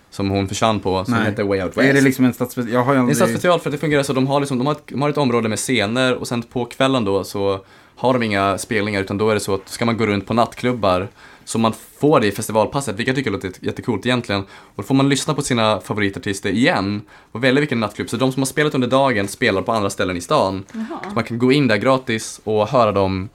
[0.09, 1.26] som hon försvann på, som Nej.
[1.26, 1.95] heter Way Out Är West.
[1.95, 2.74] det liksom en stadsfestival?
[2.74, 3.15] Jag har ju Det är en aldrig...
[3.17, 5.17] stadsfestival för att det fungerar så, de har, liksom, de, har ett, de har ett
[5.17, 7.59] område med scener och sen på kvällen då så
[7.95, 10.34] har de inga spelningar utan då är det så att ska man gå runt på
[10.34, 11.07] nattklubbar
[11.52, 14.41] så man får det i festivalpasset, vilket jag tycker låter jättekult egentligen.
[14.41, 18.10] Och då får man lyssna på sina favoritartister igen och välja vilken nattklubb.
[18.10, 20.64] Så de som har spelat under dagen spelar på andra ställen i stan.
[21.04, 23.30] Så man kan gå in där gratis och höra dem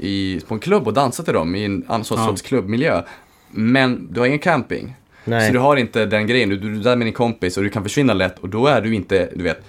[0.00, 2.26] i, på en klubb och dansa till dem i en annan sorts Ja.
[2.26, 3.02] sorts klubbmiljö.
[3.50, 4.94] Men du har ingen camping.
[5.24, 5.46] Nej.
[5.46, 7.70] Så du har inte den grejen, du, du är där med din kompis och du
[7.70, 9.64] kan försvinna lätt och då är du inte, du vet,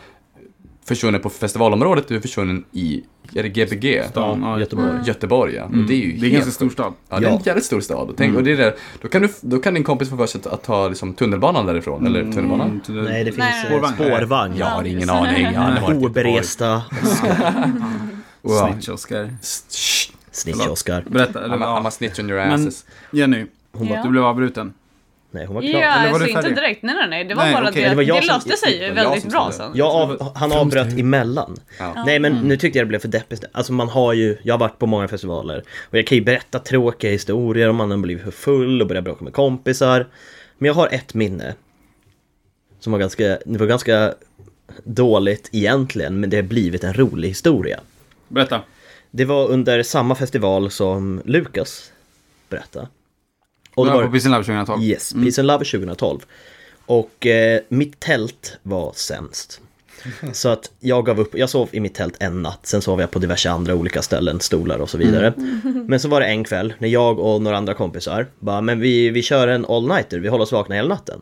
[0.86, 3.04] försvunnen på festivalområdet, du är försvunnen i,
[3.36, 4.04] är det Gbg?
[4.10, 4.90] Stan, ja, Göteborg.
[5.06, 5.64] Göteborg ja.
[5.64, 6.94] Och det är ju Det är en ganska stor stad.
[7.10, 8.10] Ja, det är en jävligt stor stad.
[8.10, 10.26] Och, tänk, och det är det, då, kan du, då kan din kompis få för
[10.26, 12.82] sig att, ta liksom, tunnelbanan därifrån, eller tunnelbanan.
[12.90, 13.96] Mm, Nej, det finns Nej, eh, Spårvagn.
[13.96, 14.58] spårvagn.
[14.58, 15.48] Jag har ingen aning.
[16.06, 16.82] Oberesta
[18.42, 18.54] Wow.
[18.68, 19.36] Snitch-Oskar.
[20.32, 21.04] Snitch-Oskar.
[21.10, 22.86] Berätta, eller I'm, a, I'm a snitch on your Men- asses.
[23.12, 23.46] Jenny,
[23.80, 24.04] Ja.
[24.04, 24.74] du blev avbruten.
[25.34, 25.72] Nej, hon var klar.
[25.82, 26.84] Ja, Eller var alltså inte direkt.
[26.84, 27.24] Nej, nej, nej.
[27.26, 27.84] Det var Nej, bara okej.
[27.90, 29.54] det, Det jag det som- löste sig det väldigt bra det.
[29.54, 29.72] sen.
[29.76, 31.58] Jag av, han avbröt emellan.
[31.80, 32.04] Ja.
[32.06, 33.44] Nej men nu tyckte jag det blev för deppigt.
[33.52, 36.60] Alltså man har ju, jag har varit på många festivaler och jag kan ju berätta
[36.60, 40.08] tråkiga historier om man har blivit för full och börjat bråka med kompisar.
[40.58, 41.54] Men jag har ett minne.
[42.80, 44.14] Som var ganska, det var ganska
[44.84, 47.80] dåligt egentligen men det har blivit en rolig historia.
[48.28, 48.62] Berätta.
[49.12, 51.92] Det var under samma festival som Lukas
[52.50, 52.88] berättade.
[53.76, 54.84] Och det var var, på Peace and Love 2012.
[54.84, 56.20] Yes, Peace and Love 2012.
[56.86, 59.62] Och eh, mitt tält var sämst.
[60.34, 63.12] Så att jag gav upp, jag sov i mitt tält en natt, sen sov jag
[63.12, 65.34] på diverse andra olika ställen, stolar och så vidare.
[65.88, 69.10] Men så var det en kväll när jag och några andra kompisar bara, men vi,
[69.10, 71.22] vi kör en all-nighter, vi håller oss vakna hela natten.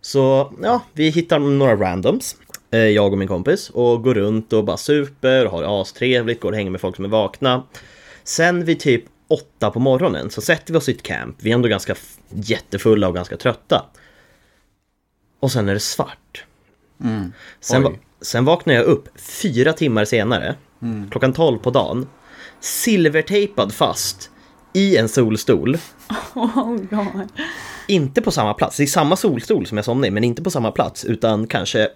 [0.00, 2.36] Så ja, vi hittar några randoms,
[2.70, 6.40] eh, jag och min kompis, och går runt och bara super och har det astrevligt,
[6.40, 7.62] går och hänger med folk som är vakna.
[8.24, 11.54] Sen vid typ åtta på morgonen så sätter vi oss i ett camp, vi är
[11.54, 11.94] ändå ganska
[12.30, 13.84] jättefulla och ganska trötta.
[15.40, 16.44] Och sen är det svart.
[17.60, 20.54] Sen, va- sen vaknar jag upp fyra timmar senare,
[21.10, 22.06] klockan 12 på dagen,
[22.60, 24.30] silvertejpad fast
[24.72, 25.78] i en solstol.
[26.34, 27.28] Oh God.
[27.88, 30.50] Inte på samma plats, det är samma solstol som jag somnade i, men inte på
[30.50, 31.88] samma plats, utan kanske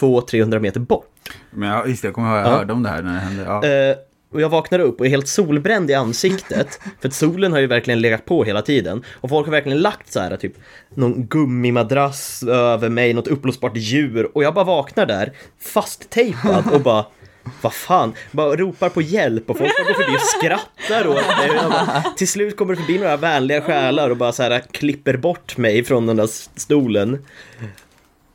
[0.00, 1.14] 200-300 meter bort.
[1.50, 2.50] Men jag, just det, jag kommer ihåg, jag Ja.
[2.56, 3.42] hörde om det här när det hände.
[3.42, 3.64] Ja.
[3.66, 3.96] Eh,
[4.30, 6.80] och jag vaknar upp och är helt solbränd i ansiktet.
[7.00, 9.04] för att solen har ju verkligen legat på hela tiden.
[9.14, 10.52] Och folk har verkligen lagt så här typ
[10.94, 14.30] någon gummimadrass över mig, något uppblåsbart djur.
[14.34, 17.04] Och jag bara vaknar där, fasttejpad och bara
[17.62, 21.70] vad fan, bara ropar på hjälp och folk bara går förbi och skrattar åt mig.
[21.70, 25.56] Bara, till slut kommer det förbi några vänliga själar och bara så här klipper bort
[25.56, 27.26] mig från den där stolen.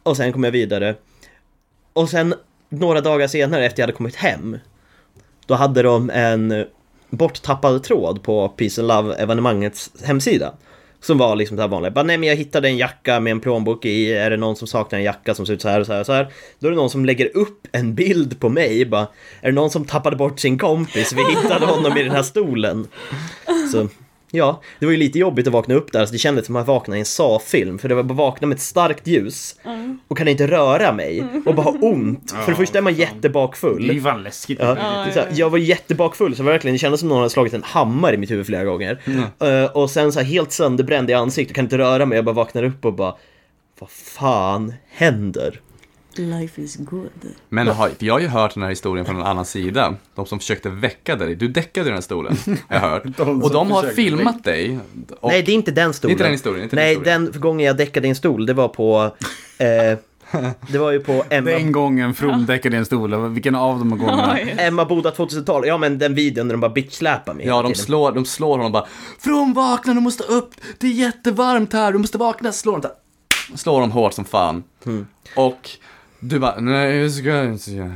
[0.04, 0.96] Och sen kommer jag vidare.
[1.94, 2.34] Och sen
[2.70, 4.58] några dagar senare efter jag hade kommit hem
[5.46, 6.66] då hade de en
[7.10, 10.54] borttappad tråd på Peace and Love evenemangets hemsida.
[11.02, 11.92] Som var liksom det här vanliga.
[11.92, 14.14] Bara, nej men jag hittade en jacka med en plånbok i.
[14.14, 16.00] Är det någon som saknar en jacka som ser ut så här och så här
[16.00, 16.28] och så här.
[16.60, 18.86] Då är det någon som lägger upp en bild på mig.
[18.86, 19.08] Bara,
[19.42, 21.14] är det någon som tappade bort sin kompis?
[21.14, 22.88] Vi hittade honom i den här stolen.
[23.72, 23.88] Så
[24.34, 26.06] ja, det var ju lite jobbigt att vakna upp där.
[26.06, 27.80] Så det kändes som att jag vaknade i en Saw-film.
[27.80, 29.56] För det var bara vakna med ett starkt ljus.
[30.08, 31.24] Och kan inte röra mig.
[31.46, 32.32] Och bara ha ont.
[32.32, 33.88] För det första är man jättebakfull.
[33.88, 34.60] Det är ju fan läskigt.
[34.62, 34.76] Ja,
[35.14, 38.16] så här, jag var jättebakfull, så verkligen, det kändes som någon hade slagit en hammare
[38.16, 39.00] i mitt huvud flera gånger.
[39.44, 42.36] Eh, och sen så här helt sönderbränd i ansiktet, kan inte röra mig, jag bara
[42.36, 43.16] vaknar upp och bara
[43.80, 45.60] Vad fan händer?
[46.20, 47.10] Life is good.
[47.50, 49.96] Men har, för jag har ju hört den här historien från en annan sida.
[50.16, 51.36] De som försökte väcka dig.
[51.36, 52.38] Du däckade i den här stolen,
[52.68, 53.04] har jag hört.
[53.18, 54.80] som och de har filmat dig.
[55.20, 56.12] Och, Nej, det är inte den stolen.
[56.12, 57.32] inte den historien, inte den Nej, historien.
[57.32, 59.12] den gången jag däckade i en stol, det var på
[59.58, 59.98] eh,
[60.72, 63.90] Det var ju på Emma, Den gången From däckade i en stol, vilken av de
[64.00, 64.40] gångerna?
[64.40, 65.68] Emma Boda 2000-tal.
[65.68, 67.46] Ja, men den videon där de bara bitchsläpar mig.
[67.46, 68.86] Ja, de slår, de slår honom bara
[69.20, 70.50] From vakna, du måste upp!
[70.78, 72.52] Det är jättevarmt här, du måste vakna!
[72.52, 72.92] Slår de där.
[73.58, 74.64] Slår dem hårt som fan.
[74.86, 75.08] Mm.
[75.36, 75.70] Och
[76.24, 77.94] du bara, nej jag ska inte göra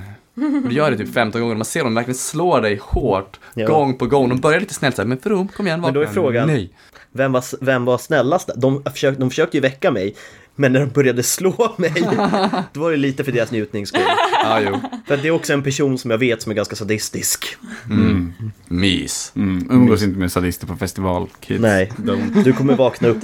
[0.63, 3.67] och du gör det typ 15 gånger, man ser dem verkligen slå dig hårt, Ja.
[3.67, 4.29] gång på gång.
[4.29, 5.93] De börjar lite snällt såhär, men From, kom igen, vakna.
[5.99, 6.69] Men då är frågan- Nej.
[7.11, 8.49] Vem var, vem var snällast?
[8.55, 10.15] De försökte, de försökte ju väcka mig.
[10.55, 11.93] Men när de började slå mig,
[12.73, 14.01] då var det lite för deras njutnings skull.
[14.65, 14.79] Jo.
[15.07, 17.45] För det är också en person som jag vet som är ganska sadistisk.
[18.67, 19.31] Mys.
[19.35, 21.61] Mm, umgås inte med sadister på festival, kids.
[21.61, 22.43] Nej, Don't.
[22.43, 23.23] du kommer vakna upp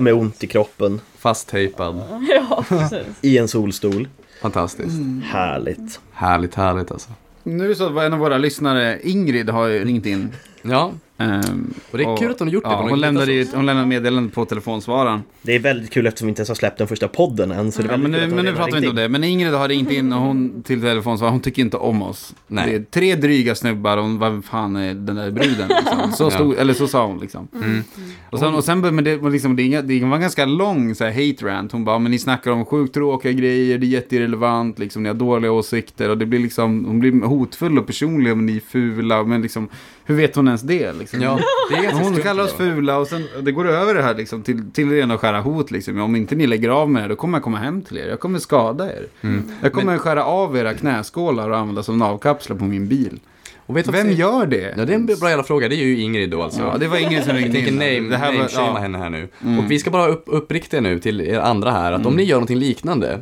[0.00, 2.02] med ont i kroppen Fasttejpad.
[2.28, 3.06] Ja, precis.
[3.20, 4.08] i en solstol.
[4.40, 4.98] Fantastiskt.
[5.24, 6.00] Härligt.
[6.12, 7.10] Härligt, härligt alltså.
[7.42, 10.32] Nu är det så att en av våra lyssnare, Ingrid, har ju ringt in.
[10.62, 13.00] Ja, Ehm, Och det är kul att hon har gjort det, Ja, för hon hon,
[13.00, 15.22] lämnade, ju- hon lämnade meddelande på telefonsvararen.
[15.42, 17.72] Det är väldigt kul eftersom vi inte ens har släppt den första podden än.
[17.72, 19.08] Så det är Ja, men nu, men nu hon pratar vi inte om det.
[19.08, 22.34] Men Ingrid har ringt in och hon till telefonsvararen, hon tycker inte om oss.
[22.46, 22.70] Nej.
[22.70, 26.12] Det är tre dryga snubbar och vad fan är den där bruden liksom.
[26.16, 26.30] Så, Ja.
[26.30, 27.48] stod, eller så sa hon liksom.
[27.54, 27.84] Mm.
[28.30, 30.94] Och sen, och sen men det, var liksom, det, inga- det var en ganska lång
[30.94, 31.72] så här, hate rant.
[31.72, 35.14] Hon bara, men ni snackar om sjukt tråkiga grejer, det är jätteirrelevant, liksom, ni har
[35.16, 36.10] dåliga åsikter.
[36.10, 39.22] Och det blir liksom, hon blir hotfull och personlig, men ni är fula.
[39.24, 39.68] Men liksom,
[40.08, 40.92] hur vet hon ens det?
[40.92, 41.20] Liksom?
[41.20, 41.40] Ja,
[41.70, 44.90] det Hon kallar oss fula och sen, det går över det här liksom till, till
[44.90, 46.00] rena och skära hot liksom.
[46.00, 48.08] Om inte ni lägger av med det, då kommer jag komma hem till er.
[48.08, 49.06] Jag kommer skada er.
[49.20, 49.42] Mm.
[49.62, 53.20] Jag kommer skära av era knäskålar och använda som navkapslar på min bil.
[53.66, 54.74] Vem gör det?
[54.76, 55.68] Ja, det är en bra jävla fråga.
[55.68, 56.60] Det är ju Ingrid då alltså.
[56.60, 57.74] Ja, det var ingen som ringde in.
[57.74, 58.78] name, det här var, ja.
[58.78, 59.28] henne här nu.
[59.44, 59.58] Mm.
[59.58, 62.36] Och vi ska bara upp, uppriktiga nu till er andra här, att om ni gör
[62.36, 63.20] någonting liknande,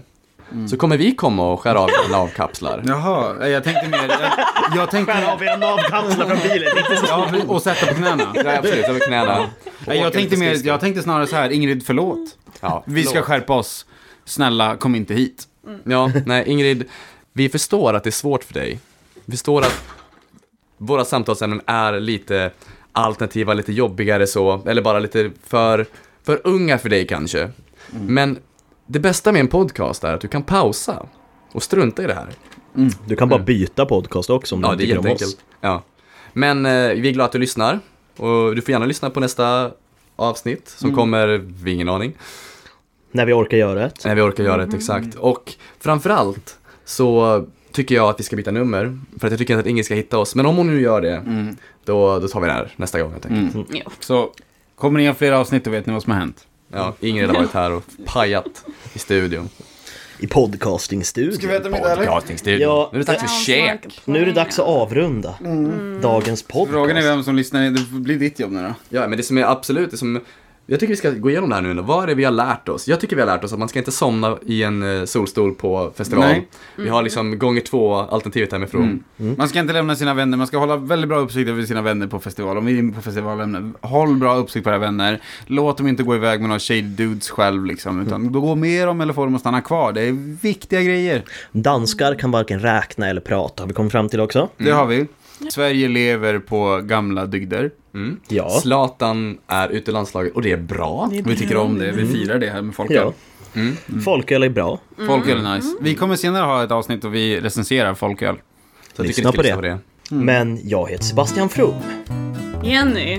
[0.70, 2.82] så kommer vi komma och skära av era navkapslar.
[2.86, 4.08] Jaha, jag tänkte mer...
[4.08, 4.20] Jag,
[4.76, 5.12] jag tänkte...
[5.12, 6.72] Skär av era navkapslar från bilen.
[7.08, 8.32] Ja, och sätta på knäna.
[8.34, 9.46] Ja, absolut, över knäna.
[9.86, 12.18] Nej, Jag tänkte, mer, jag tänkte snarare så här, Ingrid förlåt.
[12.60, 13.26] Ja, Vi ska förlåt.
[13.26, 13.86] skärpa oss.
[14.24, 15.44] Snälla, kom inte hit.
[15.84, 16.84] Ja, nej Ingrid,
[17.32, 18.78] vi förstår att det är svårt för dig.
[19.24, 19.82] Vi förstår att
[20.78, 22.50] våra samtalsämnen är lite
[22.92, 25.86] alternativa, lite jobbigare så, eller bara lite för,
[26.24, 27.50] för unga för dig kanske.
[27.90, 28.38] Men
[28.86, 31.06] det bästa med en podcast är att du kan pausa
[31.52, 32.28] och strunta i det här.
[33.06, 35.36] Du kan bara byta podcast också om du Ja, det är tycker om oss.
[35.60, 35.82] Ja.
[36.32, 37.80] Men eh, vi är glada att du lyssnar.
[38.16, 39.70] Och du får gärna lyssna på nästa
[40.16, 41.26] avsnitt som kommer,
[41.64, 42.12] vi ingen aning,
[43.12, 43.90] När vi orkar göra det.
[44.04, 45.14] när vi orkar göra det exakt.
[45.14, 48.98] Och framförallt så tycker jag att vi ska byta nummer.
[49.18, 50.34] För att jag tycker inte att Ingrid ska hitta oss.
[50.34, 51.56] Men om hon nu gör det, Mm.
[51.84, 53.54] då, då tar vi det här nästa gång helt enkelt.
[53.54, 53.66] Mm.
[53.84, 53.90] Ja.
[54.00, 54.30] Så,
[54.76, 56.46] kommer ni ha fler avsnitt då vet ni vad som har hänt.
[56.72, 58.64] Ja, Ingrid har varit här och pajat
[58.94, 59.48] i studion.
[60.18, 61.34] I podcastingstudion.
[61.34, 62.06] Ska vi äta middag eller?
[62.06, 62.60] Podcastingstudion.
[62.60, 62.90] Ja.
[62.92, 64.00] Nu är det dags för käk.
[64.04, 65.34] Nu är det dags att avrunda
[66.02, 66.70] dagens podcast.
[66.70, 67.70] Frågan är vem som lyssnar.
[67.70, 68.74] Det blir ditt jobb nu då.
[68.88, 70.20] Ja, men det som är absolut, det som
[70.66, 71.82] jag tycker vi ska gå igenom det här nu.
[71.82, 72.88] Vad är det vi har lärt oss?
[72.88, 75.54] Jag tycker vi har lärt oss att man ska inte somna i en eh, solstol
[75.54, 76.24] på festival.
[76.24, 76.48] Nej.
[76.76, 79.04] Vi har liksom gånger två alternativet hemifrån.
[79.16, 82.06] Man ska inte lämna sina vänner, man ska hålla väldigt bra uppsikt över sina vänner
[82.06, 82.58] på festival.
[82.58, 85.20] Om vi är inne på festivalämnen, håll bra uppsikt på era vänner.
[85.46, 89.00] Låt dem inte gå iväg med några shady dudes själv liksom, utan gå med dem
[89.00, 89.92] eller få dem att stanna kvar.
[89.92, 91.24] Det är viktiga grejer.
[91.52, 94.48] Danskar kan varken räkna eller prata, har vi kommit fram till också.
[94.56, 95.06] Det har vi.
[95.50, 97.70] Sverige lever på gamla dygder.
[97.94, 98.20] Mm.
[98.28, 98.50] Ja.
[98.50, 101.08] Zlatan är ute i landslaget och det är bra.
[101.12, 102.96] Det är Vi tycker om det, vi firar det här med folket.
[102.96, 103.12] Ja.
[104.04, 104.80] Folköl är bra.
[105.06, 105.76] Folköl är nice.
[105.80, 108.36] Vi kommer senare ha ett avsnitt då vi recenserar folköl.
[108.36, 109.54] Så jag tycker Lyssna på det.
[109.54, 109.78] på det.
[110.10, 111.74] Men jag heter Sebastian From.
[112.64, 113.18] Jenny.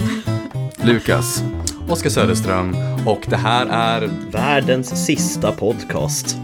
[0.84, 1.44] Lukas,
[1.90, 2.76] Oskar Söderström
[3.06, 6.38] och det här är Världens sista podcast.